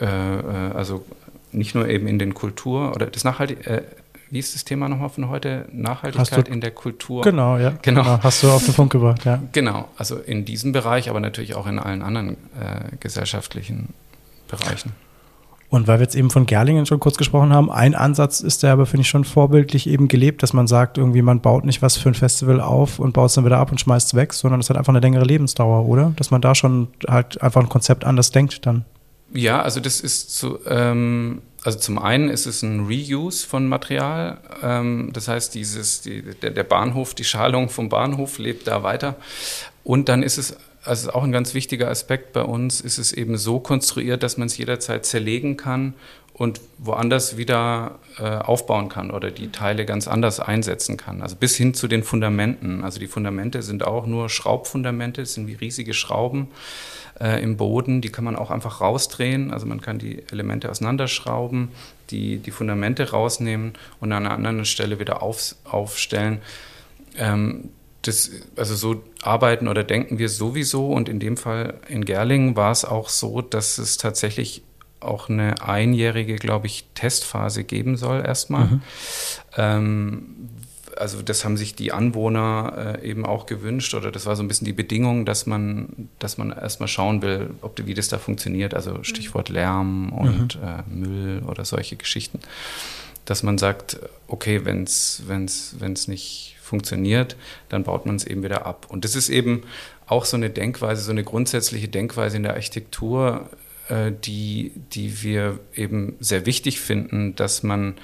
äh, 0.00 0.06
äh 0.06 0.72
also 0.72 1.04
nicht 1.52 1.74
nur 1.74 1.88
eben 1.88 2.06
in 2.06 2.18
den 2.18 2.34
Kultur 2.34 2.92
oder 2.94 3.06
das 3.06 3.24
Nachhaltig, 3.24 3.66
äh, 3.66 3.82
wie 4.30 4.38
ist 4.38 4.54
das 4.54 4.64
Thema 4.64 4.88
nochmal 4.88 5.10
von 5.10 5.28
heute? 5.28 5.66
Nachhaltigkeit 5.72 6.48
in 6.48 6.62
der 6.62 6.70
Kultur. 6.70 7.22
Genau, 7.22 7.58
ja. 7.58 7.74
Genau. 7.82 8.02
genau. 8.02 8.22
Hast 8.22 8.42
du 8.42 8.50
auf 8.50 8.64
den 8.64 8.72
Punkt 8.72 8.92
gebracht, 8.92 9.26
ja. 9.26 9.42
Genau, 9.52 9.88
also 9.98 10.16
in 10.16 10.46
diesem 10.46 10.72
Bereich, 10.72 11.10
aber 11.10 11.20
natürlich 11.20 11.54
auch 11.54 11.66
in 11.66 11.78
allen 11.78 12.00
anderen 12.00 12.30
äh, 12.58 12.96
gesellschaftlichen 12.98 13.90
Bereichen. 14.48 14.92
Und 15.68 15.86
weil 15.86 15.98
wir 15.98 16.04
jetzt 16.04 16.14
eben 16.16 16.28
von 16.28 16.44
Gerlingen 16.44 16.84
schon 16.84 17.00
kurz 17.00 17.16
gesprochen 17.16 17.52
haben, 17.52 17.70
ein 17.70 17.94
Ansatz 17.94 18.40
ist 18.40 18.62
der 18.62 18.72
aber, 18.72 18.84
finde 18.84 19.02
ich, 19.02 19.08
schon 19.08 19.24
vorbildlich 19.24 19.86
eben 19.86 20.06
gelebt, 20.06 20.42
dass 20.42 20.52
man 20.52 20.66
sagt, 20.66 20.98
irgendwie 20.98 21.22
man 21.22 21.40
baut 21.40 21.64
nicht 21.64 21.80
was 21.80 21.96
für 21.96 22.10
ein 22.10 22.14
Festival 22.14 22.60
auf 22.60 22.98
und 22.98 23.12
baut 23.12 23.30
es 23.30 23.34
dann 23.34 23.46
wieder 23.46 23.56
ab 23.56 23.70
und 23.70 23.80
schmeißt 23.80 24.08
es 24.08 24.14
weg, 24.14 24.34
sondern 24.34 24.60
es 24.60 24.68
hat 24.68 24.76
einfach 24.76 24.92
eine 24.92 25.00
längere 25.00 25.24
Lebensdauer, 25.24 25.86
oder? 25.86 26.12
Dass 26.16 26.30
man 26.30 26.42
da 26.42 26.54
schon 26.54 26.88
halt 27.08 27.40
einfach 27.40 27.62
ein 27.62 27.70
Konzept 27.70 28.04
anders 28.04 28.30
denkt 28.30 28.66
dann. 28.66 28.84
Ja, 29.34 29.62
also 29.62 29.80
das 29.80 30.00
ist 30.00 30.36
zu, 30.36 30.58
ähm, 30.66 31.42
also 31.64 31.78
zum 31.78 31.98
einen 31.98 32.28
ist 32.28 32.46
es 32.46 32.62
ein 32.62 32.86
Reuse 32.86 33.46
von 33.46 33.68
Material. 33.68 34.38
Ähm, 34.62 35.10
das 35.12 35.28
heißt, 35.28 35.54
dieses, 35.54 36.02
die, 36.02 36.22
der, 36.22 36.50
der, 36.50 36.64
Bahnhof, 36.64 37.14
die 37.14 37.24
Schalung 37.24 37.68
vom 37.68 37.88
Bahnhof 37.88 38.38
lebt 38.38 38.66
da 38.66 38.82
weiter. 38.82 39.16
Und 39.84 40.08
dann 40.08 40.22
ist 40.22 40.38
es, 40.38 40.56
also 40.84 41.12
auch 41.12 41.22
ein 41.22 41.32
ganz 41.32 41.54
wichtiger 41.54 41.88
Aspekt 41.88 42.32
bei 42.32 42.42
uns, 42.42 42.80
ist 42.80 42.98
es 42.98 43.12
eben 43.12 43.38
so 43.38 43.60
konstruiert, 43.60 44.22
dass 44.22 44.36
man 44.36 44.46
es 44.46 44.58
jederzeit 44.58 45.06
zerlegen 45.06 45.56
kann 45.56 45.94
und 46.42 46.60
woanders 46.78 47.36
wieder 47.36 48.00
äh, 48.18 48.24
aufbauen 48.24 48.88
kann 48.88 49.12
oder 49.12 49.30
die 49.30 49.52
Teile 49.52 49.86
ganz 49.86 50.08
anders 50.08 50.40
einsetzen 50.40 50.96
kann. 50.96 51.22
Also 51.22 51.36
bis 51.36 51.54
hin 51.54 51.72
zu 51.72 51.86
den 51.86 52.02
Fundamenten. 52.02 52.82
Also 52.82 52.98
die 52.98 53.06
Fundamente 53.06 53.62
sind 53.62 53.86
auch 53.86 54.06
nur 54.06 54.28
Schraubfundamente, 54.28 55.20
das 55.20 55.34
sind 55.34 55.46
wie 55.46 55.54
riesige 55.54 55.94
Schrauben 55.94 56.48
äh, 57.20 57.40
im 57.40 57.56
Boden. 57.56 58.00
Die 58.00 58.08
kann 58.08 58.24
man 58.24 58.34
auch 58.34 58.50
einfach 58.50 58.80
rausdrehen. 58.80 59.52
Also 59.52 59.66
man 59.66 59.80
kann 59.80 60.00
die 60.00 60.24
Elemente 60.32 60.68
auseinanderschrauben, 60.68 61.68
die, 62.10 62.38
die 62.38 62.50
Fundamente 62.50 63.12
rausnehmen 63.12 63.74
und 64.00 64.10
an 64.10 64.26
einer 64.26 64.34
anderen 64.34 64.64
Stelle 64.64 64.98
wieder 64.98 65.22
auf, 65.22 65.54
aufstellen. 65.62 66.42
Ähm, 67.16 67.68
das, 68.04 68.32
also 68.56 68.74
so 68.74 69.00
arbeiten 69.22 69.68
oder 69.68 69.84
denken 69.84 70.18
wir 70.18 70.28
sowieso 70.28 70.88
und 70.88 71.08
in 71.08 71.20
dem 71.20 71.36
Fall 71.36 71.74
in 71.88 72.04
Gerlingen 72.04 72.56
war 72.56 72.72
es 72.72 72.84
auch 72.84 73.08
so, 73.08 73.42
dass 73.42 73.78
es 73.78 73.96
tatsächlich 73.96 74.64
auch 75.02 75.28
eine 75.28 75.62
einjährige, 75.62 76.36
glaube 76.36 76.66
ich, 76.66 76.84
Testphase 76.94 77.64
geben 77.64 77.96
soll 77.96 78.24
erstmal. 78.24 78.66
Mhm. 78.66 78.82
Ähm, 79.56 80.22
also 80.96 81.22
das 81.22 81.44
haben 81.44 81.56
sich 81.56 81.74
die 81.74 81.92
Anwohner 81.92 82.98
äh, 83.02 83.08
eben 83.08 83.24
auch 83.24 83.46
gewünscht 83.46 83.94
oder 83.94 84.10
das 84.10 84.26
war 84.26 84.36
so 84.36 84.42
ein 84.42 84.48
bisschen 84.48 84.66
die 84.66 84.72
Bedingung, 84.72 85.24
dass 85.24 85.46
man, 85.46 86.08
dass 86.18 86.38
man 86.38 86.52
erstmal 86.52 86.88
schauen 86.88 87.22
will, 87.22 87.50
ob 87.62 87.80
wie 87.84 87.94
das 87.94 88.08
da 88.08 88.18
funktioniert. 88.18 88.74
Also 88.74 89.02
Stichwort 89.02 89.48
Lärm 89.48 90.12
und 90.12 90.60
mhm. 90.60 90.62
äh, 90.62 90.94
Müll 90.94 91.42
oder 91.46 91.64
solche 91.64 91.96
Geschichten. 91.96 92.40
Dass 93.24 93.42
man 93.42 93.56
sagt, 93.56 93.98
okay, 94.26 94.64
wenn 94.64 94.84
es 94.84 96.08
nicht 96.08 96.56
funktioniert, 96.60 97.36
dann 97.68 97.84
baut 97.84 98.06
man 98.06 98.16
es 98.16 98.24
eben 98.24 98.42
wieder 98.42 98.66
ab. 98.66 98.86
Und 98.88 99.04
das 99.04 99.14
ist 99.14 99.28
eben 99.28 99.62
auch 100.06 100.24
so 100.24 100.36
eine 100.36 100.50
Denkweise, 100.50 101.02
so 101.02 101.12
eine 101.12 101.24
grundsätzliche 101.24 101.88
Denkweise 101.88 102.36
in 102.36 102.42
der 102.42 102.54
Architektur, 102.54 103.48
äh, 103.92 104.12
die, 104.24 104.72
die 104.92 105.22
wir 105.22 105.58
eben 105.74 106.16
sehr 106.18 106.46
wichtig 106.46 106.80
finden, 106.80 107.36
dass 107.36 107.62
man 107.62 107.94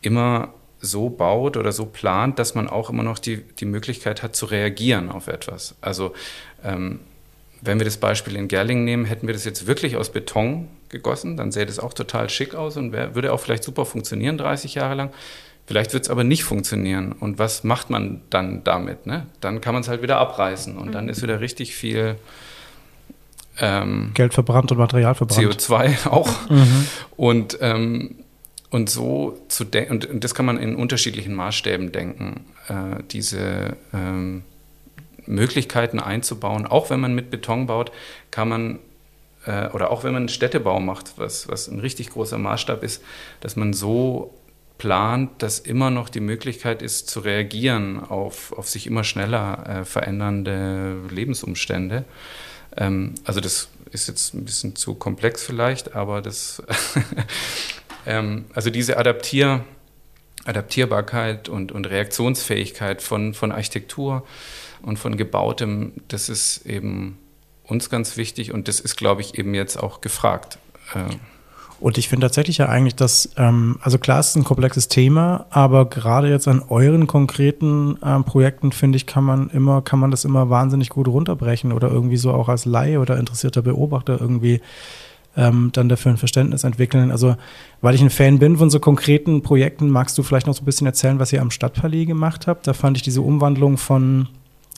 immer 0.00 0.54
so 0.80 1.08
baut 1.08 1.56
oder 1.56 1.72
so 1.72 1.86
plant, 1.86 2.38
dass 2.38 2.54
man 2.54 2.68
auch 2.68 2.88
immer 2.88 3.02
noch 3.02 3.18
die, 3.18 3.38
die 3.38 3.64
Möglichkeit 3.64 4.22
hat 4.22 4.36
zu 4.36 4.46
reagieren 4.46 5.10
auf 5.10 5.26
etwas. 5.26 5.74
Also 5.80 6.14
ähm, 6.62 7.00
wenn 7.62 7.80
wir 7.80 7.84
das 7.84 7.96
Beispiel 7.96 8.36
in 8.36 8.46
Gerling 8.46 8.84
nehmen, 8.84 9.06
hätten 9.06 9.26
wir 9.26 9.34
das 9.34 9.44
jetzt 9.44 9.66
wirklich 9.66 9.96
aus 9.96 10.12
Beton 10.12 10.68
gegossen, 10.88 11.36
dann 11.36 11.50
sähe 11.50 11.66
das 11.66 11.80
auch 11.80 11.94
total 11.94 12.30
schick 12.30 12.54
aus 12.54 12.76
und 12.76 12.92
wär, 12.92 13.16
würde 13.16 13.32
auch 13.32 13.40
vielleicht 13.40 13.64
super 13.64 13.86
funktionieren 13.86 14.38
30 14.38 14.74
Jahre 14.74 14.94
lang. 14.94 15.10
Vielleicht 15.66 15.94
wird 15.94 16.04
es 16.04 16.10
aber 16.10 16.22
nicht 16.22 16.44
funktionieren. 16.44 17.12
Und 17.12 17.38
was 17.38 17.64
macht 17.64 17.90
man 17.90 18.20
dann 18.30 18.62
damit? 18.62 19.06
Ne? 19.06 19.26
Dann 19.40 19.60
kann 19.62 19.72
man 19.72 19.80
es 19.80 19.88
halt 19.88 20.02
wieder 20.02 20.18
abreißen 20.18 20.76
und 20.76 20.88
mhm. 20.88 20.92
dann 20.92 21.08
ist 21.08 21.22
wieder 21.22 21.40
richtig 21.40 21.74
viel 21.74 22.16
ähm, 23.58 24.10
Geld 24.14 24.34
verbrannt 24.34 24.72
und 24.72 24.78
Material 24.78 25.14
verbrannt. 25.14 25.40
CO2 25.40 26.06
auch. 26.10 26.50
Mhm. 26.50 26.86
Und 27.16 27.58
ähm, 27.60 28.16
und 28.74 28.90
so 28.90 29.38
zu 29.46 29.62
denken, 29.62 29.92
und, 29.92 30.06
und, 30.06 30.24
das 30.24 30.34
kann 30.34 30.46
man 30.46 30.58
in 30.58 30.74
unterschiedlichen 30.74 31.32
Maßstäben 31.32 31.92
denken, 31.92 32.44
äh, 32.66 33.04
diese 33.08 33.76
ähm, 33.92 34.42
Möglichkeiten 35.26 36.00
einzubauen. 36.00 36.66
Auch 36.66 36.90
wenn 36.90 36.98
man 36.98 37.14
mit 37.14 37.30
Beton 37.30 37.68
baut, 37.68 37.92
kann 38.32 38.48
man, 38.48 38.78
äh, 39.46 39.68
oder 39.68 39.92
auch 39.92 40.02
wenn 40.02 40.12
man 40.12 40.28
Städtebau 40.28 40.80
macht, 40.80 41.12
was, 41.18 41.46
was 41.46 41.68
ein 41.68 41.78
richtig 41.78 42.10
großer 42.10 42.36
Maßstab 42.36 42.82
ist, 42.82 43.00
dass 43.40 43.54
man 43.54 43.74
so 43.74 44.34
plant, 44.76 45.30
dass 45.40 45.60
immer 45.60 45.90
noch 45.90 46.08
die 46.08 46.20
Möglichkeit 46.20 46.82
ist, 46.82 47.08
zu 47.08 47.20
reagieren 47.20 48.00
auf, 48.00 48.52
auf 48.52 48.68
sich 48.68 48.88
immer 48.88 49.04
schneller 49.04 49.66
äh, 49.68 49.84
verändernde 49.84 50.96
Lebensumstände. 51.10 52.04
Ähm, 52.76 53.14
also 53.24 53.40
das 53.40 53.68
ist 53.90 54.08
jetzt 54.08 54.34
ein 54.34 54.44
bisschen 54.44 54.74
zu 54.76 54.94
komplex 54.94 55.44
vielleicht, 55.44 55.94
aber 55.94 56.20
das 56.22 56.62
Ähm, 58.06 58.46
also 58.54 58.70
diese 58.70 58.96
Adaptier, 58.96 59.64
Adaptierbarkeit 60.44 61.48
und, 61.48 61.72
und 61.72 61.86
Reaktionsfähigkeit 61.86 63.02
von, 63.02 63.34
von 63.34 63.52
Architektur 63.52 64.26
und 64.82 64.98
von 64.98 65.16
Gebautem, 65.16 65.92
das 66.08 66.28
ist 66.28 66.66
eben 66.66 67.18
uns 67.64 67.88
ganz 67.88 68.16
wichtig 68.16 68.52
und 68.52 68.68
das 68.68 68.80
ist, 68.80 68.96
glaube 68.96 69.22
ich, 69.22 69.38
eben 69.38 69.54
jetzt 69.54 69.76
auch 69.76 70.00
gefragt. 70.00 70.58
Äh, 70.94 71.14
und 71.80 71.98
ich 71.98 72.08
finde 72.08 72.26
tatsächlich 72.26 72.58
ja 72.58 72.68
eigentlich, 72.68 72.94
dass, 72.94 73.30
ähm, 73.36 73.76
also 73.82 73.98
klar, 73.98 74.20
es 74.20 74.30
ist 74.30 74.36
ein 74.36 74.44
komplexes 74.44 74.88
Thema, 74.88 75.46
aber 75.50 75.86
gerade 75.86 76.28
jetzt 76.28 76.48
an 76.48 76.62
euren 76.68 77.06
konkreten 77.06 77.98
ähm, 78.04 78.24
Projekten, 78.24 78.72
finde 78.72 78.96
ich, 78.96 79.06
kann 79.06 79.24
man 79.24 79.50
immer, 79.50 79.82
kann 79.82 79.98
man 79.98 80.10
das 80.10 80.24
immer 80.24 80.50
wahnsinnig 80.50 80.88
gut 80.88 81.08
runterbrechen 81.08 81.72
oder 81.72 81.90
irgendwie 81.90 82.16
so 82.16 82.32
auch 82.32 82.48
als 82.48 82.64
Laie 82.64 83.00
oder 83.00 83.18
interessierter 83.18 83.62
Beobachter 83.62 84.20
irgendwie 84.20 84.60
ähm, 85.36 85.70
dann 85.72 85.88
dafür 85.88 86.12
ein 86.12 86.16
Verständnis 86.16 86.64
entwickeln. 86.64 87.10
Also, 87.10 87.36
weil 87.80 87.94
ich 87.94 88.02
ein 88.02 88.10
Fan 88.10 88.38
bin 88.38 88.56
von 88.56 88.70
so 88.70 88.80
konkreten 88.80 89.42
Projekten, 89.42 89.90
magst 89.90 90.16
du 90.16 90.22
vielleicht 90.22 90.46
noch 90.46 90.54
so 90.54 90.62
ein 90.62 90.66
bisschen 90.66 90.86
erzählen, 90.86 91.18
was 91.18 91.32
ihr 91.32 91.42
am 91.42 91.50
Stadtpalais 91.50 92.06
gemacht 92.06 92.46
habt? 92.46 92.66
Da 92.66 92.72
fand 92.72 92.96
ich 92.96 93.02
diese 93.02 93.20
Umwandlung 93.20 93.76
von 93.76 94.28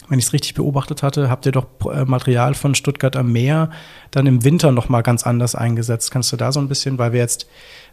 wenn 0.08 0.18
ich 0.18 0.26
es 0.26 0.32
richtig 0.32 0.54
beobachtet 0.54 1.02
hatte, 1.02 1.28
habt 1.28 1.46
ihr 1.46 1.52
doch 1.52 1.66
äh, 1.92 2.04
Material 2.04 2.54
von 2.54 2.74
Stuttgart 2.74 3.16
am 3.16 3.32
Meer 3.32 3.70
dann 4.10 4.26
im 4.26 4.44
Winter 4.44 4.70
noch 4.70 4.88
mal 4.88 5.02
ganz 5.02 5.24
anders 5.24 5.54
eingesetzt. 5.54 6.10
Kannst 6.10 6.32
du 6.32 6.36
da 6.36 6.52
so 6.52 6.60
ein 6.60 6.68
bisschen, 6.68 6.98
weil 6.98 7.12
wir 7.12 7.20
jetzt, 7.20 7.48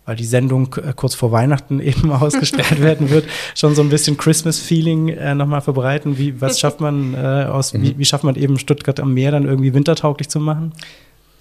weil 0.05 0.15
die 0.15 0.25
Sendung 0.25 0.75
äh, 0.75 0.93
kurz 0.95 1.15
vor 1.15 1.31
Weihnachten 1.31 1.79
eben 1.81 2.11
ausgestellt 2.11 2.81
werden 2.81 3.09
wird, 3.09 3.25
schon 3.55 3.73
so 3.73 3.81
ein 3.81 3.89
bisschen 3.89 4.17
Christmas-Feeling 4.17 5.09
äh, 5.09 5.35
noch 5.35 5.47
mal 5.47 5.61
verbreiten? 5.61 6.17
Wie, 6.17 6.39
was 6.39 6.59
schafft 6.59 6.81
man 6.81 7.15
äh, 7.15 7.47
aus, 7.49 7.73
wie, 7.73 7.97
wie 7.97 8.05
schafft 8.05 8.23
man 8.23 8.35
eben 8.35 8.59
Stuttgart 8.59 8.99
am 8.99 9.13
Meer 9.13 9.31
dann 9.31 9.45
irgendwie 9.45 9.73
wintertauglich 9.73 10.29
zu 10.29 10.39
machen? 10.39 10.73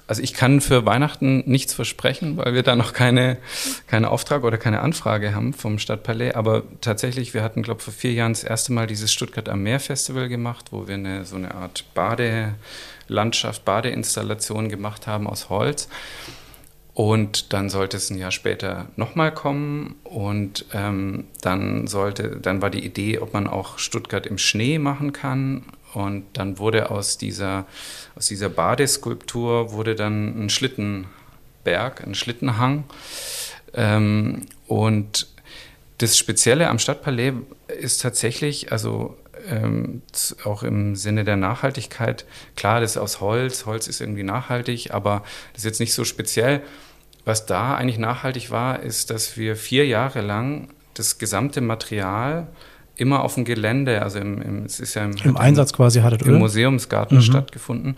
Also 0.07 0.23
ich 0.23 0.35
kann 0.35 0.61
für 0.61 0.85
Weihnachten 0.85 1.43
nichts 1.47 1.73
versprechen, 1.75 2.37
weil 2.37 2.55
wir 2.55 2.63
da 2.63 2.77
noch 2.77 2.93
keine, 2.93 3.39
keine 3.87 4.11
Auftrag 4.11 4.45
oder 4.45 4.59
keine 4.59 4.81
Anfrage 4.81 5.35
haben 5.35 5.55
vom 5.55 5.79
Stadtpalais. 5.79 6.35
Aber 6.35 6.65
tatsächlich, 6.81 7.35
wir 7.35 7.43
hatten, 7.43 7.63
glaube 7.63 7.79
ich, 7.79 7.85
vor 7.85 7.95
vier 7.95 8.13
Jahren 8.13 8.33
das 8.33 8.45
erste 8.45 8.73
Mal 8.73 8.87
dieses 8.87 9.13
Stuttgart 9.13 9.49
am 9.49 9.63
Meer 9.63 9.81
Festival 9.81 10.29
gemacht, 10.29 10.67
wo 10.71 10.89
wir 10.89 10.95
eine, 10.95 11.25
so 11.25 11.37
eine 11.37 11.55
Art 11.55 11.85
Badelandschaft, 11.95 13.65
Badeinstallation 13.65 14.69
gemacht 14.69 15.07
haben 15.07 15.27
aus 15.27 15.49
Holz. 15.49 15.89
Und 16.95 17.55
dann 17.55 17.71
sollte 17.71 17.97
es 17.97 18.11
ein 18.11 18.19
Jahr 18.19 18.33
später 18.33 18.89
nochmal 18.97 19.33
kommen 19.33 19.95
und 20.05 20.67
ähm, 20.75 21.25
dann 21.41 21.87
sollte, 21.87 22.37
dann 22.37 22.61
war 22.61 22.69
die 22.69 22.85
Idee, 22.85 23.19
ob 23.19 23.33
man 23.33 23.47
auch 23.47 23.79
Stuttgart 23.79 24.27
im 24.27 24.37
Schnee 24.37 24.79
machen 24.79 25.15
kann. 25.15 25.65
Und 25.95 26.27
dann 26.35 26.59
wurde 26.59 26.91
aus 26.91 27.19
dieser, 27.19 27.67
aus 28.15 28.27
dieser 28.27 28.49
Badeskulptur 28.49 29.73
wurde 29.73 29.95
dann 29.95 30.45
ein 30.45 30.51
Schlittenberg, 30.51 32.07
ein 32.07 32.15
Schlittenhang. 32.15 32.85
Ähm, 33.75 34.47
und 34.67 35.27
das 35.99 36.19
Spezielle 36.19 36.69
am 36.69 36.79
Stadtpalais 36.79 37.35
ist 37.69 38.03
tatsächlich, 38.03 38.73
also 38.73 39.17
ähm, 39.49 40.03
auch 40.45 40.63
im 40.63 40.97
Sinne 40.97 41.25
der 41.25 41.37
Nachhaltigkeit. 41.37 42.25
Klar, 42.57 42.81
das 42.81 42.93
ist 42.93 42.97
aus 42.97 43.21
Holz, 43.21 43.67
Holz 43.67 43.87
ist 43.87 44.01
irgendwie 44.01 44.23
nachhaltig, 44.23 44.93
aber 44.93 45.23
das 45.53 45.61
ist 45.61 45.65
jetzt 45.65 45.81
nicht 45.81 45.95
so 45.95 46.05
speziell. 46.05 46.63
Was 47.25 47.47
da 47.47 47.77
eigentlich 47.77 47.99
nachhaltig 47.99 48.51
war, 48.51 48.81
ist, 48.81 49.11
dass 49.11 49.37
wir 49.37 49.57
vier 49.57 49.87
Jahre 49.87 50.23
lang 50.23 50.69
das 50.95 51.19
gesamte 51.19 51.61
Material 51.61 52.49
immer 52.97 53.23
auf 53.23 53.35
dem 53.35 53.45
Gelände, 53.45 54.03
also 54.03 54.19
im, 54.19 54.41
im 54.43 54.65
es 54.65 54.79
ist 54.81 54.95
ja 54.95 55.05
im, 55.05 55.17
Im 55.25 55.37
Einsatz 55.37 55.73
quasi 55.73 56.01
hattet, 56.01 56.23
im? 56.23 56.39
Museumsgarten 56.39 57.19
mhm. 57.19 57.23
stattgefunden. 57.23 57.97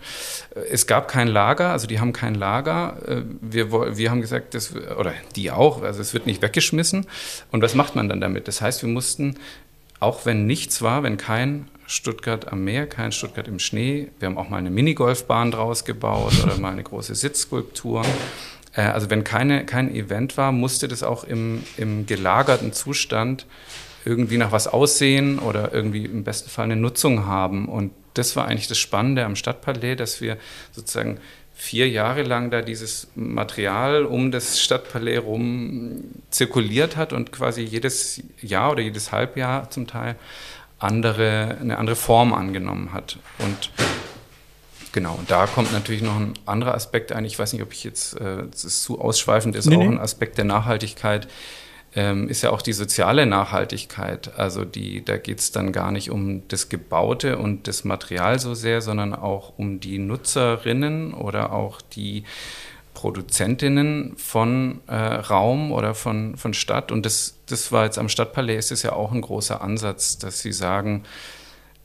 Es 0.71 0.87
gab 0.87 1.07
kein 1.07 1.27
Lager, 1.27 1.71
also 1.71 1.85
die 1.87 1.99
haben 1.99 2.13
kein 2.13 2.35
Lager. 2.35 2.97
Äh, 3.07 3.21
wir, 3.41 3.97
wir 3.97 4.11
haben 4.11 4.21
gesagt, 4.21 4.53
das, 4.53 4.73
oder 4.75 5.13
die 5.35 5.51
auch, 5.51 5.81
also 5.83 6.01
es 6.01 6.13
wird 6.13 6.25
nicht 6.25 6.41
weggeschmissen. 6.41 7.05
Und 7.51 7.61
was 7.61 7.75
macht 7.75 7.95
man 7.95 8.09
dann 8.09 8.21
damit? 8.21 8.47
Das 8.47 8.61
heißt, 8.61 8.81
wir 8.81 8.89
mussten 8.89 9.35
auch 9.99 10.25
wenn 10.25 10.45
nichts 10.45 10.81
war, 10.81 11.03
wenn 11.03 11.17
kein 11.17 11.67
Stuttgart 11.87 12.51
am 12.51 12.63
Meer, 12.63 12.87
kein 12.87 13.11
Stuttgart 13.11 13.47
im 13.47 13.59
Schnee, 13.59 14.09
wir 14.19 14.27
haben 14.27 14.37
auch 14.37 14.49
mal 14.49 14.57
eine 14.57 14.69
Minigolfbahn 14.69 15.51
draus 15.51 15.85
gebaut 15.85 16.33
oder 16.43 16.57
mal 16.57 16.71
eine 16.71 16.83
große 16.83 17.15
Sitzskulptur. 17.15 18.03
Äh, 18.73 18.81
also 18.81 19.09
wenn 19.09 19.23
keine, 19.23 19.65
kein 19.65 19.93
Event 19.93 20.37
war, 20.37 20.51
musste 20.51 20.87
das 20.87 21.03
auch 21.03 21.23
im, 21.23 21.63
im 21.77 22.05
gelagerten 22.05 22.73
Zustand 22.73 23.45
irgendwie 24.05 24.37
nach 24.37 24.51
was 24.51 24.67
aussehen 24.67 25.39
oder 25.39 25.73
irgendwie 25.73 26.05
im 26.05 26.23
besten 26.23 26.49
Fall 26.49 26.65
eine 26.65 26.75
Nutzung 26.75 27.25
haben. 27.25 27.67
Und 27.67 27.91
das 28.13 28.35
war 28.35 28.47
eigentlich 28.47 28.67
das 28.67 28.77
Spannende 28.77 29.25
am 29.25 29.35
Stadtpalais, 29.35 29.95
dass 29.95 30.21
wir 30.21 30.37
sozusagen 30.71 31.19
vier 31.55 31.89
Jahre 31.89 32.23
lang 32.23 32.51
da 32.51 32.61
dieses 32.61 33.07
Material 33.15 34.05
um 34.05 34.31
das 34.31 34.61
Stadtpalais 34.61 35.17
rum 35.17 36.03
zirkuliert 36.29 36.97
hat 36.97 37.13
und 37.13 37.31
quasi 37.31 37.61
jedes 37.61 38.21
Jahr 38.41 38.71
oder 38.71 38.81
jedes 38.81 39.11
Halbjahr 39.11 39.69
zum 39.69 39.87
Teil 39.87 40.15
andere, 40.79 41.57
eine 41.59 41.77
andere 41.77 41.95
Form 41.95 42.33
angenommen 42.33 42.91
hat. 42.93 43.17
Und 43.39 43.71
genau, 44.91 45.17
da 45.27 45.47
kommt 45.47 45.71
natürlich 45.71 46.01
noch 46.01 46.17
ein 46.17 46.33
anderer 46.45 46.75
Aspekt 46.75 47.11
ein. 47.13 47.25
Ich 47.25 47.39
weiß 47.39 47.53
nicht, 47.53 47.63
ob 47.63 47.71
ich 47.71 47.83
jetzt, 47.83 48.19
äh, 48.19 48.43
das 48.51 48.65
ist 48.65 48.83
zu 48.83 48.99
ausschweifend, 48.99 49.55
ist 49.55 49.67
nee, 49.67 49.77
auch 49.77 49.79
nee. 49.79 49.87
ein 49.87 49.99
Aspekt 49.99 50.37
der 50.37 50.45
Nachhaltigkeit 50.45 51.27
ähm, 51.95 52.29
ist 52.29 52.41
ja 52.41 52.51
auch 52.51 52.61
die 52.61 52.73
soziale 52.73 53.25
Nachhaltigkeit. 53.25 54.37
Also 54.37 54.65
die, 54.65 55.03
da 55.03 55.17
geht 55.17 55.39
es 55.39 55.51
dann 55.51 55.71
gar 55.71 55.91
nicht 55.91 56.11
um 56.11 56.47
das 56.49 56.69
Gebaute 56.69 57.37
und 57.37 57.67
das 57.67 57.83
Material 57.85 58.39
so 58.39 58.53
sehr, 58.53 58.81
sondern 58.81 59.13
auch 59.13 59.53
um 59.57 59.79
die 59.79 59.97
Nutzerinnen 59.97 61.13
oder 61.13 61.53
auch 61.53 61.81
die 61.81 62.23
Produzentinnen 62.93 64.15
von 64.17 64.81
äh, 64.87 64.95
Raum 64.95 65.71
oder 65.71 65.95
von, 65.95 66.37
von 66.37 66.53
Stadt. 66.53 66.91
Und 66.91 67.05
das, 67.05 67.35
das 67.45 67.71
war 67.71 67.85
jetzt 67.85 67.97
am 67.97 68.09
Stadtpalais, 68.09 68.57
ist 68.57 68.71
es 68.71 68.83
ja 68.83 68.93
auch 68.93 69.11
ein 69.11 69.21
großer 69.21 69.61
Ansatz, 69.61 70.17
dass 70.17 70.39
sie 70.39 70.53
sagen, 70.53 71.03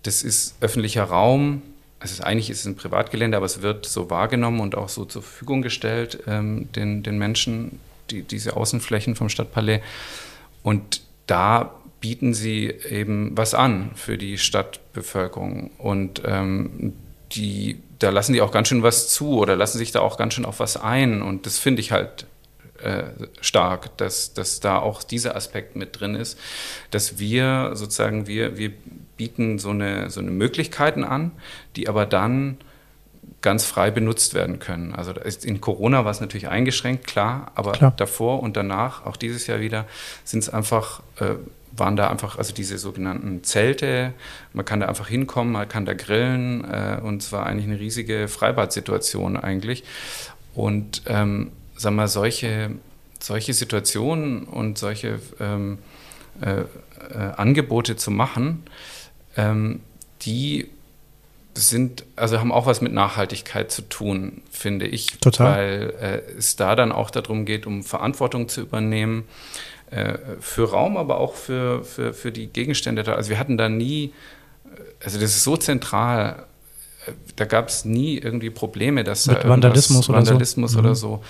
das 0.02 0.22
ist 0.22 0.56
öffentlicher 0.61 1.04
Raum, 1.04 1.62
also 2.00 2.22
eigentlich 2.22 2.48
ist 2.48 2.61
es 2.61 2.66
ein 2.66 2.76
Privatgelände, 2.76 3.36
aber 3.36 3.44
es 3.44 3.61
wird 3.61 3.84
so 3.84 4.08
wahrgenommen 4.08 4.61
und 4.61 4.74
auch 4.74 4.88
so 4.88 5.04
zur 5.04 5.22
Verfügung 5.22 5.61
gestellt 5.61 6.20
ähm, 6.26 6.72
den, 6.72 7.02
den 7.02 7.18
Menschen, 7.18 7.78
die, 8.11 8.22
diese 8.22 8.56
Außenflächen 8.56 9.14
vom 9.16 9.28
Stadtpalais. 9.28 9.80
Und 10.62 11.02
da 11.26 11.74
bieten 12.00 12.34
sie 12.34 12.66
eben 12.66 13.36
was 13.36 13.54
an 13.54 13.90
für 13.94 14.18
die 14.18 14.38
Stadtbevölkerung. 14.38 15.70
Und 15.78 16.22
ähm, 16.24 16.94
die, 17.32 17.80
da 17.98 18.11
lassen 18.11 18.32
die 18.32 18.40
auch 18.40 18.52
ganz 18.52 18.68
schön 18.68 18.82
was 18.82 19.08
zu 19.08 19.38
oder 19.38 19.56
lassen 19.56 19.78
sich 19.78 19.92
da 19.92 20.00
auch 20.00 20.16
ganz 20.16 20.34
schön 20.34 20.44
auf 20.44 20.61
was 20.61 20.76
ein. 20.76 21.22
Und 21.22 21.46
das 21.46 21.58
finde 21.58 21.80
ich 21.80 21.92
halt 21.92 22.26
äh, 22.82 23.04
stark, 23.42 23.96
dass, 23.98 24.32
dass 24.32 24.61
da 24.61 24.78
auch 24.78 25.02
dieser 25.02 25.36
Aspekt 25.36 25.76
mit 25.76 26.00
drin 26.00 26.14
ist, 26.14 26.38
dass 26.90 27.18
wir 27.18 27.72
sozusagen, 27.74 28.26
wir, 28.26 28.56
wir 28.56 28.72
bieten 29.16 29.58
so 29.58 29.70
eine, 29.70 30.08
so 30.08 30.20
eine 30.20 30.30
Möglichkeiten 30.30 31.04
an, 31.04 31.32
die 31.76 31.88
aber 31.88 32.06
dann 32.06 32.56
ganz 33.42 33.64
frei 33.64 33.90
benutzt 33.90 34.34
werden 34.34 34.58
können. 34.58 34.94
Also 34.94 35.12
in 35.42 35.60
Corona 35.60 36.04
war 36.04 36.10
es 36.10 36.20
natürlich 36.20 36.48
eingeschränkt, 36.48 37.06
klar, 37.06 37.52
aber 37.54 37.72
klar. 37.72 37.92
davor 37.96 38.42
und 38.42 38.56
danach, 38.56 39.06
auch 39.06 39.16
dieses 39.16 39.46
Jahr 39.46 39.60
wieder, 39.60 39.86
sind 40.24 40.40
es 40.40 40.50
einfach, 40.50 41.00
äh, 41.18 41.34
waren 41.72 41.96
da 41.96 42.10
einfach, 42.10 42.36
also 42.36 42.52
diese 42.52 42.76
sogenannten 42.76 43.42
Zelte, 43.44 44.12
man 44.52 44.64
kann 44.64 44.80
da 44.80 44.86
einfach 44.86 45.08
hinkommen, 45.08 45.52
man 45.52 45.68
kann 45.68 45.86
da 45.86 45.94
grillen 45.94 46.64
äh, 46.64 47.00
und 47.02 47.22
es 47.22 47.32
war 47.32 47.46
eigentlich 47.46 47.66
eine 47.66 47.80
riesige 47.80 48.28
Freibad-Situation 48.28 49.36
eigentlich. 49.36 49.84
Und 50.54 51.02
ähm, 51.06 51.52
sagen 51.76 51.96
wir, 51.96 52.08
solche, 52.08 52.72
solche 53.20 53.54
Situationen 53.54 54.44
und 54.44 54.76
solche 54.76 55.20
ähm, 55.38 55.78
äh, 56.42 56.60
äh 56.60 56.66
Angebote 57.36 57.96
zu 57.96 58.10
machen, 58.10 58.64
ähm, 59.36 59.80
die 60.22 60.68
sind, 61.55 62.05
also 62.16 62.38
haben 62.38 62.53
auch 62.53 62.66
was 62.66 62.80
mit 62.80 62.92
Nachhaltigkeit 62.92 63.70
zu 63.70 63.82
tun, 63.82 64.42
finde 64.51 64.86
ich. 64.86 65.18
Total. 65.20 65.57
Weil 65.57 65.94
äh, 66.01 66.38
es 66.38 66.57
da 66.57 66.76
dann 66.76 66.92
auch 66.92 67.11
darum 67.11 67.44
geht, 67.44 67.66
um 67.66 67.82
Verantwortung 67.82 68.48
zu 68.48 68.61
übernehmen 68.61 69.24
äh, 69.90 70.18
für 70.40 70.70
Raum, 70.70 70.96
aber 70.96 71.18
auch 71.18 71.34
für, 71.34 71.84
für, 71.84 72.14
für 72.14 72.32
die 72.32 72.46
Gegenstände 72.46 73.03
da. 73.03 73.14
Also 73.14 73.30
wir 73.30 73.38
hatten 73.38 73.59
da 73.59 73.68
nie, 73.68 74.12
äh, 74.64 75.05
also 75.05 75.18
das 75.18 75.30
ist 75.36 75.44
so 75.44 75.57
zentral, 75.57 76.44
äh, 77.07 77.12
da 77.36 77.44
gab 77.44 77.68
es 77.68 77.84
nie 77.84 78.18
irgendwie 78.18 78.51
Probleme, 78.51 79.03
dass 79.03 79.26
mit 79.26 79.44
da 79.44 79.48
Vandalismus, 79.48 80.09
oder, 80.09 80.18
Vandalismus 80.18 80.72
so. 80.72 80.78
oder 80.78 80.90
mhm. 80.90 80.94
so. 80.94 81.24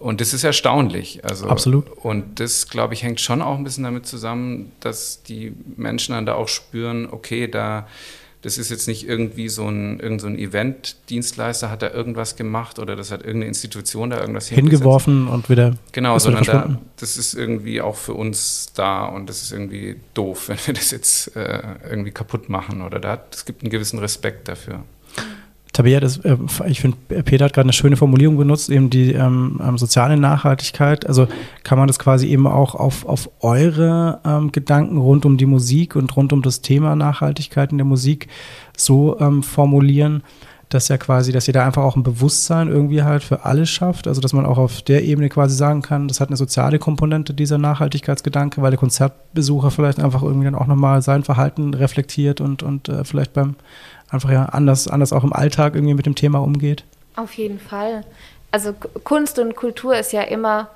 Und 0.00 0.22
das 0.22 0.32
ist 0.32 0.44
erstaunlich. 0.44 1.24
Also, 1.24 1.46
Absolut. 1.46 1.90
Und 1.98 2.40
das, 2.40 2.68
glaube 2.68 2.94
ich, 2.94 3.02
hängt 3.02 3.20
schon 3.20 3.42
auch 3.42 3.58
ein 3.58 3.64
bisschen 3.64 3.84
damit 3.84 4.06
zusammen, 4.06 4.72
dass 4.80 5.22
die 5.22 5.52
Menschen 5.76 6.14
dann 6.14 6.24
da 6.24 6.34
auch 6.34 6.48
spüren, 6.48 7.06
okay, 7.10 7.48
da 7.48 7.86
das 8.42 8.56
ist 8.56 8.70
jetzt 8.70 8.88
nicht 8.88 9.06
irgendwie 9.06 9.48
so 9.48 9.68
ein, 9.68 10.00
irgend 10.00 10.20
so 10.22 10.26
ein 10.26 10.38
Event-Dienstleister 10.38 11.70
hat 11.70 11.82
da 11.82 11.90
irgendwas 11.90 12.36
gemacht 12.36 12.78
oder 12.78 12.96
das 12.96 13.10
hat 13.10 13.20
irgendeine 13.20 13.46
Institution 13.46 14.10
da 14.10 14.20
irgendwas 14.20 14.48
hingeworfen 14.48 15.28
und 15.28 15.50
wieder. 15.50 15.76
Genau, 15.92 16.18
sondern 16.18 16.44
da, 16.44 16.78
das 16.96 17.18
ist 17.18 17.34
irgendwie 17.34 17.82
auch 17.82 17.96
für 17.96 18.14
uns 18.14 18.72
da 18.74 19.04
und 19.04 19.28
das 19.28 19.42
ist 19.42 19.52
irgendwie 19.52 19.96
doof, 20.14 20.44
wenn 20.48 20.58
wir 20.64 20.74
das 20.74 20.90
jetzt 20.90 21.36
äh, 21.36 21.60
irgendwie 21.88 22.12
kaputt 22.12 22.48
machen 22.48 22.80
oder 22.82 22.98
da 22.98 23.22
es 23.30 23.44
gibt 23.44 23.62
einen 23.62 23.70
gewissen 23.70 23.98
Respekt 23.98 24.48
dafür. 24.48 24.84
Tabea, 25.80 26.00
das, 26.00 26.18
äh, 26.18 26.36
ich 26.66 26.80
finde, 26.80 26.98
Peter 27.22 27.46
hat 27.46 27.54
gerade 27.54 27.66
eine 27.66 27.72
schöne 27.72 27.96
Formulierung 27.96 28.36
benutzt, 28.36 28.68
eben 28.68 28.90
die 28.90 29.12
ähm, 29.12 29.58
ähm, 29.66 29.78
soziale 29.78 30.18
Nachhaltigkeit. 30.18 31.06
Also 31.06 31.26
kann 31.62 31.78
man 31.78 31.86
das 31.86 31.98
quasi 31.98 32.26
eben 32.28 32.46
auch 32.46 32.74
auf, 32.74 33.06
auf 33.06 33.30
eure 33.40 34.20
ähm, 34.24 34.52
Gedanken 34.52 34.98
rund 34.98 35.24
um 35.24 35.38
die 35.38 35.46
Musik 35.46 35.96
und 35.96 36.14
rund 36.16 36.34
um 36.34 36.42
das 36.42 36.60
Thema 36.60 36.96
Nachhaltigkeit 36.96 37.72
in 37.72 37.78
der 37.78 37.86
Musik 37.86 38.28
so 38.76 39.18
ähm, 39.20 39.42
formulieren, 39.42 40.22
dass 40.68 40.88
ja 40.88 40.98
quasi, 40.98 41.32
dass 41.32 41.48
ihr 41.48 41.54
da 41.54 41.66
einfach 41.66 41.82
auch 41.82 41.96
ein 41.96 42.02
Bewusstsein 42.02 42.68
irgendwie 42.68 43.02
halt 43.02 43.22
für 43.22 43.46
alles 43.46 43.70
schafft. 43.70 44.06
Also 44.06 44.20
dass 44.20 44.34
man 44.34 44.44
auch 44.44 44.58
auf 44.58 44.82
der 44.82 45.02
Ebene 45.02 45.30
quasi 45.30 45.56
sagen 45.56 45.80
kann, 45.80 46.08
das 46.08 46.20
hat 46.20 46.28
eine 46.28 46.36
soziale 46.36 46.78
Komponente, 46.78 47.32
dieser 47.32 47.56
Nachhaltigkeitsgedanke, 47.56 48.60
weil 48.60 48.70
der 48.70 48.78
Konzertbesucher 48.78 49.70
vielleicht 49.70 49.98
einfach 49.98 50.22
irgendwie 50.22 50.44
dann 50.44 50.54
auch 50.54 50.66
nochmal 50.66 51.00
sein 51.00 51.24
Verhalten 51.24 51.72
reflektiert 51.72 52.42
und, 52.42 52.62
und 52.62 52.90
äh, 52.90 53.04
vielleicht 53.04 53.32
beim 53.32 53.56
einfach 54.10 54.30
ja 54.30 54.46
anders, 54.46 54.88
anders 54.88 55.12
auch 55.12 55.24
im 55.24 55.32
Alltag 55.32 55.74
irgendwie 55.74 55.94
mit 55.94 56.06
dem 56.06 56.14
Thema 56.14 56.38
umgeht? 56.38 56.84
Auf 57.16 57.34
jeden 57.34 57.60
Fall. 57.60 58.04
Also 58.50 58.72
Kunst 59.04 59.38
und 59.38 59.54
Kultur 59.56 59.96
ist 59.96 60.12
ja 60.12 60.22
immer, 60.22 60.70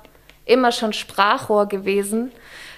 immer 0.45 0.71
schon 0.71 0.93
Sprachrohr 0.93 1.67
gewesen 1.67 2.31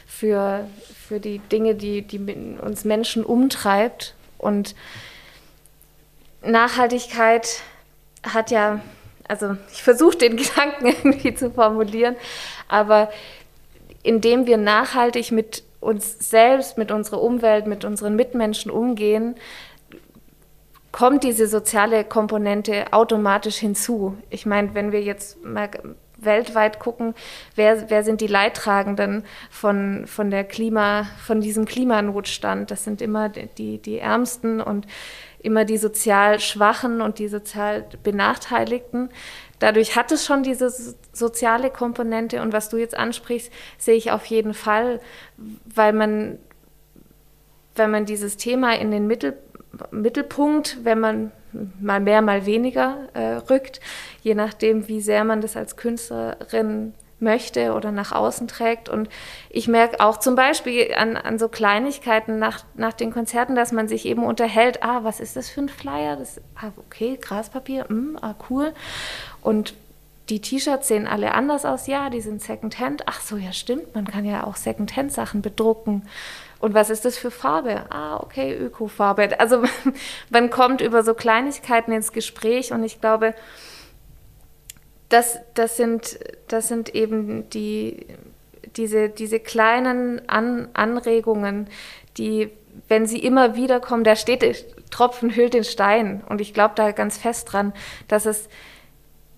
für, 0.08 0.68
für 1.08 1.20
die 1.20 1.40
Dinge, 1.40 1.76
die, 1.76 2.02
die 2.02 2.20
uns 2.62 2.86
Menschen 2.86 3.24
umtreibt. 3.24 4.16
Und 4.38 4.76
Nachhaltigkeit 6.44 7.62
hat 8.24 8.52
ja, 8.52 8.82
also 9.28 9.58
ich 9.72 9.84
versuche 9.84 10.18
den 10.18 10.38
Gedanken 10.38 10.88
irgendwie 10.88 11.36
zu 11.36 11.52
formulieren, 11.52 12.16
aber 12.68 13.10
indem 14.04 14.48
wir 14.48 14.58
nachhaltig 14.58 15.32
mit 15.32 15.64
uns 15.80 16.18
selbst, 16.20 16.78
mit 16.78 16.92
unserer 16.92 17.22
Umwelt, 17.22 17.68
mit 17.68 17.86
unseren 17.86 18.16
Mitmenschen 18.16 18.72
umgehen, 18.72 19.36
kommt 20.92 21.24
diese 21.24 21.48
soziale 21.48 22.04
Komponente 22.04 22.92
automatisch 22.92 23.58
hinzu. 23.58 24.18
Ich 24.30 24.46
meine, 24.46 24.74
wenn 24.74 24.92
wir 24.92 25.02
jetzt 25.02 25.44
mal 25.44 25.70
weltweit 26.18 26.80
gucken, 26.80 27.14
wer, 27.56 27.90
wer 27.90 28.04
sind 28.04 28.22
die 28.22 28.28
Leidtragenden 28.28 29.24
von, 29.50 30.06
von, 30.08 30.32
der 30.32 30.44
Klima, 30.44 31.08
von 31.24 31.42
diesem 31.42 31.66
Klimanotstand? 31.66 32.72
Das 32.72 32.84
sind 32.84 33.02
immer 33.02 33.30
die, 33.30 33.78
die 33.78 34.00
Ärmsten 34.00 34.62
und 34.62 34.88
immer 35.40 35.66
die 35.66 35.78
sozial 35.78 36.40
Schwachen 36.40 37.02
und 37.02 37.20
die 37.20 37.28
sozial 37.28 37.86
Benachteiligten. 38.04 39.10
dadurch 39.60 39.96
hat 39.96 40.12
es 40.12 40.26
schon 40.26 40.44
diese 40.44 40.70
soziale 41.14 41.70
Komponente 41.70 42.42
und 42.42 42.54
was 42.54 42.70
du 42.70 42.78
jetzt 42.78 42.98
ansprichst, 42.98 43.52
sehe 43.78 43.96
ich 43.96 44.12
auf 44.12 44.26
jeden 44.26 44.54
Fall, 44.54 45.00
weil 45.38 45.94
man, 45.94 46.40
wenn 47.76 47.92
man 47.92 48.06
dieses 48.06 48.38
Thema 48.38 48.76
in 48.76 48.92
den 48.92 49.08
Mittel, 49.08 49.38
Mittelpunkt, 49.92 50.78
wenn 50.84 51.00
man 51.00 51.32
mal 51.80 52.00
mehr, 52.00 52.22
mal 52.22 52.46
weniger 52.46 52.98
äh, 53.14 53.36
rückt, 53.50 53.80
je 54.22 54.36
nachdem, 54.36 54.88
wie 54.88 55.02
sehr 55.02 55.24
man 55.24 55.42
das 55.42 55.58
als 55.58 55.76
Künstlerin 55.78 56.94
möchte 57.20 57.74
oder 57.74 57.92
nach 57.92 58.12
außen 58.12 58.48
trägt. 58.48 58.90
Und 58.90 59.10
ich 59.50 59.68
merke 59.68 60.00
auch 60.00 60.18
zum 60.18 60.36
Beispiel 60.36 60.94
an, 60.96 61.18
an 61.18 61.40
so 61.40 61.48
Kleinigkeiten 61.48 62.38
nach, 62.38 62.64
nach 62.76 62.94
den 62.94 63.12
Konzerten, 63.12 63.56
dass 63.56 63.72
man 63.72 63.88
sich 63.88 64.06
eben 64.06 64.24
unterhält, 64.24 64.84
ah, 64.84 65.00
was 65.04 65.20
ist 65.20 65.36
das 65.36 65.50
für 65.50 65.62
ein 65.62 65.70
Flyer? 65.70 66.16
Das, 66.16 66.40
ah, 66.56 66.72
okay, 66.78 67.18
Graspapier, 67.20 67.86
mm, 67.90 68.18
ah, 68.22 68.36
cool. 68.50 68.74
Und 69.42 69.74
die 70.30 70.42
T-Shirts 70.42 70.90
sehen 70.90 71.08
alle 71.08 71.34
anders 71.34 71.66
aus, 71.66 71.88
ja, 71.88 72.10
die 72.10 72.22
sind 72.22 72.42
Secondhand. 72.42 73.04
Ach 73.08 73.22
so, 73.22 73.38
ja, 73.38 73.54
stimmt, 73.54 73.96
man 73.96 74.06
kann 74.06 74.26
ja 74.26 74.44
auch 74.44 74.58
Secondhand-Sachen 74.58 75.42
bedrucken. 75.42 76.04
Und 76.60 76.74
was 76.74 76.90
ist 76.90 77.06
das 77.06 77.18
für 77.18 77.32
Farbe? 77.32 77.86
Ah, 77.92 78.18
okay, 78.18 78.56
Ökofarbe. 78.56 79.40
Also 79.40 79.64
man 80.30 80.50
kommt 80.50 80.82
über 80.82 81.04
so 81.04 81.14
Kleinigkeiten 81.14 81.92
ins 81.92 82.12
Gespräch 82.12 82.72
und 82.72 82.84
ich 82.84 83.00
glaube, 83.00 83.34
das, 85.10 85.40
das, 85.54 85.78
sind, 85.78 86.20
das 86.48 86.68
sind 86.68 86.94
eben 86.94 87.50
die, 87.50 88.06
diese, 88.76 89.10
diese 89.10 89.40
kleinen 89.40 90.28
An 90.28 90.68
Anregungen, 90.74 91.68
die, 92.18 92.50
wenn 92.88 93.06
sie 93.06 93.20
immer 93.20 93.56
wieder 93.56 93.80
kommen, 93.80 94.04
da 94.04 94.16
steht, 94.16 94.66
Tropfen 94.90 95.36
hüllt 95.36 95.54
den 95.54 95.64
Stein. 95.64 96.24
Und 96.28 96.42
ich 96.42 96.54
glaube 96.54 96.74
da 96.76 96.92
ganz 96.92 97.18
fest 97.18 97.52
dran, 97.52 97.74
dass 98.08 98.26
es 98.26 98.50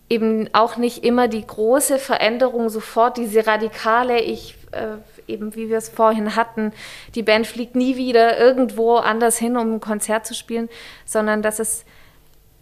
eben 0.10 0.50
auch 0.54 0.78
nicht 0.78 1.04
immer 1.04 1.28
die 1.28 1.46
große 1.46 2.00
Veränderung 2.00 2.70
sofort, 2.70 3.18
diese 3.18 3.46
radikale, 3.46 4.20
ich 4.22 4.56
äh, 4.72 4.98
eben 5.30 5.56
wie 5.56 5.70
wir 5.70 5.78
es 5.78 5.90
vorhin 5.90 6.36
hatten, 6.36 6.72
die 7.16 7.24
Band 7.24 7.48
fliegt 7.48 7.76
nie 7.76 7.96
wieder 7.96 8.40
irgendwo 8.40 8.96
anders 8.96 9.38
hin, 9.38 9.58
um 9.58 9.76
ein 9.76 9.80
Konzert 9.80 10.26
zu 10.26 10.34
spielen, 10.34 10.70
sondern 11.06 11.42
dass 11.42 11.60
es 11.60 11.86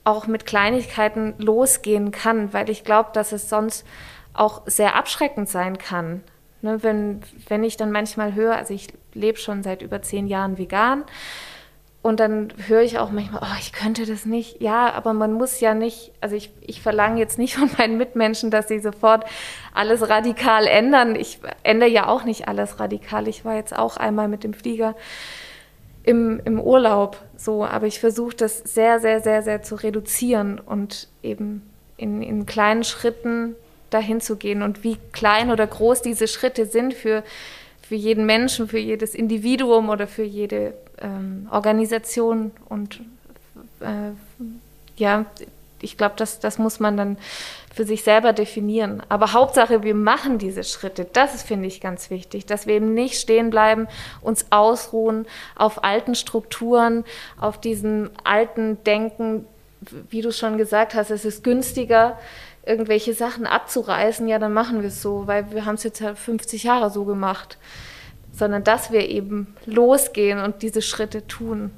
auch 0.03 0.27
mit 0.27 0.45
Kleinigkeiten 0.45 1.35
losgehen 1.37 2.11
kann, 2.11 2.53
weil 2.53 2.69
ich 2.69 2.83
glaube, 2.83 3.09
dass 3.13 3.31
es 3.31 3.49
sonst 3.49 3.85
auch 4.33 4.61
sehr 4.65 4.95
abschreckend 4.95 5.49
sein 5.49 5.77
kann. 5.77 6.23
Ne, 6.61 6.81
wenn, 6.81 7.21
wenn 7.49 7.63
ich 7.63 7.77
dann 7.77 7.91
manchmal 7.91 8.33
höre, 8.33 8.55
also 8.55 8.73
ich 8.73 8.87
lebe 9.13 9.37
schon 9.37 9.61
seit 9.61 9.81
über 9.81 10.01
zehn 10.01 10.27
Jahren 10.27 10.57
vegan 10.57 11.03
und 12.01 12.19
dann 12.19 12.53
höre 12.67 12.81
ich 12.81 12.99
auch 12.99 13.11
manchmal, 13.11 13.41
oh, 13.43 13.57
ich 13.59 13.73
könnte 13.73 14.05
das 14.05 14.25
nicht. 14.25 14.61
Ja, 14.61 14.93
aber 14.93 15.13
man 15.13 15.33
muss 15.33 15.59
ja 15.59 15.73
nicht, 15.73 16.11
also 16.21 16.35
ich, 16.35 16.51
ich 16.61 16.81
verlange 16.81 17.19
jetzt 17.19 17.37
nicht 17.37 17.55
von 17.57 17.69
meinen 17.77 17.97
Mitmenschen, 17.97 18.51
dass 18.51 18.67
sie 18.67 18.79
sofort 18.79 19.25
alles 19.73 20.07
radikal 20.09 20.67
ändern. 20.67 21.15
Ich 21.15 21.39
ändere 21.63 21.89
ja 21.89 22.07
auch 22.07 22.23
nicht 22.23 22.47
alles 22.47 22.79
radikal. 22.79 23.27
Ich 23.27 23.43
war 23.43 23.55
jetzt 23.55 23.77
auch 23.77 23.97
einmal 23.97 24.27
mit 24.27 24.43
dem 24.43 24.53
Flieger 24.53 24.95
im, 26.03 26.39
im 26.45 26.61
Urlaub 26.61 27.21
so, 27.35 27.65
aber 27.65 27.87
ich 27.87 27.99
versuche 27.99 28.35
das 28.35 28.59
sehr, 28.59 28.99
sehr, 29.01 29.19
sehr, 29.21 29.43
sehr 29.43 29.61
zu 29.61 29.75
reduzieren 29.75 30.59
und 30.59 31.09
eben 31.21 31.61
in, 31.97 32.21
in 32.21 32.45
kleinen 32.45 32.85
Schritten 32.85 33.55
dahin 33.89 34.21
zu 34.21 34.37
gehen 34.37 34.61
und 34.61 34.83
wie 34.85 34.97
klein 35.11 35.51
oder 35.51 35.67
groß 35.67 36.01
diese 36.01 36.27
Schritte 36.27 36.65
sind 36.65 36.93
für, 36.93 37.23
für 37.81 37.95
jeden 37.95 38.25
Menschen, 38.25 38.69
für 38.69 38.79
jedes 38.79 39.15
Individuum 39.15 39.89
oder 39.89 40.07
für 40.07 40.23
jede 40.23 40.73
ähm, 41.01 41.47
Organisation 41.51 42.51
und 42.69 43.01
äh, 43.79 44.11
ja, 44.97 45.25
ich 45.81 45.97
glaube, 45.97 46.15
das, 46.17 46.39
das 46.39 46.57
muss 46.57 46.79
man 46.79 46.97
dann 46.97 47.17
für 47.73 47.85
sich 47.85 48.03
selber 48.03 48.33
definieren. 48.33 49.03
Aber 49.07 49.33
Hauptsache, 49.33 49.83
wir 49.83 49.93
machen 49.93 50.39
diese 50.39 50.63
Schritte. 50.63 51.05
Das 51.13 51.43
finde 51.43 51.67
ich 51.67 51.79
ganz 51.79 52.09
wichtig, 52.09 52.47
dass 52.47 52.65
wir 52.65 52.75
eben 52.75 52.95
nicht 52.95 53.19
stehen 53.19 53.51
bleiben, 53.51 53.87
uns 54.21 54.47
ausruhen 54.49 55.27
auf 55.55 55.83
alten 55.83 56.15
Strukturen, 56.15 57.05
auf 57.39 57.61
diesem 57.61 58.09
alten 58.23 58.83
Denken, 58.83 59.45
wie 60.09 60.21
du 60.21 60.31
schon 60.31 60.57
gesagt 60.57 60.95
hast, 60.95 61.11
es 61.11 61.23
ist 61.23 61.43
günstiger, 61.43 62.17
irgendwelche 62.65 63.13
Sachen 63.13 63.45
abzureißen, 63.45 64.27
ja, 64.27 64.39
dann 64.39 64.53
machen 64.53 64.81
wir 64.81 64.89
es 64.89 65.01
so, 65.01 65.27
weil 65.27 65.51
wir 65.51 65.65
haben 65.65 65.75
es 65.75 65.83
jetzt 65.83 65.99
ja 65.99 66.15
50 66.15 66.63
Jahre 66.63 66.89
so 66.89 67.05
gemacht. 67.05 67.57
Sondern 68.37 68.63
dass 68.63 68.91
wir 68.91 69.09
eben 69.09 69.47
losgehen 69.65 70.39
und 70.39 70.61
diese 70.61 70.81
Schritte 70.81 71.25
tun. 71.27 71.71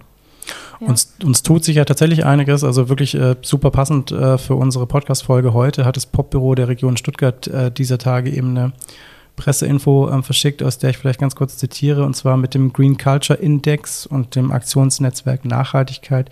Ja. 0.79 0.87
Uns, 0.87 1.15
uns 1.23 1.43
tut 1.43 1.63
sich 1.63 1.75
ja 1.75 1.85
tatsächlich 1.85 2.25
einiges, 2.25 2.63
also 2.63 2.89
wirklich 2.89 3.15
äh, 3.15 3.35
super 3.41 3.71
passend 3.71 4.11
äh, 4.11 4.37
für 4.37 4.55
unsere 4.55 4.87
Podcast-Folge 4.87 5.53
heute. 5.53 5.85
Hat 5.85 5.95
das 5.95 6.05
Popbüro 6.05 6.55
der 6.55 6.67
Region 6.67 6.97
Stuttgart 6.97 7.47
äh, 7.47 7.71
dieser 7.71 7.97
Tage 7.97 8.31
eben 8.31 8.57
eine 8.57 8.73
Presseinfo 9.35 10.09
ähm, 10.09 10.23
verschickt, 10.23 10.61
aus 10.63 10.77
der 10.77 10.91
ich 10.91 10.97
vielleicht 10.97 11.19
ganz 11.19 11.35
kurz 11.35 11.57
zitiere, 11.57 12.03
und 12.03 12.15
zwar 12.15 12.37
mit 12.37 12.53
dem 12.53 12.73
Green 12.73 12.97
Culture 12.97 13.39
Index 13.39 14.05
und 14.05 14.35
dem 14.35 14.51
Aktionsnetzwerk 14.51 15.45
Nachhaltigkeit 15.45 16.29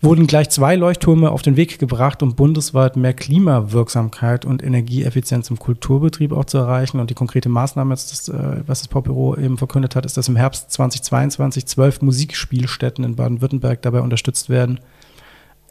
wurden 0.00 0.26
gleich 0.26 0.50
zwei 0.50 0.76
Leuchttürme 0.76 1.30
auf 1.30 1.42
den 1.42 1.56
Weg 1.56 1.78
gebracht, 1.78 2.22
um 2.22 2.34
bundesweit 2.34 2.96
mehr 2.96 3.14
Klimawirksamkeit 3.14 4.44
und 4.44 4.62
Energieeffizienz 4.62 5.50
im 5.50 5.58
Kulturbetrieb 5.58 6.32
auch 6.32 6.44
zu 6.44 6.58
erreichen. 6.58 7.00
Und 7.00 7.10
die 7.10 7.14
konkrete 7.14 7.48
Maßnahme, 7.48 7.94
das, 7.94 8.28
äh, 8.28 8.62
was 8.66 8.80
das 8.80 8.88
Popbüro 8.88 9.36
eben 9.36 9.58
verkündet 9.58 9.96
hat, 9.96 10.06
ist, 10.06 10.16
dass 10.16 10.28
im 10.28 10.36
Herbst 10.36 10.70
2022 10.70 11.66
zwölf 11.66 12.02
Musikspielstätten 12.02 13.04
in 13.04 13.16
Baden-Württemberg 13.16 13.82
dabei 13.82 14.00
unterstützt 14.00 14.48
werden, 14.48 14.80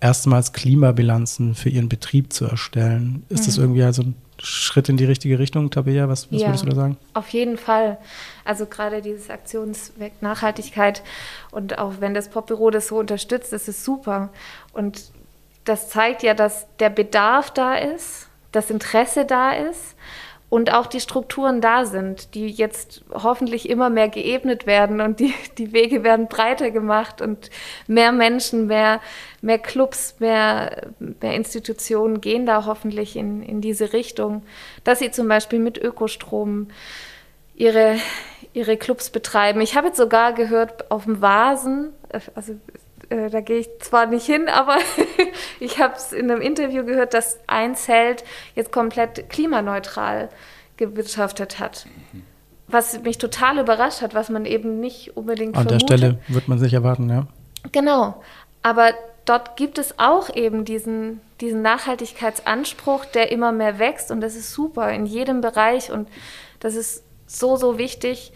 erstmals 0.01 0.53
Klimabilanzen 0.53 1.55
für 1.55 1.69
ihren 1.69 1.89
Betrieb 1.89 2.34
zu 2.34 2.45
erstellen. 2.45 3.23
Ist 3.30 3.41
mhm. 3.41 3.45
das 3.45 3.57
irgendwie 3.57 3.84
also 3.84 4.03
ein 4.03 4.15
Schritt 4.45 4.89
in 4.89 4.97
die 4.97 5.05
richtige 5.05 5.39
Richtung, 5.39 5.71
Tabea? 5.71 6.07
Was, 6.07 6.31
was 6.31 6.41
ja, 6.41 6.47
würdest 6.47 6.65
du 6.65 6.69
da 6.69 6.75
sagen? 6.75 6.97
Auf 7.13 7.29
jeden 7.29 7.57
Fall. 7.57 7.97
Also 8.43 8.65
gerade 8.65 9.01
dieses 9.01 9.29
Aktionsweg 9.29 10.21
Nachhaltigkeit 10.21 11.01
und 11.51 11.77
auch 11.79 11.93
wenn 11.99 12.13
das 12.13 12.29
Popbüro 12.29 12.69
das 12.69 12.87
so 12.87 12.97
unterstützt, 12.97 13.51
das 13.51 13.67
ist 13.67 13.83
super. 13.83 14.29
Und 14.73 15.11
das 15.63 15.89
zeigt 15.89 16.21
ja, 16.23 16.33
dass 16.33 16.67
der 16.77 16.89
Bedarf 16.89 17.51
da 17.51 17.75
ist, 17.75 18.27
das 18.51 18.69
Interesse 18.69 19.25
da 19.25 19.51
ist 19.51 19.95
und 20.55 20.71
auch 20.71 20.85
die 20.85 21.01
Strukturen 21.01 21.59
da 21.59 21.83
sind, 21.83 22.33
die 22.33 22.47
jetzt 22.47 23.03
hoffentlich 23.11 23.69
immer 23.69 23.89
mehr 23.89 24.07
geebnet 24.07 24.65
werden 24.65 25.01
und 25.01 25.19
die, 25.19 25.33
die 25.57 25.73
Wege 25.73 26.05
werden 26.05 26.29
breiter 26.29 26.71
gemacht 26.71 27.19
und 27.19 27.49
mehr 27.87 28.13
Menschen, 28.13 28.65
mehr, 28.67 29.01
mehr 29.41 29.59
Clubs, 29.59 30.15
mehr, 30.19 30.93
mehr 30.99 31.33
Institutionen 31.33 32.21
gehen 32.21 32.45
da 32.45 32.65
hoffentlich 32.65 33.17
in, 33.17 33.43
in 33.43 33.59
diese 33.59 33.91
Richtung, 33.91 34.43
dass 34.85 34.99
sie 34.99 35.11
zum 35.11 35.27
Beispiel 35.27 35.59
mit 35.59 35.77
Ökostrom 35.77 36.69
ihre, 37.55 37.97
ihre 38.53 38.77
Clubs 38.77 39.09
betreiben. 39.09 39.59
Ich 39.59 39.75
habe 39.75 39.87
jetzt 39.87 39.97
sogar 39.97 40.31
gehört, 40.31 40.89
auf 40.89 41.03
dem 41.03 41.21
Vasen, 41.21 41.89
also 42.33 42.53
äh, 43.09 43.29
da 43.29 43.41
gehe 43.41 43.59
ich 43.59 43.69
zwar 43.79 44.05
nicht 44.05 44.25
hin, 44.25 44.47
aber 44.49 44.77
ich 45.59 45.79
habe 45.79 45.95
es 45.95 46.11
in 46.11 46.29
einem 46.29 46.41
Interview 46.41 46.85
gehört, 46.85 47.13
dass 47.13 47.39
ein 47.47 47.75
Zelt 47.75 48.23
jetzt 48.55 48.71
komplett 48.71 49.29
klimaneutral 49.29 50.29
gewirtschaftet 50.77 51.59
hat. 51.59 51.87
Was 52.67 53.01
mich 53.01 53.17
total 53.17 53.59
überrascht 53.59 54.01
hat, 54.01 54.15
was 54.15 54.29
man 54.29 54.45
eben 54.45 54.79
nicht 54.79 55.15
unbedingt 55.15 55.55
An 55.55 55.67
vermutet. 55.67 55.89
der 55.89 55.97
Stelle 55.97 56.19
wird 56.27 56.47
man 56.47 56.57
sich 56.57 56.73
erwarten, 56.73 57.09
ja. 57.09 57.27
Genau. 57.71 58.21
Aber 58.61 58.93
dort 59.25 59.57
gibt 59.57 59.77
es 59.77 59.99
auch 59.99 60.33
eben 60.35 60.65
diesen, 60.65 61.21
diesen 61.41 61.61
Nachhaltigkeitsanspruch, 61.61 63.05
der 63.05 63.31
immer 63.31 63.51
mehr 63.51 63.79
wächst 63.79 64.11
und 64.11 64.21
das 64.21 64.35
ist 64.35 64.51
super 64.51 64.91
in 64.91 65.05
jedem 65.05 65.41
Bereich 65.41 65.91
und 65.91 66.07
das 66.59 66.75
ist 66.75 67.03
so, 67.27 67.55
so 67.55 67.77
wichtig, 67.77 68.31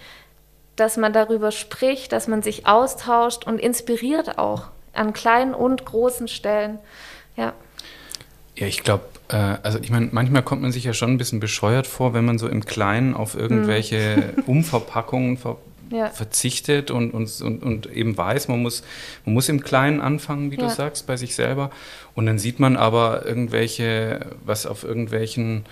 dass 0.80 0.98
man 0.98 1.14
darüber 1.14 1.52
spricht, 1.52 2.12
dass 2.12 2.28
man 2.28 2.42
sich 2.42 2.68
austauscht 2.68 3.46
und 3.46 3.60
inspiriert 3.60 4.38
auch 4.38 4.68
an 4.94 5.14
kleinen 5.14 5.54
und 5.54 5.86
großen 5.86 6.28
Stellen. 6.28 6.80
Ja. 7.36 7.54
Ja, 8.56 8.68
ich 8.68 8.84
glaube, 8.84 9.04
äh, 9.30 9.36
also 9.64 9.80
ich 9.80 9.90
meine, 9.90 10.10
manchmal 10.12 10.44
kommt 10.44 10.62
man 10.62 10.72
sich 10.72 10.84
ja 10.84 10.94
schon 10.94 11.12
ein 11.12 11.18
bisschen 11.18 11.40
bescheuert 11.40 11.88
vor, 11.88 12.14
wenn 12.14 12.26
man 12.26 12.38
so 12.38 12.48
im 12.48 12.66
Kleinen 12.66 13.14
auf 13.14 13.36
irgendwelche 13.36 14.34
mhm. 14.36 14.44
Umverpackungen 14.48 15.38
ver 15.38 15.58
ja. 15.92 16.10
verzichtet 16.10 16.92
und, 16.92 17.12
und, 17.12 17.42
und, 17.42 17.64
und, 17.64 17.86
eben 17.88 18.16
weiß, 18.16 18.48
man 18.48 18.62
muss, 18.62 18.84
man 19.26 19.34
muss 19.34 19.50
im 19.50 19.64
Kleinen 19.64 20.02
anfangen, 20.02 20.52
wie 20.52 20.58
ja. 20.58 20.68
du 20.68 20.70
sagst, 20.70 21.08
bei 21.08 21.18
sich 21.18 21.34
selber. 21.34 21.72
Und 22.14 22.28
dann 22.28 22.38
sieht 22.38 22.60
man 22.60 22.78
aber 22.78 23.26
irgendwelche, 23.26 24.20
was 24.46 24.68
auf 24.68 24.84
irgendwelchen 24.84 25.66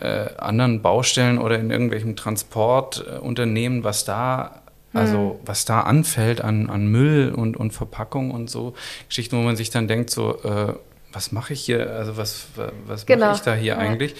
äh, 0.00 0.28
anderen 0.38 0.82
Baustellen 0.82 1.38
oder 1.38 1.58
in 1.58 1.70
irgendwelchen 1.70 2.16
Transportunternehmen, 2.16 3.84
was 3.84 4.04
da 4.04 4.62
also 4.94 5.18
mhm. 5.18 5.46
was 5.46 5.64
da 5.64 5.80
anfällt 5.80 6.40
an, 6.40 6.70
an 6.70 6.86
Müll 6.86 7.32
und, 7.34 7.56
und 7.56 7.72
Verpackung 7.72 8.30
und 8.30 8.48
so 8.48 8.74
Geschichten, 9.08 9.36
wo 9.36 9.42
man 9.42 9.56
sich 9.56 9.70
dann 9.70 9.88
denkt, 9.88 10.10
so, 10.10 10.40
äh, 10.44 10.74
was 11.12 11.32
mache 11.32 11.52
ich 11.52 11.62
hier, 11.62 11.90
also 11.90 12.16
was, 12.16 12.46
was 12.86 13.04
genau. 13.04 13.26
mache 13.26 13.36
ich 13.36 13.42
da 13.42 13.54
hier 13.54 13.74
ja. 13.74 13.78
eigentlich? 13.78 14.14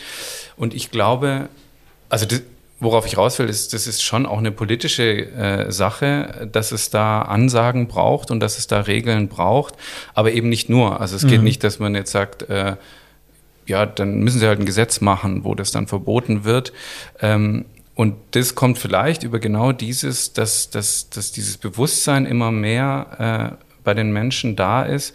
Und 0.56 0.74
ich 0.74 0.90
glaube, 0.90 1.48
also 2.08 2.26
das, 2.26 2.42
worauf 2.80 3.06
ich 3.06 3.16
raus 3.16 3.38
will, 3.38 3.48
ist, 3.48 3.72
das 3.72 3.86
ist 3.86 4.02
schon 4.02 4.26
auch 4.26 4.38
eine 4.38 4.50
politische 4.50 5.26
äh, 5.32 5.72
Sache, 5.72 6.48
dass 6.50 6.72
es 6.72 6.90
da 6.90 7.22
Ansagen 7.22 7.86
braucht 7.86 8.30
und 8.30 8.40
dass 8.40 8.58
es 8.58 8.66
da 8.66 8.80
Regeln 8.80 9.28
braucht, 9.28 9.74
aber 10.14 10.32
eben 10.32 10.48
nicht 10.48 10.68
nur. 10.68 11.00
Also 11.00 11.16
es 11.16 11.26
geht 11.26 11.38
mhm. 11.38 11.44
nicht, 11.44 11.64
dass 11.64 11.78
man 11.78 11.94
jetzt 11.94 12.10
sagt, 12.10 12.48
äh, 12.48 12.76
ja, 13.66 13.86
dann 13.86 14.20
müssen 14.20 14.40
sie 14.40 14.46
halt 14.46 14.60
ein 14.60 14.66
Gesetz 14.66 15.00
machen, 15.00 15.44
wo 15.44 15.54
das 15.54 15.70
dann 15.70 15.86
verboten 15.86 16.44
wird. 16.44 16.72
Ähm, 17.20 17.64
und 17.94 18.16
das 18.32 18.54
kommt 18.54 18.78
vielleicht 18.78 19.22
über 19.22 19.38
genau 19.38 19.72
dieses, 19.72 20.32
dass, 20.32 20.70
dass, 20.70 21.10
dass 21.10 21.32
dieses 21.32 21.56
Bewusstsein 21.56 22.26
immer 22.26 22.50
mehr 22.50 23.56
äh, 23.60 23.64
bei 23.84 23.94
den 23.94 24.12
Menschen 24.12 24.56
da 24.56 24.82
ist, 24.82 25.14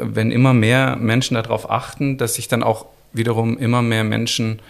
wenn 0.00 0.30
immer 0.30 0.54
mehr 0.54 0.96
Menschen 0.96 1.34
darauf 1.34 1.70
achten, 1.70 2.16
dass 2.16 2.34
sich 2.34 2.48
dann 2.48 2.62
auch 2.62 2.86
wiederum 3.12 3.58
immer 3.58 3.82
mehr 3.82 4.04
Menschen 4.04 4.60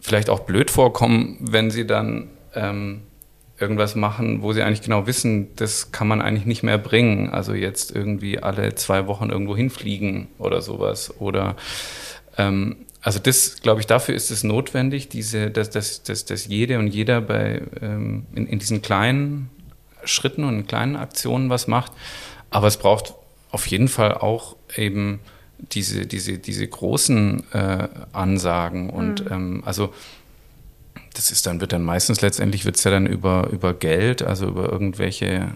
vielleicht 0.00 0.28
auch 0.28 0.40
blöd 0.40 0.70
vorkommen, 0.70 1.38
wenn 1.40 1.70
sie 1.70 1.86
dann 1.86 2.28
ähm, 2.54 3.02
irgendwas 3.58 3.94
machen, 3.94 4.42
wo 4.42 4.52
sie 4.52 4.62
eigentlich 4.62 4.82
genau 4.82 5.06
wissen, 5.06 5.54
das 5.56 5.92
kann 5.92 6.08
man 6.08 6.20
eigentlich 6.20 6.46
nicht 6.46 6.62
mehr 6.62 6.78
bringen. 6.78 7.30
Also 7.30 7.54
jetzt 7.54 7.94
irgendwie 7.94 8.40
alle 8.40 8.74
zwei 8.74 9.06
Wochen 9.06 9.30
irgendwo 9.30 9.56
hinfliegen 9.56 10.28
oder 10.38 10.60
sowas. 10.60 11.14
Oder 11.20 11.56
ähm, 12.36 12.76
also 13.00 13.18
das, 13.18 13.60
glaube 13.62 13.80
ich, 13.80 13.86
dafür 13.86 14.14
ist 14.14 14.30
es 14.30 14.44
notwendig, 14.44 15.08
diese, 15.08 15.50
dass, 15.50 15.70
dass, 15.70 16.02
dass, 16.02 16.24
dass 16.24 16.46
jede 16.46 16.78
und 16.78 16.88
jeder 16.88 17.20
bei 17.20 17.62
ähm, 17.80 18.26
in, 18.34 18.46
in 18.46 18.58
diesen 18.58 18.82
kleinen 18.82 19.50
Schritten 20.04 20.44
und 20.44 20.56
in 20.56 20.66
kleinen 20.66 20.96
Aktionen 20.96 21.48
was 21.48 21.68
macht. 21.68 21.92
Aber 22.50 22.66
es 22.66 22.76
braucht 22.76 23.14
auf 23.50 23.66
jeden 23.66 23.88
Fall 23.88 24.14
auch 24.14 24.56
eben 24.76 25.20
diese, 25.58 26.06
diese, 26.06 26.38
diese 26.38 26.66
großen 26.66 27.44
äh, 27.52 27.88
Ansagen 28.12 28.90
und 28.90 29.24
mhm. 29.24 29.32
ähm, 29.32 29.62
also 29.64 29.92
das 31.14 31.30
ist 31.30 31.46
dann, 31.46 31.60
wird 31.60 31.72
dann 31.72 31.82
meistens 31.82 32.20
letztendlich 32.20 32.64
wird 32.64 32.76
es 32.76 32.84
ja 32.84 32.90
dann 32.90 33.06
über, 33.06 33.48
über 33.50 33.72
Geld, 33.72 34.22
also 34.22 34.46
über 34.46 34.70
irgendwelche 34.70 35.52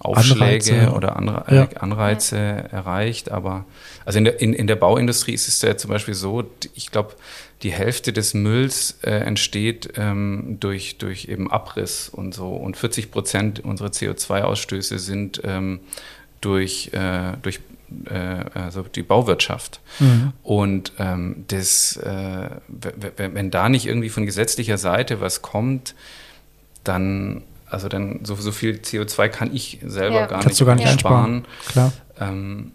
Aufschläge 0.00 0.74
Anreize, 0.74 0.92
oder 0.92 1.16
Anre 1.16 1.44
ja. 1.54 1.68
Anreize 1.80 2.36
erreicht. 2.36 3.30
Aber 3.30 3.64
also 4.04 4.18
in 4.18 4.24
der, 4.24 4.40
in, 4.40 4.52
in 4.52 4.66
der 4.66 4.76
Bauindustrie 4.76 5.34
ist 5.34 5.48
es 5.48 5.60
ja 5.60 5.76
zum 5.76 5.90
Beispiel 5.90 6.14
so, 6.14 6.44
ich 6.74 6.90
glaube, 6.90 7.14
die 7.62 7.72
Hälfte 7.72 8.12
des 8.12 8.34
Mülls 8.34 8.98
äh, 9.02 9.10
entsteht 9.10 9.92
ähm, 9.96 10.56
durch, 10.60 10.98
durch 10.98 11.26
eben 11.26 11.50
Abriss 11.50 12.08
und 12.08 12.34
so. 12.34 12.54
Und 12.54 12.76
40 12.76 13.10
Prozent 13.10 13.60
unserer 13.64 13.88
CO2-Ausstöße 13.88 14.98
sind 14.98 15.42
ähm, 15.44 15.80
durch, 16.40 16.90
äh, 16.92 17.32
durch 17.42 17.60
also 18.54 18.82
die 18.82 19.02
Bauwirtschaft. 19.02 19.80
Mhm. 19.98 20.32
Und 20.42 20.92
ähm, 20.98 21.44
das, 21.48 21.96
äh, 21.96 22.50
wenn 23.16 23.50
da 23.50 23.68
nicht 23.68 23.86
irgendwie 23.86 24.10
von 24.10 24.26
gesetzlicher 24.26 24.78
Seite 24.78 25.20
was 25.20 25.42
kommt, 25.42 25.94
dann, 26.84 27.42
also 27.68 27.88
dann 27.88 28.24
so, 28.24 28.34
so 28.34 28.52
viel 28.52 28.76
CO2 28.76 29.28
kann 29.28 29.54
ich 29.54 29.78
selber 29.84 30.20
ja. 30.20 30.26
gar, 30.26 30.44
nicht 30.44 30.60
du 30.60 30.66
gar 30.66 30.74
nicht 30.74 30.86
einsparen. 30.86 31.46
Klar. 31.68 31.92
Ähm, 32.20 32.72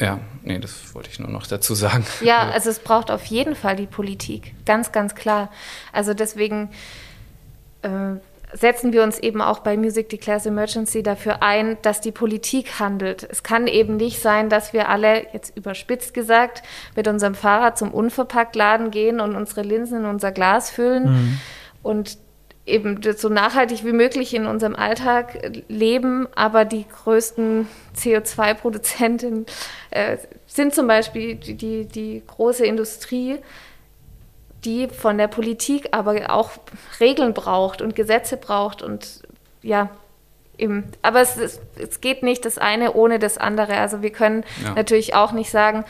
ja, 0.00 0.18
nee, 0.42 0.58
das 0.58 0.94
wollte 0.94 1.08
ich 1.10 1.18
nur 1.20 1.30
noch 1.30 1.46
dazu 1.46 1.74
sagen. 1.74 2.04
Ja, 2.20 2.48
also 2.52 2.70
es 2.70 2.80
braucht 2.80 3.10
auf 3.10 3.24
jeden 3.26 3.54
Fall 3.54 3.76
die 3.76 3.86
Politik, 3.86 4.54
ganz, 4.64 4.92
ganz 4.92 5.14
klar. 5.14 5.50
Also 5.92 6.14
deswegen 6.14 6.70
äh, 7.82 7.88
setzen 8.54 8.92
wir 8.92 9.02
uns 9.02 9.18
eben 9.18 9.42
auch 9.42 9.58
bei 9.58 9.76
Music 9.76 10.08
Declares 10.08 10.46
Emergency 10.46 11.02
dafür 11.02 11.42
ein, 11.42 11.76
dass 11.82 12.00
die 12.00 12.12
Politik 12.12 12.78
handelt. 12.78 13.26
Es 13.28 13.42
kann 13.42 13.66
eben 13.66 13.96
nicht 13.96 14.20
sein, 14.20 14.48
dass 14.48 14.72
wir 14.72 14.88
alle, 14.88 15.26
jetzt 15.32 15.56
überspitzt 15.56 16.14
gesagt, 16.14 16.62
mit 16.94 17.08
unserem 17.08 17.34
Fahrrad 17.34 17.76
zum 17.76 17.92
Unverpacktladen 17.92 18.90
gehen 18.90 19.20
und 19.20 19.34
unsere 19.34 19.62
Linsen 19.62 20.00
in 20.00 20.04
unser 20.06 20.30
Glas 20.30 20.70
füllen 20.70 21.04
mhm. 21.04 21.38
und 21.82 22.18
eben 22.66 23.00
so 23.16 23.28
nachhaltig 23.28 23.84
wie 23.84 23.92
möglich 23.92 24.32
in 24.34 24.46
unserem 24.46 24.74
Alltag 24.74 25.62
leben, 25.68 26.26
aber 26.34 26.64
die 26.64 26.86
größten 26.88 27.68
CO2-Produzenten 27.96 29.44
äh, 29.90 30.16
sind 30.46 30.74
zum 30.74 30.86
Beispiel 30.86 31.34
die, 31.34 31.54
die, 31.54 31.84
die 31.84 32.22
große 32.26 32.64
Industrie, 32.64 33.38
die 34.64 34.88
von 34.88 35.18
der 35.18 35.28
Politik 35.28 35.88
aber 35.92 36.30
auch 36.30 36.50
Regeln 37.00 37.34
braucht 37.34 37.82
und 37.82 37.94
Gesetze 37.94 38.36
braucht 38.36 38.82
und 38.82 39.22
ja, 39.62 39.90
eben. 40.58 40.84
Aber 41.02 41.20
es, 41.20 41.36
ist, 41.36 41.60
es 41.76 42.00
geht 42.00 42.22
nicht 42.22 42.44
das 42.44 42.58
eine 42.58 42.94
ohne 42.94 43.18
das 43.18 43.38
andere. 43.38 43.76
Also 43.76 44.02
wir 44.02 44.10
können 44.10 44.44
ja. 44.62 44.74
natürlich 44.74 45.14
auch 45.14 45.32
nicht 45.32 45.50
sagen, 45.50 45.84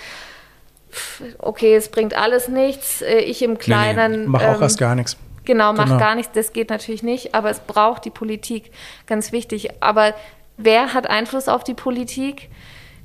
okay, 1.38 1.74
es 1.74 1.88
bringt 1.88 2.14
alles 2.14 2.48
nichts, 2.48 3.02
äh, 3.02 3.18
ich 3.18 3.42
im 3.42 3.58
Kleinen. 3.58 4.12
Nee, 4.12 4.18
nee. 4.18 4.26
Mach 4.26 4.42
auch 4.42 4.56
ähm, 4.56 4.62
erst 4.62 4.78
gar 4.78 4.94
nichts. 4.94 5.16
Genau, 5.44 5.72
mach 5.74 5.86
genau. 5.86 5.98
gar 5.98 6.14
nichts, 6.14 6.32
das 6.32 6.52
geht 6.54 6.70
natürlich 6.70 7.02
nicht, 7.02 7.34
aber 7.34 7.50
es 7.50 7.60
braucht 7.60 8.06
die 8.06 8.10
Politik, 8.10 8.70
ganz 9.06 9.30
wichtig. 9.30 9.82
Aber 9.82 10.14
wer 10.56 10.94
hat 10.94 11.08
Einfluss 11.08 11.48
auf 11.48 11.64
die 11.64 11.74
Politik? 11.74 12.48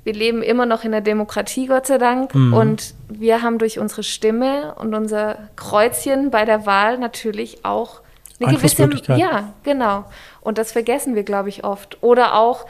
Wir 0.04 0.14
leben 0.14 0.41
immer 0.41 0.66
noch 0.66 0.84
in 0.84 0.91
der 0.91 1.02
Demokratie, 1.02 1.68
Gott 1.68 1.88
sei 1.88 1.97
Dank. 1.97 2.34
Mhm. 2.34 2.54
Und 2.54 2.93
wir 3.10 3.41
haben 3.41 3.58
durch 3.58 3.80
unsere 3.80 4.04
Stimme 4.04 4.76
und 4.76 4.93
unser 4.93 5.50
Kreuzchen 5.56 6.32
bei 6.32 6.45
der 6.45 6.66
Wahl 6.66 6.97
natürlich 6.97 7.66
auch 7.66 8.02
eine 8.39 8.56
gewisse. 8.56 8.89
Ja, 9.18 9.54
genau. 9.64 10.06
Und 10.41 10.58
das 10.58 10.72
vergessen 10.72 11.16
wir, 11.16 11.24
glaube 11.24 11.50
ich, 11.50 11.64
oft. 11.64 12.02
Oder 12.02 12.36
auch 12.36 12.66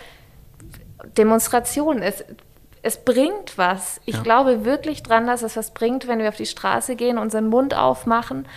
Demonstrationen. 1.18 2.02
Es, 2.02 2.24
es 2.82 2.98
bringt 2.98 3.58
was. 3.58 4.02
Ich 4.06 4.16
ja. 4.16 4.22
glaube 4.24 4.66
wirklich 4.66 5.04
dran, 5.04 5.28
dass 5.28 5.44
es 5.44 5.56
was 5.56 5.72
bringt, 5.74 6.08
wenn 6.08 6.20
wir 6.20 6.30
auf 6.30 6.38
die 6.38 6.46
Straße 6.46 6.96
gehen, 6.96 7.18
unseren 7.18 7.48
Mund 7.48 7.76
aufmachen 7.76 8.48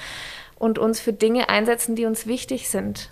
und 0.59 0.79
uns 0.79 1.01
für 1.01 1.12
Dinge 1.12 1.49
einsetzen, 1.49 1.97
die 1.97 2.07
uns 2.07 2.27
wichtig 2.27 2.70
sind. 2.70 3.11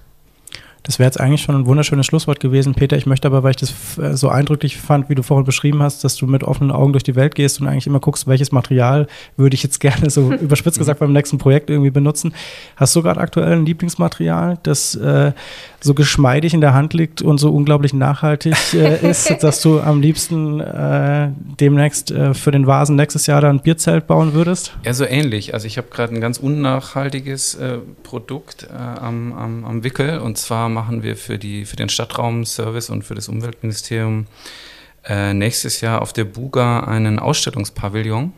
Das 0.83 0.99
wäre 0.99 1.07
jetzt 1.07 1.20
eigentlich 1.20 1.43
schon 1.43 1.55
ein 1.55 1.66
wunderschönes 1.66 2.07
Schlusswort 2.07 2.41
gewesen, 2.41 2.74
Peter. 2.74 2.97
Ich 2.97 3.05
möchte 3.05 3.28
aber, 3.28 3.43
weil 3.43 3.51
ich 3.51 3.57
das 3.57 3.99
äh, 3.99 4.16
so 4.16 4.28
eindrücklich 4.31 4.78
fand, 4.78 5.11
wie 5.11 5.14
du 5.14 5.22
vorhin 5.22 5.45
beschrieben 5.45 5.83
hast, 5.83 6.05
dass 6.05 6.16
du 6.16 6.26
mit 6.26 6.43
offenen 6.43 6.70
Augen 6.70 6.93
durch 6.93 7.03
die 7.03 7.16
Welt 7.16 7.35
gehst 7.35 7.61
und 7.61 7.66
eigentlich 7.66 7.87
immer 7.87 8.01
guckst, 8.01 8.26
welches 8.26 8.51
Material 8.51 9.07
würde 9.37 9.55
ich 9.55 9.62
jetzt 9.62 9.81
gerne 9.81 10.09
so 10.09 10.33
überspitzt 10.41 10.78
gesagt 10.78 11.01
beim 11.01 11.12
nächsten 11.12 11.39
Projekt 11.39 11.68
irgendwie 11.68 11.91
benutzen. 11.91 12.33
Hast 12.76 12.97
du 12.97 13.03
gerade 13.03 13.20
aktuell 13.20 13.53
ein 13.53 13.66
Lieblingsmaterial, 13.66 14.59
das 14.62 14.95
äh, 14.95 15.33
so 15.81 15.95
geschmeidig 15.95 16.55
in 16.55 16.61
der 16.61 16.72
Hand 16.72 16.95
liegt 16.95 17.20
und 17.20 17.39
so 17.39 17.53
unglaublich 17.53 17.93
nachhaltig 17.93 18.55
äh, 18.72 19.07
ist, 19.11 19.43
dass 19.43 19.61
du 19.61 19.81
am 19.81 20.01
liebsten 20.01 20.61
äh, 20.61 21.28
demnächst 21.61 22.11
äh, 22.11 22.33
für 22.33 22.53
den 22.53 22.66
Vasen 22.66 22.97
nächstes 22.97 23.26
Jahr 23.26 23.43
dann 23.43 23.57
ein 23.57 23.62
Bierzelt 23.62 24.07
bauen 24.07 24.33
würdest? 24.33 24.72
Ja, 24.85 24.95
so 24.95 25.05
ähnlich. 25.05 25.53
Also 25.53 25.66
ich 25.66 25.76
habe 25.76 25.89
gerade 25.91 26.14
ein 26.14 26.20
ganz 26.20 26.39
unnachhaltiges 26.39 27.55
äh, 27.57 27.78
Produkt 28.03 28.68
äh, 28.70 28.76
am, 28.76 29.33
am, 29.33 29.64
am 29.64 29.85
Wickel 29.85 30.18
und 30.18 30.39
zwar 30.39 30.70
machen 30.73 31.03
wir 31.03 31.16
für, 31.16 31.39
die, 31.39 31.64
für 31.64 31.77
den 31.77 31.89
Stadtraumservice 31.89 32.91
und 32.91 33.03
für 33.03 33.14
das 33.14 33.29
Umweltministerium 33.29 34.27
äh, 35.05 35.33
nächstes 35.35 35.81
Jahr 35.81 36.03
auf 36.03 36.12
der 36.12 36.25
Buga 36.25 36.81
einen 36.81 37.18
Ausstellungspavillon. 37.18 38.33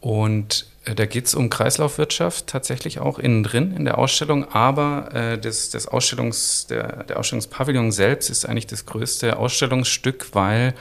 Und 0.00 0.66
äh, 0.86 0.94
da 0.94 1.04
geht 1.04 1.26
es 1.26 1.34
um 1.34 1.50
Kreislaufwirtschaft 1.50 2.46
tatsächlich 2.46 3.00
auch 3.00 3.18
innen 3.18 3.42
drin 3.42 3.74
in 3.76 3.84
der 3.84 3.98
Ausstellung, 3.98 4.50
aber 4.52 5.12
äh, 5.12 5.38
das, 5.38 5.70
das 5.70 5.88
Ausstellungs, 5.88 6.66
der, 6.68 7.04
der 7.04 7.18
Ausstellungspavillon 7.18 7.92
selbst 7.92 8.30
ist 8.30 8.46
eigentlich 8.46 8.66
das 8.66 8.86
größte 8.86 9.36
Ausstellungsstück, 9.36 10.28
weil 10.32 10.74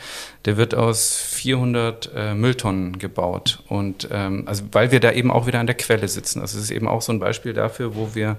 der 0.45 0.57
wird 0.57 0.75
aus 0.75 1.15
400 1.15 2.11
äh, 2.15 2.33
Mülltonnen 2.35 2.99
gebaut 2.99 3.63
und 3.67 4.07
ähm, 4.11 4.43
also 4.45 4.63
weil 4.71 4.91
wir 4.91 4.99
da 4.99 5.11
eben 5.11 5.31
auch 5.31 5.47
wieder 5.47 5.59
an 5.59 5.67
der 5.67 5.75
Quelle 5.75 6.07
sitzen. 6.07 6.39
Also 6.39 6.57
es 6.57 6.65
ist 6.65 6.71
eben 6.71 6.87
auch 6.87 7.01
so 7.01 7.11
ein 7.11 7.19
Beispiel 7.19 7.53
dafür, 7.53 7.95
wo 7.95 8.13
wir 8.13 8.37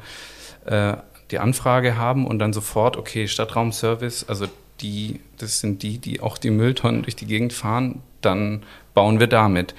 äh, 0.66 0.94
die 1.30 1.38
Anfrage 1.38 1.96
haben 1.96 2.26
und 2.26 2.38
dann 2.38 2.52
sofort, 2.52 2.96
okay, 2.96 3.28
Stadtraumservice, 3.28 4.28
also 4.28 4.46
die, 4.80 5.20
das 5.38 5.60
sind 5.60 5.82
die, 5.82 5.98
die 5.98 6.20
auch 6.20 6.38
die 6.38 6.50
Mülltonnen 6.50 7.02
durch 7.02 7.16
die 7.16 7.26
Gegend 7.26 7.52
fahren, 7.52 8.02
dann 8.20 8.62
bauen 8.94 9.20
wir 9.20 9.26
damit. 9.26 9.74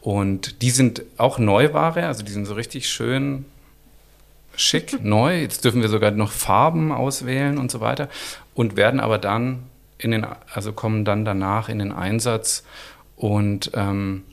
Und 0.00 0.62
die 0.62 0.70
sind 0.70 1.02
auch 1.16 1.38
Neuware, 1.38 2.06
also 2.06 2.24
die 2.24 2.32
sind 2.32 2.46
so 2.46 2.54
richtig 2.54 2.88
schön 2.88 3.44
schick, 4.56 5.02
neu. 5.02 5.40
Jetzt 5.40 5.64
dürfen 5.64 5.82
wir 5.82 5.88
sogar 5.88 6.10
noch 6.10 6.32
Farben 6.32 6.92
auswählen 6.92 7.58
und 7.58 7.70
so 7.70 7.80
weiter 7.80 8.08
und 8.54 8.76
werden 8.76 9.00
aber 9.00 9.18
dann 9.18 9.64
in 9.98 10.10
den, 10.10 10.26
also 10.52 10.72
kommen 10.72 11.04
dann 11.04 11.24
danach 11.24 11.68
in 11.68 11.78
den 11.78 11.92
Einsatz 11.92 12.64
und 13.16 13.70
ähm, 13.74 14.24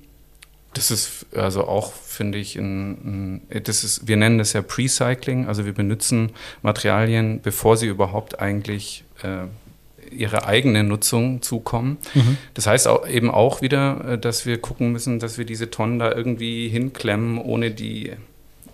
das 0.78 0.92
ist 0.92 1.26
also 1.36 1.68
auch, 1.68 1.92
finde 1.94 2.38
ich, 2.38 2.56
ein, 2.56 3.42
ein, 3.50 3.64
das 3.64 3.84
ist, 3.84 4.08
wir 4.08 4.18
nennen 4.18 4.38
das 4.38 4.54
ja 4.54 4.62
Precycling, 4.62 5.48
also 5.48 5.66
wir 5.66 5.74
benutzen 5.74 6.32
Materialien, 6.62 7.42
bevor 7.42 7.78
sie 7.78 7.88
überhaupt 7.88 8.40
eigentlich 8.40 9.04
äh, 9.24 9.48
ihre 10.12 10.46
eigene 10.46 10.84
Nutzung 10.84 11.42
zukommen. 11.42 11.98
Mhm. 12.14 12.38
Das 12.54 12.68
heißt 12.68 12.88
auch, 12.88 13.08
eben 13.08 13.32
auch 13.32 13.62
wieder, 13.62 14.14
äh, 14.14 14.18
dass 14.18 14.46
wir 14.46 14.60
gucken 14.60 14.92
müssen, 14.92 15.20
dass 15.20 15.38
wir 15.38 15.46
diese 15.46 15.70
Tonnen 15.70 16.00
da 16.00 16.12
irgendwie 16.12 16.70
hinklemmen, 16.70 17.40
ohne 17.40 17.72
die, 17.72 18.14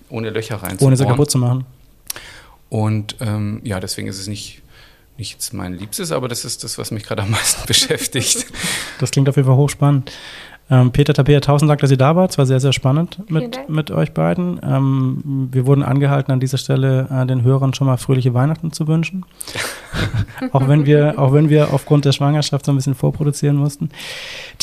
ohne 0.10 0.30
Löcher 0.30 0.56
reinzubauen. 0.56 0.88
Ohne 0.88 0.98
sie 0.98 1.06
kaputt 1.06 1.32
zu 1.32 1.38
machen. 1.38 1.66
Und 2.70 3.18
ähm, 3.20 3.62
ja, 3.64 3.80
deswegen 3.80 4.08
ist 4.08 4.20
es 4.20 4.28
nicht, 4.28 4.62
nicht 5.18 5.34
jetzt 5.34 5.54
mein 5.54 5.74
Liebstes, 5.74 6.12
aber 6.12 6.28
das 6.28 6.44
ist 6.44 6.64
das, 6.64 6.78
was 6.78 6.92
mich 6.92 7.04
gerade 7.04 7.22
am 7.22 7.32
meisten 7.32 7.62
beschäftigt. 7.68 8.46
Das 9.00 9.12
klingt 9.12 9.30
auf 9.30 9.36
jeden 9.36 9.48
Fall 9.48 9.58
hochspannend. 9.58 10.12
Ähm, 10.74 10.92
Peter 10.92 11.14
Tabea, 11.14 11.40
tausend 11.40 11.70
Dank, 11.70 11.82
dass 11.82 11.92
ihr 11.92 11.98
da 11.98 12.16
wart. 12.16 12.32
Es 12.32 12.38
war 12.40 12.48
sehr, 12.48 12.60
sehr 12.60 12.74
spannend 12.74 13.30
mit, 13.30 13.70
mit 13.70 13.92
euch 13.92 14.12
beiden. 14.12 14.60
Ähm, 14.64 15.50
wir 15.52 15.68
wurden 15.68 15.84
angehalten, 15.84 16.32
an 16.32 16.40
dieser 16.40 16.58
Stelle 16.58 17.08
äh, 17.12 17.28
den 17.28 17.44
Hörern 17.44 17.76
schon 17.76 17.86
mal 17.86 17.98
fröhliche 17.98 18.34
Weihnachten 18.34 18.72
zu 18.72 18.88
wünschen. 18.88 19.24
auch, 20.52 20.68
wenn 20.68 20.88
wir, 20.88 21.20
auch 21.20 21.32
wenn 21.32 21.50
wir 21.50 21.74
aufgrund 21.74 22.06
der 22.06 22.12
Schwangerschaft 22.12 22.66
so 22.66 22.72
ein 22.72 22.76
bisschen 22.76 22.96
vorproduzieren 22.96 23.56
mussten. 23.56 23.90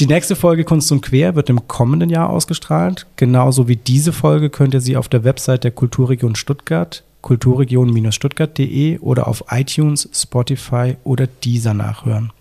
Die 0.01 0.07
nächste 0.07 0.35
Folge 0.35 0.65
Kunst 0.65 0.91
und 0.91 1.03
Quer 1.03 1.37
wird 1.37 1.49
im 1.49 1.69
kommenden 1.69 2.11
Jahr 2.11 2.31
ausgestrahlt. 2.31 3.07
Genauso 3.15 3.69
wie 3.69 3.77
diese 3.77 4.13
Folge 4.13 4.51
könnt 4.51 4.75
ihr 4.75 4.81
sie 4.81 4.97
auf 4.97 5.09
der 5.09 5.23
Website 5.23 5.63
der 5.63 5.71
Kulturregion 5.71 6.35
Stuttgart 6.35 7.05
kulturregion-stuttgart.de 7.23 8.99
oder 9.01 9.29
auf 9.29 9.45
iTunes, 9.51 10.09
Spotify 10.11 10.97
oder 11.05 11.27
Deezer 11.27 11.75
nachhören. 11.75 12.33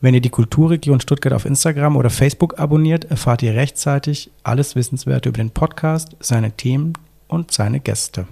Wenn 0.00 0.14
ihr 0.14 0.20
die 0.20 0.30
Kulturregion 0.30 1.00
Stuttgart 1.00 1.32
auf 1.32 1.46
Instagram 1.46 1.96
oder 1.96 2.10
Facebook 2.10 2.58
abonniert, 2.58 3.06
erfahrt 3.06 3.42
ihr 3.42 3.54
rechtzeitig 3.54 4.30
alles 4.42 4.76
Wissenswerte 4.76 5.30
über 5.30 5.38
den 5.38 5.50
Podcast, 5.50 6.16
seine 6.20 6.52
Themen 6.52 6.92
und 7.28 7.50
seine 7.50 7.80
Gäste. 7.80 8.26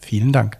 Vielen 0.00 0.32
Dank. 0.32 0.58